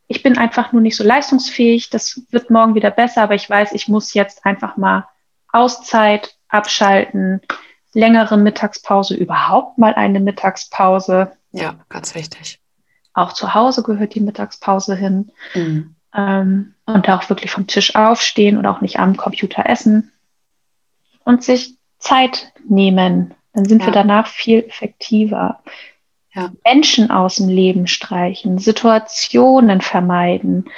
ich 0.09 0.23
bin 0.23 0.39
einfach 0.39 0.73
nur 0.73 0.83
nicht 0.83 0.97
so 0.97 1.03
leistungsfähig, 1.03 1.91
das 1.91 2.23
wird 2.31 2.51
morgen 2.51 2.75
wieder 2.75 2.91
besser, 2.91 3.23
aber 3.23 3.35
ich 3.35 3.49
weiß, 3.49 3.73
ich 3.73 3.89
muss 3.89 4.15
jetzt 4.15 4.45
einfach 4.45 4.77
mal 4.77 5.09
Auszeit 5.53 6.37
abschalten, 6.49 7.41
längere 7.93 8.37
Mittagspause, 8.37 9.17
überhaupt 9.17 9.79
mal 9.79 9.95
eine 9.95 10.21
Mittagspause. 10.21 11.33
Ja, 11.51 11.77
ganz 11.89 12.15
wichtig. 12.15 12.61
Auch 13.15 13.33
zu 13.33 13.55
Hause 13.55 13.83
gehört 13.83 14.15
die 14.15 14.21
Mittagspause 14.21 14.95
hin. 14.95 15.33
Mhm 15.55 15.96
ähm, 16.17 16.75
und 16.87 17.09
auch 17.09 17.29
wirklich 17.29 17.51
vom 17.51 17.67
Tisch 17.67 17.95
aufstehen 17.95 18.57
und 18.57 18.67
auch 18.67 18.81
nicht 18.81 18.99
am 18.99 19.17
Computer 19.17 19.69
essen 19.69 20.13
und 21.25 21.45
sich 21.45 21.75
Zeit 21.99 22.53
nehmen. 22.67 23.35
Dann 23.53 23.65
sind 23.65 23.81
ja. 23.81 23.87
wir 23.87 23.93
danach 23.93 24.27
viel 24.27 24.65
effektiver. 24.67 25.63
Ja. 26.35 26.53
Menschen 26.65 27.11
aus 27.11 27.37
dem 27.37 27.49
Leben 27.49 27.87
streichen, 27.87 28.59
Situationen 28.59 29.81
vermeiden. 29.81 30.69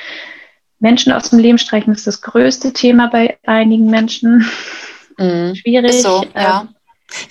Menschen 0.79 1.13
aus 1.13 1.31
dem 1.31 1.41
Leben 1.41 1.59
streichen 1.59 1.93
ist 1.93 2.07
das 2.07 2.23
größte 2.23 2.73
Thema 2.73 3.09
bei 3.09 3.39
einigen 3.45 3.91
Menschen. 3.91 4.49
Mhm. 5.17 5.55
Schwierig. 5.57 5.91
Ist 5.91 6.03
so, 6.03 6.25
ja. 6.35 6.63
Ähm, 6.63 6.75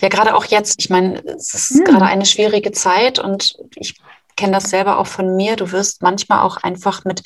ja, 0.02 0.10
gerade 0.10 0.36
auch 0.36 0.46
jetzt. 0.46 0.80
Ich 0.80 0.90
meine, 0.90 1.24
es 1.24 1.54
ist 1.54 1.76
mhm. 1.76 1.86
gerade 1.86 2.06
eine 2.06 2.26
schwierige 2.26 2.72
Zeit 2.72 3.20
und 3.20 3.56
ich 3.76 3.96
kenne 4.36 4.54
das 4.54 4.70
selber 4.70 5.00
auch 5.00 5.08
von 5.08 5.36
mir. 5.36 5.56
Du 5.56 5.72
wirst 5.72 6.02
manchmal 6.02 6.42
auch 6.42 6.58
einfach 6.58 7.06
mit 7.06 7.24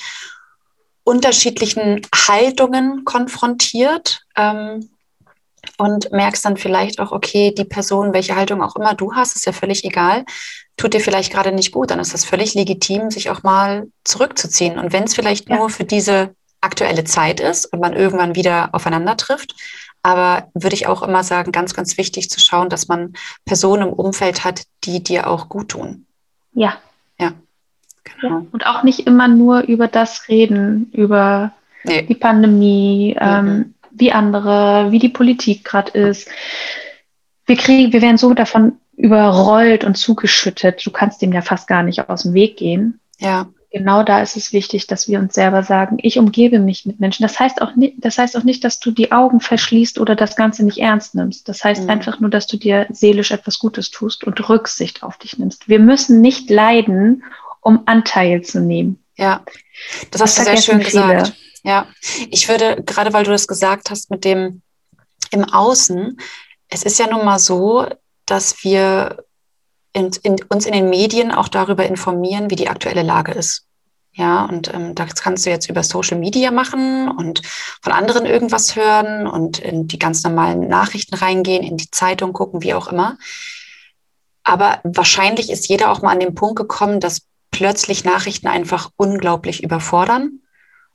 unterschiedlichen 1.04 2.02
Haltungen 2.14 3.06
konfrontiert. 3.06 4.22
Ähm, 4.36 4.90
und 5.78 6.12
merkst 6.12 6.46
dann 6.46 6.58
vielleicht 6.58 7.00
auch, 7.00 7.12
okay, 7.12 7.54
die 7.56 7.66
Person, 7.66 8.14
welche 8.14 8.36
Haltung 8.36 8.62
auch 8.62 8.76
immer 8.76 8.94
du 8.94 9.14
hast, 9.14 9.36
ist 9.36 9.46
ja 9.46 9.52
völlig 9.52 9.84
egal, 9.84 10.26
tut 10.78 10.94
dir 10.94 11.00
vielleicht 11.00 11.32
gerade 11.32 11.52
nicht 11.52 11.72
gut, 11.72 11.92
dann 11.92 12.00
ist 12.00 12.14
das 12.14 12.26
völlig 12.26 12.54
legitim, 12.54 13.12
sich 13.12 13.30
auch 13.30 13.44
mal 13.44 13.88
zurückzuziehen. 14.04 14.80
Und 14.80 14.94
wenn 14.94 15.04
es 15.04 15.16
vielleicht 15.16 15.50
ja. 15.50 15.58
nur 15.58 15.70
für 15.70 15.84
diese 15.84 16.36
aktuelle 16.62 17.04
Zeit 17.04 17.40
ist 17.40 17.66
und 17.66 17.80
man 17.80 17.94
irgendwann 17.94 18.36
wieder 18.36 18.70
aufeinander 18.74 19.18
trifft, 19.18 19.56
aber 20.04 20.50
würde 20.54 20.76
ich 20.76 20.88
auch 20.88 21.04
immer 21.04 21.24
sagen, 21.24 21.52
ganz, 21.52 21.74
ganz 21.74 21.98
wichtig 21.98 22.30
zu 22.30 22.40
schauen, 22.40 22.70
dass 22.70 22.88
man 22.88 23.14
Personen 23.46 23.90
im 23.90 23.94
Umfeld 23.94 24.44
hat, 24.44 24.64
die 24.84 25.04
dir 25.04 25.28
auch 25.28 25.50
gut 25.50 25.70
tun. 25.70 26.06
Ja. 26.54 26.78
Genau. 28.04 28.46
Und 28.52 28.66
auch 28.66 28.84
nicht 28.84 29.08
immer 29.08 29.28
nur 29.28 29.62
über 29.62 29.88
das 29.88 30.28
reden, 30.28 30.90
über 30.92 31.52
nee. 31.84 32.04
die 32.04 32.16
Pandemie, 32.16 33.16
mhm. 33.20 33.28
ähm, 33.28 33.74
wie 33.92 34.12
andere, 34.12 34.92
wie 34.92 35.00
die 35.00 35.10
Politik 35.10 35.64
gerade 35.64 35.92
ist. 35.92 36.30
Wir 37.46 37.58
kriegen, 37.58 37.94
wir 37.94 38.02
werden 38.02 38.18
so 38.18 38.34
davon 38.34 38.78
überrollt 38.96 39.84
und 39.84 39.96
zugeschüttet. 39.96 40.86
Du 40.86 40.92
kannst 40.92 41.22
dem 41.22 41.34
ja 41.34 41.42
fast 41.42 41.68
gar 41.68 41.84
nicht 41.84 42.10
aus 42.10 42.24
dem 42.24 42.34
Weg 42.34 42.58
gehen. 42.58 43.00
Ja. 43.20 43.48
Genau 43.74 44.04
da 44.04 44.22
ist 44.22 44.36
es 44.36 44.52
wichtig, 44.52 44.88
dass 44.88 45.08
wir 45.08 45.18
uns 45.18 45.34
selber 45.34 45.64
sagen, 45.64 45.98
ich 46.02 46.20
umgebe 46.20 46.60
mich 46.60 46.86
mit 46.86 47.00
Menschen. 47.00 47.24
Das 47.24 47.40
heißt 47.40 47.62
auch 47.62 47.78
nicht, 47.78 47.96
das 48.00 48.18
heißt 48.18 48.36
auch 48.36 48.44
nicht, 48.44 48.66
dass 48.66 48.82
du 48.82 48.92
die 48.92 49.14
Augen 49.14 49.40
verschließt 49.40 49.98
oder 49.98 50.14
das 50.14 50.36
Ganze 50.36 50.66
nicht 50.66 50.80
ernst 50.80 51.16
nimmst. 51.16 51.48
Das 51.48 51.64
heißt 51.64 51.84
mhm. 51.84 51.90
einfach 51.90 52.20
nur, 52.20 52.30
dass 52.30 52.48
du 52.48 52.58
dir 52.58 52.86
seelisch 52.90 53.32
etwas 53.32 53.60
Gutes 53.60 53.90
tust 53.90 54.26
und 54.26 54.50
Rücksicht 54.50 55.04
auf 55.04 55.18
dich 55.18 55.40
nimmst. 55.40 55.70
Wir 55.70 55.80
müssen 55.80 56.20
nicht 56.20 56.50
leiden, 56.50 57.24
um 57.62 57.84
Anteil 57.86 58.42
zu 58.42 58.60
nehmen. 58.60 59.04
Ja, 59.18 59.44
das, 60.12 60.22
das 60.22 60.22
hast 60.22 60.40
du 60.40 60.44
sehr 60.44 60.58
schön 60.58 60.82
viele. 60.82 61.16
gesagt. 61.16 61.34
Ja, 61.64 61.88
ich 62.30 62.50
würde, 62.50 62.84
gerade 62.84 63.14
weil 63.14 63.24
du 63.24 63.32
das 63.32 63.48
gesagt 63.48 63.92
hast 63.92 64.10
mit 64.10 64.26
dem 64.26 64.62
im 65.30 65.46
Außen, 65.46 66.20
es 66.70 66.84
ist 66.84 67.00
ja 67.00 67.08
nun 67.08 67.24
mal 67.24 67.40
so, 67.40 67.88
dass 68.26 68.64
wir 68.64 69.24
in, 69.94 70.12
in, 70.24 70.38
uns 70.50 70.66
in 70.66 70.74
den 70.74 70.90
Medien 70.90 71.32
auch 71.32 71.48
darüber 71.48 71.86
informieren, 71.86 72.50
wie 72.50 72.56
die 72.56 72.70
aktuelle 72.70 73.04
Lage 73.04 73.34
ist. 73.34 73.68
Ja, 74.14 74.44
und 74.46 74.74
ähm, 74.74 74.94
das 74.94 75.16
kannst 75.16 75.46
du 75.46 75.50
jetzt 75.50 75.70
über 75.70 75.84
Social 75.84 76.18
Media 76.18 76.52
machen 76.52 77.10
und 77.10 77.42
von 77.82 77.94
anderen 77.94 78.26
irgendwas 78.26 78.76
hören 78.76 79.26
und 79.26 79.60
in 79.60 79.88
die 79.88 80.00
ganz 80.00 80.24
normalen 80.24 80.68
Nachrichten 80.68 81.16
reingehen, 81.16 81.64
in 81.64 81.78
die 81.78 81.92
Zeitung 81.92 82.34
gucken, 82.34 82.62
wie 82.62 82.74
auch 82.74 82.90
immer. 82.90 83.18
Aber 84.44 84.80
wahrscheinlich 84.84 85.50
ist 85.50 85.70
jeder 85.70 85.92
auch 85.92 86.02
mal 86.02 86.12
an 86.12 86.20
den 86.20 86.36
Punkt 86.36 86.58
gekommen, 86.58 87.00
dass 87.00 87.22
plötzlich 87.52 88.04
Nachrichten 88.04 88.48
einfach 88.48 88.90
unglaublich 88.96 89.64
überfordern 89.64 90.40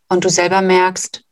und 0.09 0.25
du 0.25 0.29
selber 0.29 0.63
merkst, 0.63 1.23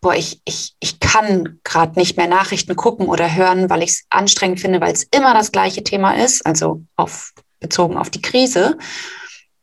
boah, 0.00 0.14
ich, 0.14 0.40
ich, 0.44 0.74
ich 0.80 1.00
kann 1.00 1.60
gerade 1.64 1.98
nicht 1.98 2.16
mehr 2.16 2.26
Nachrichten 2.26 2.76
gucken 2.76 3.08
oder 3.08 3.34
hören, 3.34 3.70
weil 3.70 3.82
ich 3.82 3.90
es 3.90 4.04
anstrengend 4.10 4.60
finde, 4.60 4.80
weil 4.80 4.92
es 4.92 5.04
immer 5.04 5.34
das 5.34 5.50
gleiche 5.50 5.82
Thema 5.82 6.12
ist, 6.12 6.44
also 6.44 6.82
auf, 6.96 7.32
bezogen 7.58 7.96
auf 7.96 8.10
die 8.10 8.20
Krise. 8.20 8.76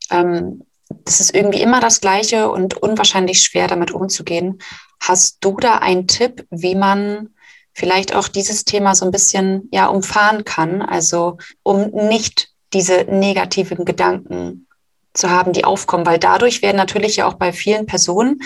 Ähm, 0.09 0.63
das 1.05 1.19
ist 1.19 1.33
irgendwie 1.33 1.61
immer 1.61 1.79
das 1.79 2.01
Gleiche 2.01 2.49
und 2.49 2.75
unwahrscheinlich 2.75 3.41
schwer, 3.43 3.67
damit 3.67 3.91
umzugehen. 3.91 4.59
Hast 4.99 5.37
du 5.41 5.57
da 5.57 5.75
einen 5.77 6.07
Tipp, 6.07 6.45
wie 6.49 6.75
man 6.75 7.29
vielleicht 7.73 8.15
auch 8.15 8.27
dieses 8.27 8.65
Thema 8.65 8.95
so 8.95 9.05
ein 9.05 9.11
bisschen 9.11 9.69
ja 9.71 9.87
umfahren 9.87 10.43
kann, 10.43 10.81
also 10.81 11.37
um 11.63 11.91
nicht 11.91 12.49
diese 12.73 13.05
negativen 13.07 13.85
Gedanken 13.85 14.67
zu 15.13 15.29
haben, 15.29 15.53
die 15.53 15.65
aufkommen, 15.65 16.05
weil 16.05 16.19
dadurch 16.19 16.61
werden 16.61 16.77
natürlich 16.77 17.17
ja 17.17 17.27
auch 17.27 17.35
bei 17.35 17.53
vielen 17.53 17.85
Personen 17.85 18.41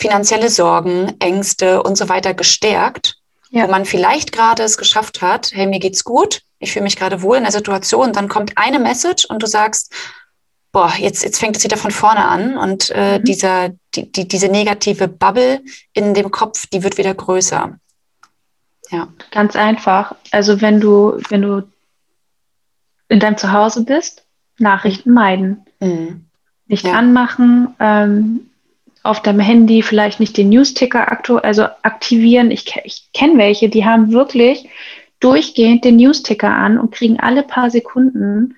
finanzielle 0.00 0.48
Sorgen, 0.48 1.14
Ängste 1.20 1.82
und 1.82 1.96
so 1.96 2.08
weiter 2.08 2.32
gestärkt, 2.32 3.16
ja. 3.50 3.64
wo 3.64 3.70
man 3.70 3.84
vielleicht 3.84 4.32
gerade 4.32 4.62
es 4.62 4.78
geschafft 4.78 5.20
hat, 5.20 5.50
hey, 5.52 5.66
mir 5.66 5.78
geht's 5.78 6.04
gut, 6.04 6.40
ich 6.58 6.72
fühle 6.72 6.84
mich 6.84 6.96
gerade 6.96 7.22
wohl 7.22 7.36
in 7.36 7.42
der 7.42 7.52
Situation, 7.52 8.12
dann 8.12 8.28
kommt 8.28 8.52
eine 8.56 8.78
Message 8.78 9.26
und 9.26 9.42
du 9.42 9.46
sagst, 9.46 9.92
boah, 10.72 10.92
jetzt, 10.96 11.22
jetzt 11.22 11.38
fängt 11.38 11.56
es 11.56 11.64
wieder 11.64 11.76
von 11.76 11.90
vorne 11.90 12.24
an 12.24 12.56
und 12.56 12.90
äh, 12.90 13.18
mhm. 13.18 13.24
dieser, 13.24 13.70
die, 13.94 14.10
die, 14.10 14.26
diese 14.26 14.48
negative 14.48 15.08
Bubble 15.08 15.62
in 15.92 16.14
dem 16.14 16.30
Kopf, 16.30 16.66
die 16.66 16.82
wird 16.82 16.96
wieder 16.96 17.14
größer. 17.14 17.76
Ja. 18.90 19.08
Ganz 19.30 19.54
einfach. 19.56 20.14
Also 20.30 20.60
wenn 20.60 20.80
du, 20.80 21.20
wenn 21.28 21.42
du 21.42 21.68
in 23.08 23.20
deinem 23.20 23.36
Zuhause 23.36 23.84
bist, 23.84 24.24
Nachrichten 24.58 25.12
meiden. 25.12 25.66
Mhm. 25.80 26.26
Nicht 26.66 26.86
ja. 26.86 26.92
anmachen, 26.92 27.74
ähm, 27.80 28.50
auf 29.02 29.22
deinem 29.22 29.40
Handy 29.40 29.82
vielleicht 29.82 30.20
nicht 30.20 30.36
den 30.36 30.50
News-Ticker 30.50 31.10
aktu 31.10 31.38
also 31.38 31.64
aktivieren. 31.82 32.50
Ich, 32.50 32.74
ich 32.84 33.08
kenne 33.12 33.38
welche, 33.38 33.68
die 33.68 33.84
haben 33.84 34.12
wirklich 34.12 34.68
durchgehend 35.20 35.84
den 35.84 35.96
News-Ticker 35.96 36.50
an 36.50 36.78
und 36.78 36.92
kriegen 36.92 37.18
alle 37.18 37.42
paar 37.42 37.70
Sekunden 37.70 38.56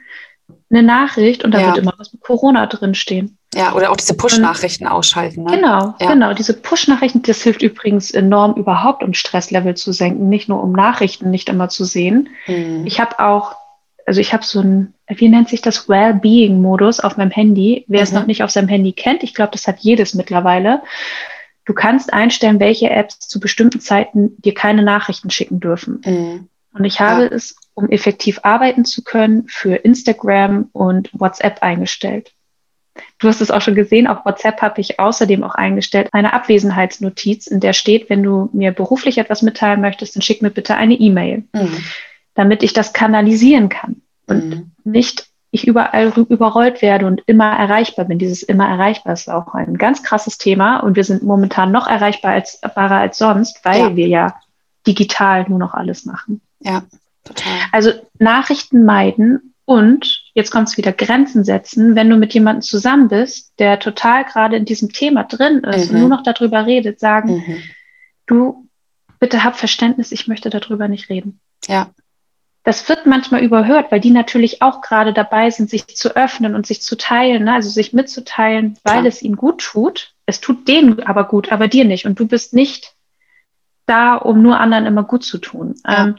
eine 0.71 0.83
Nachricht 0.83 1.45
und 1.45 1.53
da 1.53 1.61
ja. 1.61 1.67
wird 1.69 1.79
immer 1.79 1.95
was 1.99 2.13
mit 2.13 2.23
Corona 2.23 2.67
drinstehen. 2.67 3.39
Ja, 3.55 3.75
oder 3.75 3.91
auch 3.91 3.97
diese 3.97 4.15
Push-Nachrichten 4.15 4.87
ausschalten. 4.87 5.45
Ne? 5.45 5.57
Genau, 5.57 5.95
ja. 6.01 6.13
genau. 6.13 6.33
Diese 6.33 6.55
Push-Nachrichten, 6.55 7.21
das 7.23 7.43
hilft 7.43 7.61
übrigens 7.61 8.11
enorm 8.11 8.55
überhaupt, 8.55 9.03
um 9.03 9.13
Stresslevel 9.13 9.75
zu 9.75 9.93
senken, 9.93 10.31
nicht 10.31 10.49
nur 10.49 10.63
um 10.63 10.73
Nachrichten 10.73 11.31
nicht 11.31 11.51
immer 11.51 11.69
zu 11.69 11.85
sehen. 11.85 12.31
Mhm. 12.47 12.87
Ich 12.87 12.99
habe 12.99 13.19
auch 13.19 13.57
also 14.07 14.21
ich 14.21 14.33
habe 14.33 14.45
so 14.45 14.61
ein, 14.61 14.95
wie 15.09 15.29
nennt 15.29 15.49
sich 15.49 15.63
das, 15.63 15.89
Well-Being-Modus 15.89 17.01
auf 17.01 17.17
meinem 17.17 17.31
Handy. 17.31 17.85
Wer 17.89 18.01
mhm. 18.01 18.05
es 18.05 18.13
noch 18.13 18.27
nicht 18.27 18.43
auf 18.43 18.51
seinem 18.51 18.69
Handy 18.69 18.93
kennt, 18.93 19.23
ich 19.23 19.35
glaube, 19.35 19.53
das 19.53 19.67
hat 19.67 19.81
jedes 19.81 20.15
mittlerweile. 20.15 20.83
Du 21.65 21.75
kannst 21.75 22.13
einstellen, 22.13 22.61
welche 22.61 22.91
Apps 22.91 23.21
zu 23.21 23.39
bestimmten 23.39 23.81
Zeiten 23.81 24.37
dir 24.43 24.55
keine 24.55 24.83
Nachrichten 24.83 25.31
schicken 25.31 25.61
dürfen. 25.61 26.01
Mhm. 26.05 26.49
Und 26.75 26.85
ich 26.85 27.01
habe 27.01 27.25
ja. 27.25 27.29
es, 27.29 27.57
um 27.75 27.91
effektiv 27.91 28.41
arbeiten 28.43 28.85
zu 28.85 29.05
können, 29.05 29.45
für 29.49 29.77
Instagram 29.77 30.71
und 30.73 31.11
WhatsApp 31.13 31.63
eingestellt. 31.63 32.33
Du 33.19 33.29
hast 33.29 33.41
es 33.41 33.51
auch 33.51 33.63
schon 33.63 33.75
gesehen, 33.75 34.07
auf 34.07 34.25
WhatsApp 34.25 34.61
habe 34.61 34.81
ich 34.81 34.99
außerdem 34.99 35.45
auch 35.45 35.55
eingestellt 35.55 36.09
eine 36.13 36.33
Abwesenheitsnotiz, 36.33 37.47
in 37.47 37.61
der 37.61 37.73
steht, 37.73 38.11
wenn 38.11 38.23
du 38.23 38.51
mir 38.53 38.73
beruflich 38.73 39.19
etwas 39.19 39.43
mitteilen 39.43 39.81
möchtest, 39.81 40.15
dann 40.15 40.23
schick 40.23 40.43
mir 40.43 40.51
bitte 40.51 40.77
eine 40.77 40.95
E-Mail. 40.95 41.45
Mhm 41.53 41.79
damit 42.35 42.63
ich 42.63 42.73
das 42.73 42.93
kanalisieren 42.93 43.69
kann 43.69 44.03
und 44.27 44.49
mhm. 44.49 44.73
nicht 44.85 45.33
ich 45.55 45.69
überall 45.69 46.11
überrollt 46.17 46.81
werde 46.81 47.07
und 47.07 47.23
immer 47.27 47.53
erreichbar 47.53 48.07
bin. 48.07 48.19
Dieses 48.19 48.43
immer 48.43 48.67
erreichbar 48.67 49.13
ist 49.13 49.29
auch 49.29 49.53
ein 49.53 49.77
ganz 49.77 50.03
krasses 50.03 50.39
Thema 50.39 50.79
und 50.79 50.97
wir 50.97 51.05
sind 51.05 51.23
momentan 51.23 51.71
noch 51.71 51.87
erreichbar 51.87 52.33
als, 52.33 52.61
als 52.63 53.19
sonst, 53.19 53.63
weil 53.63 53.81
ja. 53.81 53.97
wir 53.97 54.09
ja 54.09 54.41
digital 54.87 55.45
nur 55.49 55.59
noch 55.59 55.75
alles 55.75 56.07
machen. 56.07 56.41
Ja, 56.61 56.85
total. 57.25 57.53
Also 57.71 57.93
Nachrichten 58.19 58.87
meiden 58.87 59.55
und 59.67 60.25
jetzt 60.33 60.51
kommt 60.51 60.69
es 60.69 60.79
wieder 60.79 60.93
Grenzen 60.93 61.45
setzen, 61.45 61.97
wenn 61.97 62.09
du 62.09 62.17
mit 62.17 62.33
jemandem 62.33 62.63
zusammen 62.63 63.09
bist, 63.09 63.53
der 63.59 63.79
total 63.79 64.25
gerade 64.25 64.57
in 64.57 64.65
diesem 64.65 64.91
Thema 64.91 65.25
drin 65.25 65.65
ist 65.65 65.91
mhm. 65.91 65.97
und 65.97 66.01
nur 66.01 66.09
noch 66.09 66.23
darüber 66.23 66.65
redet, 66.65 66.99
sagen, 66.99 67.45
mhm. 67.47 67.63
du 68.25 68.69
bitte 69.21 69.45
hab 69.45 69.59
Verständnis, 69.59 70.13
ich 70.13 70.29
möchte 70.29 70.49
darüber 70.49 70.89
nicht 70.89 71.11
reden. 71.11 71.41
Ja 71.69 71.91
das 72.65 72.89
wird 72.89 73.07
manchmal 73.07 73.43
überhört, 73.43 73.91
weil 73.91 74.01
die 74.01 74.11
natürlich 74.11 74.63
auch 74.63 74.83
gerade 74.83 75.13
dabei 75.13 75.51
sind, 75.51 75.69
sich 75.69 75.87
zu 75.89 76.15
öffnen 76.15 76.55
und 76.55 76.67
sich 76.67 76.81
zu 76.81 76.97
teilen, 76.97 77.45
ne? 77.45 77.55
also 77.55 77.69
sich 77.69 77.93
mitzuteilen, 77.93 78.79
weil 78.85 79.01
Klar. 79.01 79.07
es 79.07 79.23
ihnen 79.23 79.37
gut 79.37 79.63
tut. 79.63 80.13
Es 80.27 80.41
tut 80.41 80.69
denen 80.69 81.03
aber 81.03 81.25
gut, 81.25 81.51
aber 81.51 81.67
dir 81.67 81.85
nicht. 81.85 82.07
Und 82.07 82.21
du 82.21 82.29
bist 82.29 82.55
nicht 82.55 82.95
da, 83.87 84.15
um 84.15 84.43
nur 84.43 84.61
anderen 84.61 84.87
immer 84.87 85.03
gut 85.03 85.25
zu 85.25 85.39
tun. 85.39 85.75
Ja. 85.85 86.05
Ähm, 86.05 86.17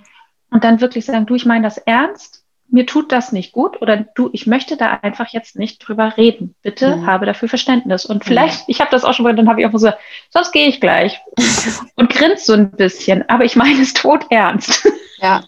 und 0.50 0.64
dann 0.64 0.82
wirklich 0.82 1.06
sagen, 1.06 1.26
du, 1.26 1.36
ich 1.36 1.46
meine 1.46 1.64
das 1.64 1.78
ernst, 1.78 2.44
mir 2.68 2.86
tut 2.86 3.12
das 3.12 3.32
nicht 3.32 3.54
gut 3.54 3.82
oder 3.82 3.98
du, 3.98 4.30
ich 4.34 4.48
möchte 4.48 4.78
da 4.78 5.00
einfach 5.02 5.30
jetzt 5.30 5.58
nicht 5.58 5.80
drüber 5.80 6.18
reden. 6.18 6.56
Bitte 6.62 6.98
mhm. 6.98 7.06
habe 7.06 7.26
dafür 7.26 7.48
Verständnis. 7.48 8.06
Und 8.06 8.26
vielleicht, 8.26 8.60
mhm. 8.60 8.66
ich 8.72 8.82
habe 8.82 8.92
das 8.92 9.06
auch 9.06 9.14
schon 9.14 9.24
mal, 9.24 9.36
dann 9.36 9.48
habe 9.48 9.62
ich 9.62 9.68
auch 9.68 9.78
so, 9.78 9.92
sonst 10.30 10.52
gehe 10.52 10.68
ich 10.68 10.82
gleich 10.82 11.22
und 11.96 12.10
grinst 12.10 12.46
so 12.46 12.54
ein 12.54 12.72
bisschen. 12.72 13.30
Aber 13.30 13.46
ich 13.46 13.56
meine 13.56 13.82
es 13.82 13.94
tot 13.94 14.26
ernst. 14.30 14.88
Ja, 15.20 15.44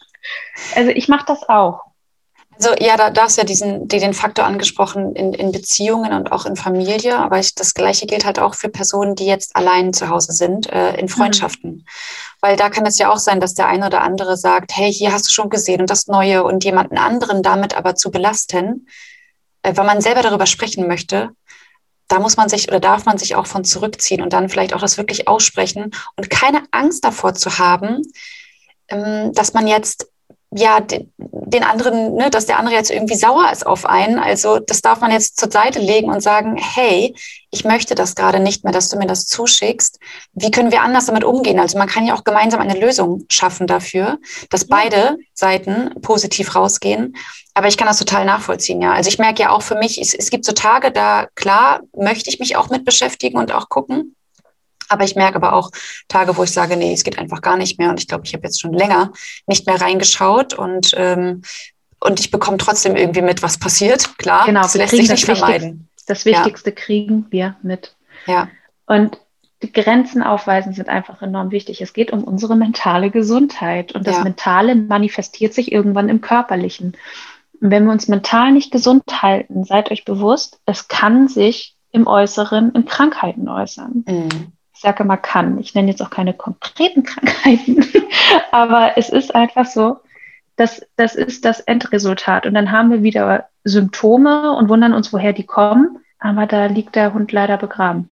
also 0.75 0.91
ich 0.91 1.07
mache 1.07 1.25
das 1.27 1.47
auch. 1.47 1.81
Also 2.57 2.69
ja, 2.79 2.95
da, 2.95 3.09
da 3.09 3.23
hast 3.23 3.37
du 3.37 3.41
ja 3.41 3.45
diesen, 3.45 3.87
den 3.87 4.13
Faktor 4.13 4.45
angesprochen 4.45 5.13
in, 5.15 5.33
in 5.33 5.51
Beziehungen 5.51 6.13
und 6.13 6.31
auch 6.31 6.45
in 6.45 6.55
Familie, 6.55 7.17
aber 7.17 7.39
ich, 7.39 7.53
das 7.53 7.73
Gleiche 7.73 8.05
gilt 8.05 8.25
halt 8.25 8.39
auch 8.39 8.55
für 8.55 8.69
Personen, 8.69 9.15
die 9.15 9.25
jetzt 9.25 9.55
allein 9.55 9.91
zu 9.91 10.09
Hause 10.09 10.31
sind, 10.31 10.71
äh, 10.71 10.95
in 10.95 11.09
Freundschaften. 11.09 11.71
Mhm. 11.71 11.85
Weil 12.39 12.55
da 12.55 12.69
kann 12.69 12.85
es 12.85 12.97
ja 12.97 13.11
auch 13.11 13.17
sein, 13.17 13.41
dass 13.41 13.55
der 13.55 13.67
eine 13.67 13.87
oder 13.87 14.01
andere 14.01 14.37
sagt, 14.37 14.71
hey, 14.75 14.91
hier 14.91 15.11
hast 15.11 15.27
du 15.27 15.33
schon 15.33 15.49
gesehen 15.49 15.81
und 15.81 15.89
das 15.89 16.07
Neue 16.07 16.43
und 16.43 16.63
jemanden 16.63 16.97
anderen 16.97 17.43
damit 17.43 17.75
aber 17.75 17.95
zu 17.95 18.09
belasten, 18.09 18.87
äh, 19.63 19.75
wenn 19.75 19.85
man 19.85 19.99
selber 19.99 20.21
darüber 20.21 20.45
sprechen 20.45 20.87
möchte, 20.87 21.31
da 22.07 22.19
muss 22.19 22.37
man 22.37 22.49
sich 22.49 22.69
oder 22.69 22.79
darf 22.79 23.05
man 23.05 23.17
sich 23.17 23.35
auch 23.35 23.47
von 23.47 23.65
zurückziehen 23.65 24.21
und 24.21 24.31
dann 24.31 24.47
vielleicht 24.47 24.73
auch 24.73 24.81
das 24.81 24.97
wirklich 24.97 25.27
aussprechen 25.27 25.91
und 26.15 26.29
keine 26.29 26.63
Angst 26.71 27.03
davor 27.03 27.33
zu 27.33 27.57
haben, 27.57 28.01
ähm, 28.87 29.33
dass 29.33 29.53
man 29.53 29.67
jetzt 29.67 30.07
ja, 30.57 30.79
den 30.79 31.63
anderen, 31.63 32.15
ne, 32.15 32.29
dass 32.29 32.45
der 32.45 32.59
andere 32.59 32.75
jetzt 32.75 32.89
irgendwie 32.89 33.15
sauer 33.15 33.51
ist 33.51 33.65
auf 33.65 33.85
einen. 33.85 34.19
Also 34.19 34.59
das 34.59 34.81
darf 34.81 35.01
man 35.01 35.11
jetzt 35.11 35.37
zur 35.37 35.51
Seite 35.51 35.79
legen 35.79 36.09
und 36.09 36.21
sagen, 36.21 36.55
hey, 36.57 37.13
ich 37.51 37.65
möchte 37.65 37.93
das 37.93 38.15
gerade 38.15 38.39
nicht 38.39 38.63
mehr, 38.63 38.71
dass 38.71 38.89
du 38.89 38.97
mir 38.97 39.05
das 39.05 39.25
zuschickst. 39.25 39.99
Wie 40.33 40.51
können 40.51 40.71
wir 40.71 40.81
anders 40.81 41.07
damit 41.07 41.25
umgehen? 41.25 41.59
Also 41.59 41.77
man 41.77 41.89
kann 41.89 42.05
ja 42.05 42.15
auch 42.15 42.23
gemeinsam 42.23 42.61
eine 42.61 42.79
Lösung 42.79 43.25
schaffen 43.29 43.67
dafür, 43.67 44.17
dass 44.49 44.65
beide 44.67 45.17
Seiten 45.33 45.89
positiv 46.01 46.55
rausgehen. 46.55 47.17
Aber 47.53 47.67
ich 47.67 47.77
kann 47.77 47.87
das 47.87 47.99
total 47.99 48.25
nachvollziehen, 48.25 48.81
ja. 48.81 48.93
Also 48.93 49.09
ich 49.09 49.19
merke 49.19 49.43
ja 49.43 49.49
auch 49.49 49.61
für 49.61 49.75
mich, 49.75 49.99
es, 49.99 50.13
es 50.13 50.29
gibt 50.29 50.45
so 50.45 50.53
Tage, 50.53 50.91
da 50.91 51.27
klar 51.35 51.81
möchte 51.95 52.29
ich 52.29 52.39
mich 52.39 52.55
auch 52.55 52.69
mit 52.69 52.85
beschäftigen 52.85 53.37
und 53.37 53.53
auch 53.53 53.67
gucken. 53.67 54.15
Aber 54.89 55.03
ich 55.03 55.15
merke 55.15 55.35
aber 55.35 55.53
auch 55.53 55.71
Tage, 56.07 56.35
wo 56.37 56.43
ich 56.43 56.51
sage, 56.51 56.77
nee, 56.77 56.93
es 56.93 57.03
geht 57.03 57.17
einfach 57.17 57.41
gar 57.41 57.57
nicht 57.57 57.79
mehr. 57.79 57.89
Und 57.89 57.99
ich 57.99 58.07
glaube, 58.07 58.25
ich 58.25 58.33
habe 58.33 58.43
jetzt 58.43 58.61
schon 58.61 58.73
länger 58.73 59.11
nicht 59.47 59.65
mehr 59.65 59.79
reingeschaut 59.79 60.53
und, 60.53 60.93
ähm, 60.97 61.41
und 61.99 62.19
ich 62.19 62.31
bekomme 62.31 62.57
trotzdem 62.57 62.95
irgendwie 62.95 63.21
mit, 63.21 63.41
was 63.41 63.57
passiert. 63.57 64.17
Klar, 64.17 64.45
genau, 64.45 64.61
das 64.61 64.75
lässt 64.75 64.95
sich 64.95 65.09
nicht 65.09 65.25
vermeiden. 65.25 65.89
Das 66.07 66.25
Wichtigste 66.25 66.69
ja. 66.69 66.75
kriegen 66.75 67.25
wir 67.29 67.55
mit. 67.63 67.95
Ja. 68.27 68.49
Und 68.85 69.17
die 69.63 69.71
Grenzen 69.71 70.21
aufweisen 70.21 70.73
sind 70.73 70.89
einfach 70.89 71.21
enorm 71.21 71.51
wichtig. 71.51 71.81
Es 71.81 71.93
geht 71.93 72.11
um 72.11 72.23
unsere 72.23 72.55
mentale 72.55 73.09
Gesundheit 73.09 73.93
und 73.93 74.05
das 74.05 74.17
ja. 74.17 74.23
Mentale 74.23 74.75
manifestiert 74.75 75.53
sich 75.53 75.71
irgendwann 75.71 76.09
im 76.09 76.21
Körperlichen. 76.21 76.95
Und 77.61 77.71
wenn 77.71 77.85
wir 77.85 77.91
uns 77.91 78.07
mental 78.07 78.51
nicht 78.51 78.71
gesund 78.71 79.03
halten, 79.21 79.63
seid 79.63 79.91
euch 79.91 80.05
bewusst, 80.05 80.59
es 80.65 80.87
kann 80.87 81.27
sich 81.27 81.75
im 81.91 82.05
Äußeren 82.05 82.73
in 82.73 82.85
Krankheiten 82.85 83.47
äußern. 83.47 84.03
Mhm 84.07 84.54
ich 84.75 84.81
sage 84.81 85.03
immer 85.03 85.17
kann. 85.17 85.57
Ich 85.59 85.73
nenne 85.73 85.89
jetzt 85.89 86.01
auch 86.01 86.09
keine 86.09 86.33
konkreten 86.33 87.03
Krankheiten, 87.03 87.85
aber 88.51 88.97
es 88.97 89.09
ist 89.09 89.33
einfach 89.33 89.65
so, 89.65 89.97
dass 90.57 90.85
das 90.95 91.15
ist 91.15 91.45
das 91.45 91.61
Endresultat. 91.61 92.45
Und 92.45 92.53
dann 92.53 92.71
haben 92.71 92.91
wir 92.91 93.03
wieder 93.03 93.49
Symptome 93.63 94.55
und 94.55 94.69
wundern 94.69 94.93
uns, 94.93 95.11
woher 95.11 95.33
die 95.33 95.45
kommen. 95.45 95.99
Aber 96.19 96.45
da 96.45 96.65
liegt 96.67 96.95
der 96.95 97.13
Hund 97.13 97.31
leider 97.31 97.57
begraben. 97.57 98.09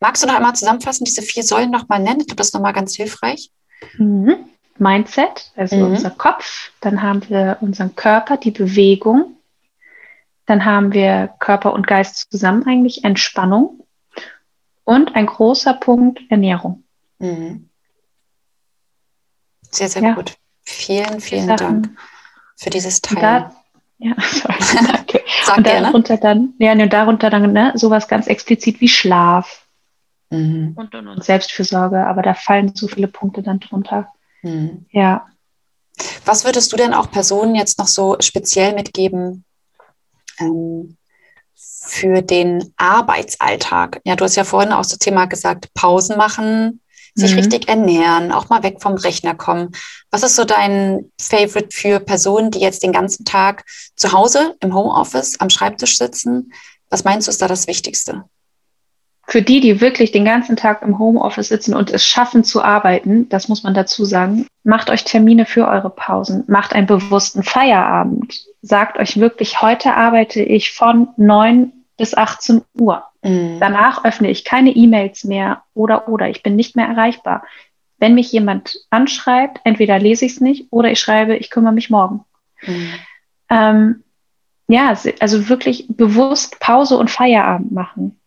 Magst 0.00 0.22
du 0.22 0.26
noch 0.26 0.36
einmal 0.36 0.54
zusammenfassen, 0.54 1.04
diese 1.04 1.22
vier 1.22 1.42
Säulen 1.42 1.70
nochmal 1.70 2.00
nennen? 2.00 2.20
Ich 2.20 2.26
glaube, 2.26 2.36
das 2.36 2.48
ist 2.48 2.54
nochmal 2.54 2.74
ganz 2.74 2.94
hilfreich. 2.94 3.50
Mhm. 3.96 4.36
Mindset, 4.78 5.52
also 5.56 5.76
mhm. 5.76 5.92
unser 5.92 6.10
Kopf. 6.10 6.70
Dann 6.80 7.02
haben 7.02 7.28
wir 7.28 7.58
unseren 7.60 7.96
Körper, 7.96 8.36
die 8.36 8.50
Bewegung. 8.50 9.36
Dann 10.44 10.64
haben 10.64 10.92
wir 10.92 11.30
Körper 11.40 11.72
und 11.72 11.86
Geist 11.86 12.30
zusammen 12.30 12.66
eigentlich, 12.66 13.04
Entspannung. 13.04 13.85
Und 14.86 15.16
ein 15.16 15.26
großer 15.26 15.74
Punkt 15.74 16.20
Ernährung. 16.30 16.84
Mhm. 17.18 17.68
Sehr, 19.62 19.88
sehr 19.88 20.02
ja. 20.02 20.14
gut. 20.14 20.36
Vielen, 20.62 21.20
vielen 21.20 21.46
Sachen. 21.46 21.82
Dank 21.82 21.98
für 22.56 22.70
dieses 22.70 23.02
Teil. 23.02 23.20
Da, 23.20 23.56
ja, 23.98 24.14
sorry, 24.20 24.86
danke. 24.86 25.20
Sag 25.42 25.58
und 25.58 25.64
gerne. 25.64 25.86
darunter 25.86 26.16
dann, 26.18 26.54
ja, 26.58 26.72
und 26.72 26.92
darunter 26.92 27.30
dann 27.30 27.52
ne, 27.52 27.72
sowas 27.74 28.06
ganz 28.06 28.28
explizit 28.28 28.80
wie 28.80 28.88
Schlaf 28.88 29.66
mhm. 30.30 30.74
und, 30.76 30.94
und, 30.94 31.08
und 31.08 31.24
Selbstfürsorge, 31.24 32.06
aber 32.06 32.22
da 32.22 32.34
fallen 32.34 32.74
so 32.76 32.86
viele 32.86 33.08
Punkte 33.08 33.42
dann 33.42 33.58
drunter. 33.58 34.12
Mhm. 34.42 34.86
Ja. 34.92 35.26
Was 36.24 36.44
würdest 36.44 36.72
du 36.72 36.76
denn 36.76 36.94
auch 36.94 37.10
Personen 37.10 37.56
jetzt 37.56 37.80
noch 37.80 37.88
so 37.88 38.16
speziell 38.20 38.72
mitgeben, 38.74 39.44
ähm, 40.38 40.96
für 41.86 42.22
den 42.22 42.72
Arbeitsalltag? 42.76 44.00
Ja, 44.04 44.16
du 44.16 44.24
hast 44.24 44.36
ja 44.36 44.44
vorhin 44.44 44.72
auch 44.72 44.84
so 44.84 44.96
Thema 44.96 45.26
gesagt, 45.26 45.72
Pausen 45.74 46.16
machen, 46.16 46.80
sich 47.14 47.32
mhm. 47.32 47.38
richtig 47.38 47.68
ernähren, 47.68 48.30
auch 48.32 48.48
mal 48.48 48.62
weg 48.62 48.76
vom 48.80 48.94
Rechner 48.94 49.34
kommen. 49.34 49.72
Was 50.10 50.22
ist 50.22 50.36
so 50.36 50.44
dein 50.44 51.10
Favorite 51.20 51.68
für 51.72 51.98
Personen, 52.00 52.50
die 52.50 52.60
jetzt 52.60 52.82
den 52.82 52.92
ganzen 52.92 53.24
Tag 53.24 53.64
zu 53.96 54.12
Hause 54.12 54.54
im 54.60 54.74
Homeoffice 54.74 55.40
am 55.40 55.50
Schreibtisch 55.50 55.96
sitzen? 55.96 56.52
Was 56.90 57.04
meinst 57.04 57.26
du, 57.26 57.30
ist 57.30 57.40
da 57.40 57.48
das 57.48 57.66
Wichtigste? 57.66 58.24
Für 59.28 59.42
die, 59.42 59.60
die 59.60 59.80
wirklich 59.80 60.12
den 60.12 60.24
ganzen 60.24 60.56
Tag 60.56 60.82
im 60.82 61.00
Homeoffice 61.00 61.48
sitzen 61.48 61.74
und 61.74 61.90
es 61.90 62.06
schaffen 62.06 62.44
zu 62.44 62.62
arbeiten, 62.62 63.28
das 63.28 63.48
muss 63.48 63.64
man 63.64 63.74
dazu 63.74 64.04
sagen, 64.04 64.46
macht 64.62 64.88
euch 64.88 65.02
Termine 65.02 65.46
für 65.46 65.66
eure 65.66 65.90
Pausen, 65.90 66.44
macht 66.46 66.74
einen 66.74 66.86
bewussten 66.86 67.42
Feierabend, 67.42 68.46
sagt 68.66 68.98
euch 68.98 69.18
wirklich, 69.18 69.62
heute 69.62 69.94
arbeite 69.94 70.42
ich 70.42 70.72
von 70.72 71.08
neun 71.16 71.72
bis 71.96 72.14
18 72.14 72.62
Uhr. 72.78 73.04
Mhm. 73.22 73.58
Danach 73.60 74.04
öffne 74.04 74.30
ich 74.30 74.44
keine 74.44 74.70
E-Mails 74.70 75.24
mehr 75.24 75.62
oder 75.74 76.08
oder 76.08 76.28
ich 76.28 76.42
bin 76.42 76.56
nicht 76.56 76.76
mehr 76.76 76.86
erreichbar. 76.86 77.44
Wenn 77.98 78.14
mich 78.14 78.30
jemand 78.32 78.76
anschreibt, 78.90 79.60
entweder 79.64 79.98
lese 79.98 80.26
ich 80.26 80.32
es 80.32 80.40
nicht 80.40 80.66
oder 80.70 80.90
ich 80.90 81.00
schreibe, 81.00 81.36
ich 81.36 81.50
kümmere 81.50 81.72
mich 81.72 81.90
morgen. 81.90 82.24
Mhm. 82.66 82.92
Ähm, 83.48 84.04
ja, 84.68 84.94
also 85.20 85.48
wirklich 85.48 85.86
bewusst 85.88 86.58
Pause 86.60 86.98
und 86.98 87.10
Feierabend 87.10 87.72
machen. 87.72 88.20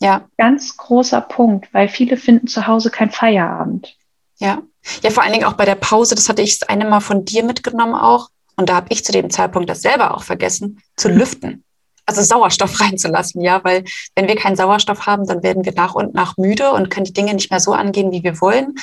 Ja. 0.00 0.28
Ganz 0.36 0.76
großer 0.76 1.20
Punkt, 1.20 1.72
weil 1.74 1.88
viele 1.88 2.16
finden 2.16 2.46
zu 2.46 2.66
Hause 2.66 2.90
kein 2.90 3.10
Feierabend. 3.10 3.96
Ja. 4.36 4.62
Ja, 5.02 5.10
vor 5.10 5.22
allen 5.22 5.32
Dingen 5.32 5.44
auch 5.44 5.54
bei 5.54 5.64
der 5.64 5.74
Pause, 5.74 6.14
das 6.14 6.28
hatte 6.28 6.42
ich 6.42 6.58
das 6.58 6.68
eine 6.68 6.84
Mal 6.84 7.00
von 7.00 7.24
dir 7.24 7.42
mitgenommen 7.42 7.94
auch. 7.94 8.28
Und 8.58 8.68
da 8.68 8.74
habe 8.74 8.88
ich 8.90 9.04
zu 9.04 9.12
dem 9.12 9.30
Zeitpunkt 9.30 9.70
das 9.70 9.80
selber 9.80 10.14
auch 10.14 10.22
vergessen, 10.22 10.82
zu 10.96 11.08
mhm. 11.08 11.16
lüften 11.16 11.64
also 12.08 12.22
Sauerstoff 12.22 12.80
reinzulassen, 12.80 13.42
ja, 13.42 13.62
weil 13.62 13.84
wenn 14.16 14.28
wir 14.28 14.36
keinen 14.36 14.56
Sauerstoff 14.56 15.06
haben, 15.06 15.26
dann 15.26 15.42
werden 15.42 15.64
wir 15.64 15.74
nach 15.74 15.94
und 15.94 16.14
nach 16.14 16.36
müde 16.36 16.72
und 16.72 16.90
können 16.90 17.04
die 17.04 17.12
Dinge 17.12 17.34
nicht 17.34 17.50
mehr 17.50 17.60
so 17.60 17.72
angehen, 17.72 18.10
wie 18.10 18.22
wir 18.22 18.40
wollen. 18.40 18.74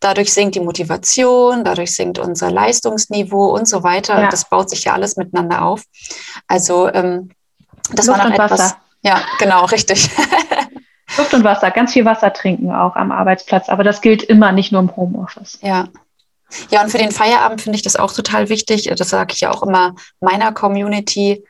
Dadurch 0.00 0.32
sinkt 0.32 0.56
die 0.56 0.60
Motivation, 0.60 1.62
dadurch 1.62 1.94
sinkt 1.94 2.18
unser 2.18 2.50
Leistungsniveau 2.50 3.54
und 3.54 3.68
so 3.68 3.84
weiter. 3.84 4.22
Ja. 4.22 4.28
Das 4.28 4.48
baut 4.48 4.68
sich 4.68 4.84
ja 4.84 4.94
alles 4.94 5.16
miteinander 5.16 5.62
auf. 5.62 5.84
Also 6.48 6.92
ähm, 6.92 7.30
das 7.92 8.06
Luft 8.06 8.18
war 8.18 8.28
noch 8.28 8.34
etwas. 8.34 8.50
Wasser. 8.50 8.76
Ja, 9.02 9.22
genau, 9.38 9.64
richtig. 9.66 10.10
Luft 11.18 11.34
und 11.34 11.44
Wasser, 11.44 11.70
ganz 11.70 11.92
viel 11.92 12.04
Wasser 12.04 12.32
trinken 12.32 12.72
auch 12.72 12.96
am 12.96 13.12
Arbeitsplatz, 13.12 13.68
aber 13.68 13.84
das 13.84 14.00
gilt 14.00 14.22
immer, 14.22 14.50
nicht 14.50 14.72
nur 14.72 14.80
im 14.80 14.96
Homeoffice. 14.96 15.58
Ja, 15.60 15.88
ja, 16.70 16.82
und 16.82 16.90
für 16.90 16.98
den 16.98 17.12
Feierabend 17.12 17.62
finde 17.62 17.76
ich 17.76 17.82
das 17.82 17.96
auch 17.96 18.12
total 18.12 18.48
wichtig. 18.48 18.90
Das 18.96 19.08
sage 19.08 19.32
ich 19.34 19.40
ja 19.40 19.50
auch 19.50 19.62
immer 19.62 19.94
meiner 20.20 20.52
Community 20.52 21.44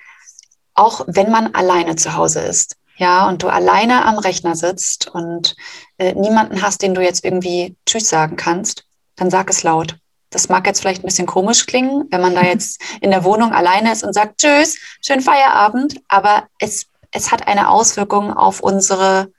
auch 0.75 1.05
wenn 1.07 1.31
man 1.31 1.55
alleine 1.55 1.97
zu 1.97 2.15
Hause 2.15 2.41
ist. 2.41 2.77
Ja, 2.97 3.29
und 3.29 3.43
du 3.43 3.49
alleine 3.49 4.05
am 4.05 4.19
Rechner 4.19 4.55
sitzt 4.55 5.09
und 5.09 5.57
äh, 5.99 6.13
niemanden 6.13 6.63
hast, 6.63 6.83
den 6.83 6.95
du 6.95 7.03
jetzt 7.03 7.25
irgendwie 7.25 7.75
Tschüss 7.87 8.09
sagen 8.09 8.37
kannst, 8.37 8.85
dann 9.17 9.31
sag 9.31 9.51
es 9.51 9.63
laut. 9.63 9.97
Das 10.31 10.49
mag 10.49 10.67
jetzt 10.67 10.81
vielleicht 10.81 11.03
ein 11.03 11.07
bisschen 11.07 11.27
komisch 11.27 11.67
klingen, 11.67 12.07
wenn 12.11 12.21
man 12.21 12.35
da 12.35 12.43
jetzt 12.45 12.81
in 13.01 13.11
der 13.11 13.25
Wohnung 13.25 13.53
alleine 13.53 13.93
ist 13.93 14.05
und 14.05 14.13
sagt 14.13 14.41
Tschüss, 14.41 14.79
schönen 15.05 15.23
Feierabend, 15.23 16.01
aber 16.09 16.45
es, 16.59 16.87
es 17.11 17.33
hat 17.33 17.49
eine 17.49 17.71
Auswirkung 17.71 18.33
auf 18.33 18.61
unsere, 18.61 19.33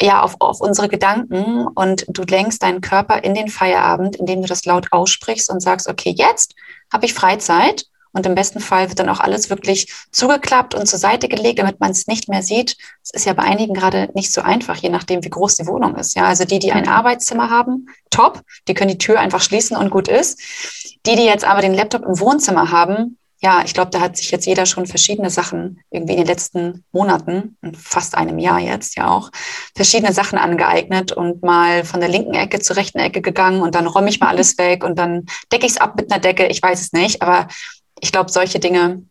ja, 0.00 0.22
auf, 0.22 0.36
auf 0.40 0.60
unsere 0.60 0.88
Gedanken 0.88 1.66
und 1.66 2.06
du 2.08 2.22
lenkst 2.22 2.62
deinen 2.62 2.80
Körper 2.80 3.24
in 3.24 3.34
den 3.34 3.48
Feierabend, 3.48 4.16
indem 4.16 4.42
du 4.42 4.48
das 4.48 4.64
laut 4.64 4.88
aussprichst 4.92 5.50
und 5.50 5.60
sagst, 5.60 5.88
okay, 5.88 6.14
jetzt 6.16 6.54
habe 6.92 7.06
ich 7.06 7.14
Freizeit 7.14 7.86
und 8.16 8.24
im 8.24 8.34
besten 8.34 8.60
Fall 8.60 8.88
wird 8.88 8.98
dann 8.98 9.10
auch 9.10 9.20
alles 9.20 9.50
wirklich 9.50 9.92
zugeklappt 10.10 10.74
und 10.74 10.86
zur 10.86 10.98
Seite 10.98 11.28
gelegt, 11.28 11.58
damit 11.58 11.80
man 11.80 11.90
es 11.90 12.06
nicht 12.06 12.30
mehr 12.30 12.42
sieht. 12.42 12.78
Es 13.02 13.10
ist 13.10 13.26
ja 13.26 13.34
bei 13.34 13.42
einigen 13.42 13.74
gerade 13.74 14.08
nicht 14.14 14.32
so 14.32 14.40
einfach, 14.40 14.76
je 14.76 14.88
nachdem, 14.88 15.22
wie 15.22 15.28
groß 15.28 15.56
die 15.56 15.66
Wohnung 15.66 15.96
ist. 15.96 16.16
Ja, 16.16 16.24
also 16.24 16.46
die, 16.46 16.58
die 16.58 16.72
ein 16.72 16.88
Arbeitszimmer 16.88 17.50
haben, 17.50 17.88
top, 18.08 18.40
die 18.68 18.74
können 18.74 18.90
die 18.90 18.96
Tür 18.98 19.20
einfach 19.20 19.42
schließen 19.42 19.76
und 19.76 19.90
gut 19.90 20.08
ist. 20.08 20.40
Die, 21.04 21.14
die 21.14 21.26
jetzt 21.26 21.44
aber 21.44 21.60
den 21.60 21.74
Laptop 21.74 22.04
im 22.04 22.18
Wohnzimmer 22.18 22.70
haben, 22.70 23.18
ja, 23.42 23.62
ich 23.64 23.74
glaube, 23.74 23.90
da 23.90 24.00
hat 24.00 24.16
sich 24.16 24.30
jetzt 24.30 24.46
jeder 24.46 24.64
schon 24.64 24.86
verschiedene 24.86 25.28
Sachen 25.28 25.80
irgendwie 25.90 26.14
in 26.14 26.20
den 26.20 26.26
letzten 26.26 26.84
Monaten, 26.92 27.56
fast 27.78 28.16
einem 28.16 28.38
Jahr 28.38 28.60
jetzt 28.60 28.96
ja 28.96 29.10
auch, 29.10 29.30
verschiedene 29.74 30.12
Sachen 30.12 30.38
angeeignet 30.38 31.12
und 31.12 31.42
mal 31.42 31.84
von 31.84 32.00
der 32.00 32.08
linken 32.08 32.34
Ecke 32.34 32.60
zur 32.60 32.76
rechten 32.76 32.98
Ecke 32.98 33.20
gegangen 33.20 33.60
und 33.60 33.74
dann 33.74 33.86
räume 33.86 34.08
ich 34.08 34.20
mal 34.20 34.28
alles 34.28 34.56
weg 34.56 34.84
und 34.84 34.98
dann 34.98 35.26
decke 35.52 35.66
ich 35.66 35.72
es 35.72 35.80
ab 35.80 35.96
mit 35.96 36.10
einer 36.10 36.20
Decke. 36.20 36.46
Ich 36.46 36.62
weiß 36.62 36.80
es 36.80 36.92
nicht, 36.92 37.20
aber 37.20 37.48
ich 38.00 38.10
glaube, 38.10 38.30
solche 38.30 38.58
Dinge 38.58 39.02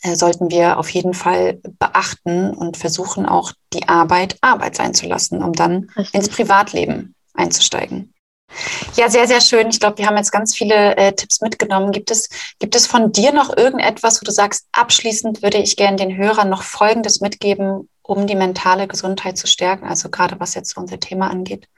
äh, 0.00 0.16
sollten 0.16 0.50
wir 0.50 0.78
auf 0.78 0.88
jeden 0.88 1.12
Fall 1.12 1.60
beachten 1.78 2.50
und 2.50 2.78
versuchen 2.78 3.26
auch 3.26 3.52
die 3.74 3.88
Arbeit 3.88 4.38
Arbeit 4.40 4.76
sein 4.76 4.94
zu 4.94 5.06
lassen, 5.06 5.42
um 5.42 5.52
dann 5.52 5.90
Richtig. 5.96 6.14
ins 6.14 6.28
Privatleben 6.30 7.14
einzusteigen. 7.34 8.13
Ja, 8.96 9.08
sehr, 9.08 9.26
sehr 9.26 9.40
schön. 9.40 9.68
Ich 9.68 9.80
glaube, 9.80 9.98
wir 9.98 10.06
haben 10.06 10.16
jetzt 10.16 10.30
ganz 10.30 10.54
viele 10.54 10.96
äh, 10.96 11.12
Tipps 11.12 11.40
mitgenommen. 11.40 11.92
Gibt 11.92 12.10
es, 12.10 12.28
gibt 12.58 12.74
es 12.74 12.86
von 12.86 13.12
dir 13.12 13.32
noch 13.32 13.56
irgendetwas, 13.56 14.20
wo 14.20 14.24
du 14.24 14.30
sagst, 14.30 14.66
abschließend 14.72 15.42
würde 15.42 15.58
ich 15.58 15.76
gerne 15.76 15.96
den 15.96 16.16
Hörern 16.16 16.48
noch 16.48 16.62
Folgendes 16.62 17.20
mitgeben, 17.20 17.88
um 18.02 18.26
die 18.26 18.36
mentale 18.36 18.86
Gesundheit 18.86 19.38
zu 19.38 19.46
stärken? 19.46 19.88
Also 19.88 20.08
gerade 20.08 20.38
was 20.38 20.54
jetzt 20.54 20.76
unser 20.76 21.00
Thema 21.00 21.30
angeht. 21.30 21.68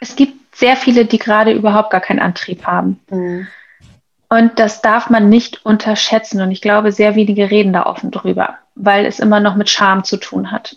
Es 0.00 0.16
gibt 0.16 0.56
sehr 0.56 0.76
viele, 0.76 1.04
die 1.04 1.18
gerade 1.18 1.52
überhaupt 1.52 1.90
gar 1.90 2.00
keinen 2.00 2.20
Antrieb 2.20 2.66
haben. 2.66 3.00
Mhm. 3.10 3.46
Und 4.28 4.58
das 4.58 4.82
darf 4.82 5.10
man 5.10 5.28
nicht 5.28 5.64
unterschätzen. 5.64 6.40
Und 6.40 6.50
ich 6.50 6.60
glaube, 6.60 6.92
sehr 6.92 7.14
wenige 7.14 7.50
reden 7.50 7.72
da 7.72 7.86
offen 7.86 8.10
drüber, 8.10 8.58
weil 8.74 9.06
es 9.06 9.20
immer 9.20 9.40
noch 9.40 9.54
mit 9.54 9.70
Scham 9.70 10.04
zu 10.04 10.16
tun 10.16 10.50
hat. 10.50 10.76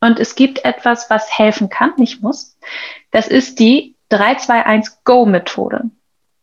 Und 0.00 0.20
es 0.20 0.36
gibt 0.36 0.64
etwas, 0.64 1.10
was 1.10 1.36
helfen 1.36 1.68
kann, 1.68 1.92
nicht 1.96 2.22
muss. 2.22 2.56
Das 3.10 3.26
ist 3.26 3.58
die 3.58 3.94
3-2-1-Go-Methode. 4.10 5.90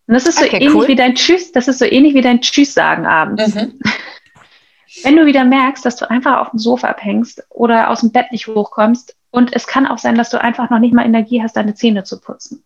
Und 0.07 0.13
das 0.13 0.27
ist 0.27 0.37
so 0.37 0.45
okay, 0.45 0.57
ähnlich 0.57 0.75
cool. 0.75 0.87
wie 0.87 0.95
dein 0.95 1.15
Tschüss, 1.15 1.51
das 1.51 1.67
ist 1.67 1.79
so 1.79 1.85
ähnlich 1.85 2.13
wie 2.13 2.21
dein 2.21 2.41
Tschüss-Sagen 2.41 3.05
abends. 3.05 3.55
Mhm. 3.55 3.79
Wenn 5.03 5.15
du 5.15 5.25
wieder 5.25 5.43
merkst, 5.43 5.85
dass 5.85 5.97
du 5.97 6.09
einfach 6.09 6.39
auf 6.39 6.51
dem 6.51 6.59
Sofa 6.59 6.87
abhängst 6.87 7.43
oder 7.49 7.89
aus 7.89 8.01
dem 8.01 8.11
Bett 8.11 8.31
nicht 8.31 8.47
hochkommst 8.47 9.15
und 9.31 9.53
es 9.53 9.67
kann 9.67 9.87
auch 9.87 9.97
sein, 9.97 10.15
dass 10.15 10.29
du 10.29 10.39
einfach 10.39 10.69
noch 10.69 10.79
nicht 10.79 10.93
mal 10.93 11.05
Energie 11.05 11.41
hast, 11.41 11.57
deine 11.57 11.75
Zähne 11.75 12.03
zu 12.03 12.21
putzen. 12.21 12.63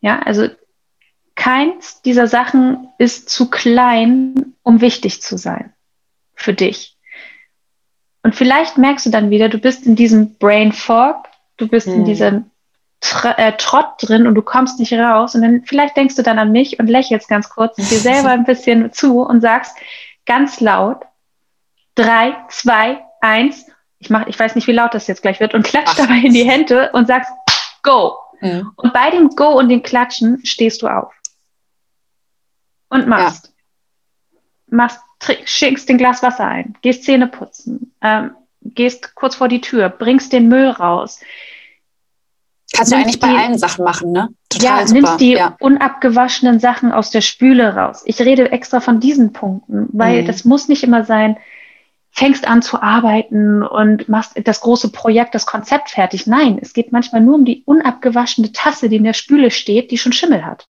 Ja, 0.00 0.18
also 0.20 0.48
keins 1.34 2.02
dieser 2.02 2.26
Sachen 2.26 2.88
ist 2.98 3.28
zu 3.28 3.50
klein, 3.50 4.54
um 4.62 4.80
wichtig 4.80 5.22
zu 5.22 5.36
sein 5.36 5.72
für 6.34 6.54
dich. 6.54 6.96
Und 8.22 8.34
vielleicht 8.34 8.78
merkst 8.78 9.06
du 9.06 9.10
dann 9.10 9.30
wieder, 9.30 9.48
du 9.48 9.58
bist 9.58 9.86
in 9.86 9.96
diesem 9.96 10.34
Brain 10.36 10.72
Fog, 10.72 11.28
du 11.56 11.68
bist 11.68 11.86
mhm. 11.86 11.94
in 11.94 12.04
diesem 12.04 12.50
Tr 13.02 13.38
äh, 13.38 13.56
Trott 13.56 13.94
drin 13.98 14.26
und 14.26 14.34
du 14.34 14.42
kommst 14.42 14.78
nicht 14.78 14.92
raus. 14.92 15.34
Und 15.34 15.42
dann 15.42 15.64
vielleicht 15.64 15.96
denkst 15.96 16.14
du 16.14 16.22
dann 16.22 16.38
an 16.38 16.52
mich 16.52 16.78
und 16.78 16.88
lächelst 16.88 17.28
ganz 17.28 17.50
kurz 17.50 17.76
dir 17.76 17.84
selber 17.98 18.30
ein 18.30 18.44
bisschen 18.44 18.92
zu 18.92 19.20
und 19.20 19.40
sagst 19.40 19.76
ganz 20.24 20.60
laut, 20.60 21.02
drei, 21.94 22.36
zwei, 22.48 23.04
eins, 23.20 23.66
ich 23.98 24.08
mach, 24.08 24.26
ich 24.26 24.38
weiß 24.38 24.54
nicht, 24.54 24.66
wie 24.66 24.72
laut 24.72 24.94
das 24.94 25.06
jetzt 25.06 25.22
gleich 25.22 25.40
wird, 25.40 25.54
und 25.54 25.64
klatscht 25.64 25.98
dabei 25.98 26.18
in 26.18 26.32
die 26.32 26.48
Hände 26.48 26.90
und 26.92 27.06
sagst, 27.06 27.30
go. 27.82 28.16
Mhm. 28.40 28.72
Und 28.76 28.92
bei 28.92 29.10
dem 29.10 29.28
Go 29.30 29.58
und 29.58 29.68
dem 29.68 29.82
Klatschen 29.82 30.44
stehst 30.44 30.82
du 30.82 30.88
auf. 30.88 31.12
Und 32.88 33.06
machst. 33.06 33.46
Ja. 33.46 34.38
Machst, 34.76 35.00
schickst 35.44 35.88
den 35.88 35.98
Glas 35.98 36.22
Wasser 36.22 36.46
ein, 36.46 36.76
gehst 36.82 37.04
Zähne 37.04 37.26
putzen, 37.26 37.94
ähm, 38.00 38.34
gehst 38.62 39.14
kurz 39.14 39.36
vor 39.36 39.48
die 39.48 39.60
Tür, 39.60 39.88
bringst 39.88 40.32
den 40.32 40.48
Müll 40.48 40.68
raus, 40.68 41.20
Kannst 42.72 42.92
du 42.92 42.96
eigentlich 42.96 43.20
bei 43.20 43.28
allen 43.28 43.58
Sachen 43.58 43.84
machen, 43.84 44.12
ne? 44.12 44.28
Total 44.48 44.80
ja, 44.80 44.86
super. 44.86 45.00
nimmst 45.00 45.20
die 45.20 45.32
ja. 45.32 45.56
unabgewaschenen 45.60 46.58
Sachen 46.58 46.92
aus 46.92 47.10
der 47.10 47.20
Spüle 47.20 47.74
raus. 47.74 48.02
Ich 48.06 48.20
rede 48.20 48.50
extra 48.50 48.80
von 48.80 49.00
diesen 49.00 49.32
Punkten, 49.32 49.88
weil 49.92 50.22
mhm. 50.22 50.26
das 50.26 50.44
muss 50.44 50.68
nicht 50.68 50.82
immer 50.82 51.04
sein, 51.04 51.36
fängst 52.10 52.46
an 52.46 52.62
zu 52.62 52.80
arbeiten 52.80 53.62
und 53.62 54.08
machst 54.08 54.32
das 54.44 54.60
große 54.60 54.90
Projekt, 54.90 55.34
das 55.34 55.46
Konzept 55.46 55.90
fertig. 55.90 56.26
Nein, 56.26 56.58
es 56.60 56.72
geht 56.72 56.92
manchmal 56.92 57.22
nur 57.22 57.36
um 57.36 57.44
die 57.44 57.62
unabgewaschene 57.64 58.52
Tasse, 58.52 58.88
die 58.88 58.96
in 58.96 59.04
der 59.04 59.14
Spüle 59.14 59.50
steht, 59.50 59.90
die 59.90 59.98
schon 59.98 60.12
Schimmel 60.12 60.44
hat. 60.44 60.66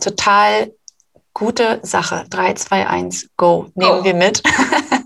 Total 0.00 0.72
gute 1.32 1.80
Sache. 1.82 2.24
3, 2.28 2.54
2, 2.54 2.86
1, 2.86 3.30
go. 3.36 3.70
Nehmen 3.74 3.98
go. 3.98 4.04
wir 4.04 4.14
mit. 4.14 4.42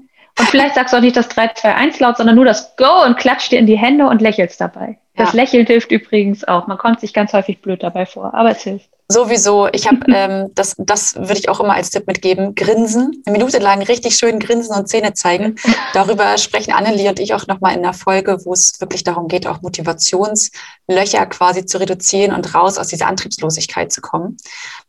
vielleicht 0.52 0.76
sagst 0.76 0.92
du 0.92 0.98
auch 0.98 1.02
nicht 1.02 1.16
das 1.16 1.28
3, 1.28 1.48
2, 1.48 1.74
1 1.74 2.00
laut, 2.00 2.16
sondern 2.16 2.36
nur 2.36 2.44
das 2.44 2.76
Go 2.76 3.04
und 3.04 3.16
klatscht 3.16 3.50
dir 3.50 3.58
in 3.58 3.66
die 3.66 3.78
Hände 3.78 4.06
und 4.06 4.22
lächelst 4.22 4.60
dabei. 4.60 4.98
Das 5.16 5.32
ja. 5.32 5.40
Lächeln 5.40 5.66
hilft 5.66 5.90
übrigens 5.90 6.46
auch. 6.46 6.68
Man 6.68 6.78
kommt 6.78 7.00
sich 7.00 7.12
ganz 7.12 7.32
häufig 7.32 7.60
blöd 7.60 7.82
dabei 7.82 8.06
vor, 8.06 8.32
aber 8.34 8.50
es 8.50 8.62
hilft. 8.62 8.88
Sowieso. 9.12 9.68
Ich 9.72 9.86
habe, 9.86 9.98
ähm, 10.08 10.50
das, 10.54 10.74
das 10.78 11.14
würde 11.16 11.38
ich 11.38 11.48
auch 11.48 11.60
immer 11.60 11.74
als 11.74 11.90
Tipp 11.90 12.06
mitgeben. 12.06 12.54
Grinsen. 12.54 13.22
Eine 13.26 13.38
Minute 13.38 13.58
lang 13.58 13.82
richtig 13.82 14.16
schön 14.16 14.38
grinsen 14.38 14.74
und 14.74 14.88
Zähne 14.88 15.12
zeigen. 15.12 15.56
Darüber 15.92 16.38
sprechen 16.38 16.72
Annelie 16.72 17.10
und 17.10 17.20
ich 17.20 17.34
auch 17.34 17.46
nochmal 17.46 17.76
in 17.76 17.82
der 17.82 17.92
Folge, 17.92 18.38
wo 18.44 18.52
es 18.52 18.80
wirklich 18.80 19.04
darum 19.04 19.28
geht, 19.28 19.46
auch 19.46 19.60
Motivationslöcher 19.62 21.26
quasi 21.26 21.66
zu 21.66 21.78
reduzieren 21.78 22.34
und 22.34 22.54
raus 22.54 22.78
aus 22.78 22.88
dieser 22.88 23.06
Antriebslosigkeit 23.06 23.92
zu 23.92 24.00
kommen. 24.00 24.36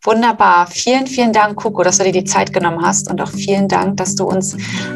Wunderbar. 0.03 0.67
Vielen, 0.67 1.07
vielen 1.07 1.34
Dank, 1.34 1.57
Coco, 1.57 1.84
dass 1.84 1.97
du 1.97 2.05
dir 2.05 2.11
die 2.11 2.24
Zeit 2.24 2.53
genommen 2.53 2.82
hast 2.82 3.09
und 3.09 3.21
auch 3.21 3.30
vielen 3.30 3.67
Dank, 3.67 3.97
dass 3.97 4.15
du 4.15 4.26
uns 4.26 4.55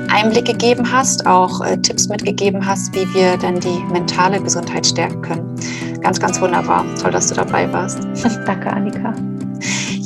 Einblick 0.09 0.45
gegeben 0.45 0.91
hast, 0.91 1.25
auch 1.25 1.61
äh, 1.61 1.78
Tipps 1.78 2.07
mitgegeben 2.07 2.65
hast, 2.65 2.93
wie 2.95 3.13
wir 3.13 3.38
dann 3.38 3.59
die 3.59 3.80
mentale 3.91 4.41
Gesundheit 4.41 4.86
stärken 4.86 5.21
können. 5.21 5.55
Ganz, 6.02 6.20
ganz 6.20 6.39
wunderbar. 6.39 6.86
Toll, 7.02 7.12
dass 7.12 7.28
du 7.28 7.36
dabei 7.36 7.72
warst. 7.72 8.00
Danke, 8.45 8.72
Annika. 8.72 9.14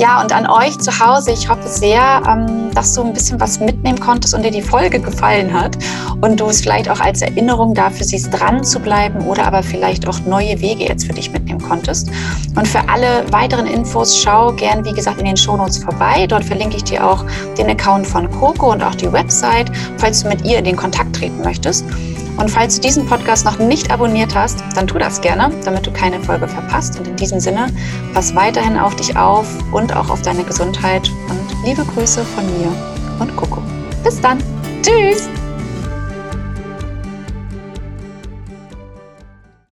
Ja, 0.01 0.21
und 0.21 0.33
an 0.33 0.49
euch 0.49 0.79
zu 0.79 0.91
Hause, 0.99 1.31
ich 1.31 1.47
hoffe 1.47 1.67
sehr, 1.67 2.23
ähm, 2.27 2.71
dass 2.73 2.93
du 2.93 3.03
ein 3.03 3.13
bisschen 3.13 3.39
was 3.39 3.59
mitnehmen 3.59 3.99
konntest 3.99 4.33
und 4.33 4.43
dir 4.43 4.49
die 4.49 4.61
Folge 4.61 4.99
gefallen 4.99 5.53
hat 5.53 5.77
und 6.21 6.39
du 6.39 6.47
es 6.47 6.61
vielleicht 6.61 6.89
auch 6.89 6.99
als 6.99 7.21
Erinnerung 7.21 7.75
dafür 7.75 8.05
siehst, 8.05 8.33
dran 8.33 8.63
zu 8.63 8.79
bleiben 8.79 9.21
oder 9.27 9.45
aber 9.45 9.61
vielleicht 9.61 10.07
auch 10.07 10.19
neue 10.21 10.59
Wege 10.59 10.85
jetzt 10.85 11.05
für 11.05 11.13
dich 11.13 11.31
mitnehmen 11.31 11.61
konntest. 11.61 12.09
Und 12.55 12.67
für 12.67 12.87
alle 12.89 13.31
weiteren 13.31 13.67
Infos 13.67 14.17
schau 14.17 14.53
gern, 14.53 14.83
wie 14.85 14.93
gesagt, 14.93 15.19
in 15.19 15.25
den 15.25 15.37
Shownotes 15.37 15.83
vorbei. 15.83 16.25
Dort 16.27 16.45
verlinke 16.45 16.77
ich 16.77 16.83
dir 16.83 17.05
auch 17.05 17.23
den 17.57 17.69
Account 17.69 18.07
von 18.07 18.29
Coco 18.31 18.71
und 18.71 18.83
auch 18.83 18.95
die 18.95 19.11
Website, 19.11 19.71
falls 19.97 20.23
du 20.23 20.29
mit 20.29 20.43
ihr 20.45 20.59
in 20.59 20.65
den 20.65 20.77
Kontakt 20.77 21.15
treten 21.15 21.41
möchtest. 21.43 21.85
Und 22.37 22.49
falls 22.49 22.75
du 22.75 22.81
diesen 22.81 23.05
Podcast 23.05 23.45
noch 23.45 23.59
nicht 23.59 23.91
abonniert 23.91 24.33
hast, 24.35 24.63
dann 24.75 24.87
tu 24.87 24.97
das 24.97 25.21
gerne, 25.21 25.51
damit 25.63 25.85
du 25.85 25.91
keine 25.91 26.19
Folge 26.21 26.47
verpasst. 26.47 26.99
Und 26.99 27.07
in 27.07 27.15
diesem 27.15 27.39
Sinne, 27.39 27.67
pass 28.13 28.35
weiterhin 28.35 28.77
auf 28.77 28.95
dich 28.95 29.15
auf 29.15 29.47
und 29.71 29.95
auch 29.95 30.09
auf 30.09 30.21
deine 30.21 30.43
Gesundheit. 30.43 31.09
Und 31.29 31.65
liebe 31.65 31.83
Grüße 31.85 32.23
von 32.23 32.45
mir 32.57 32.71
und 33.19 33.35
Coco. 33.35 33.61
Bis 34.03 34.19
dann. 34.21 34.39
Tschüss. 34.81 35.29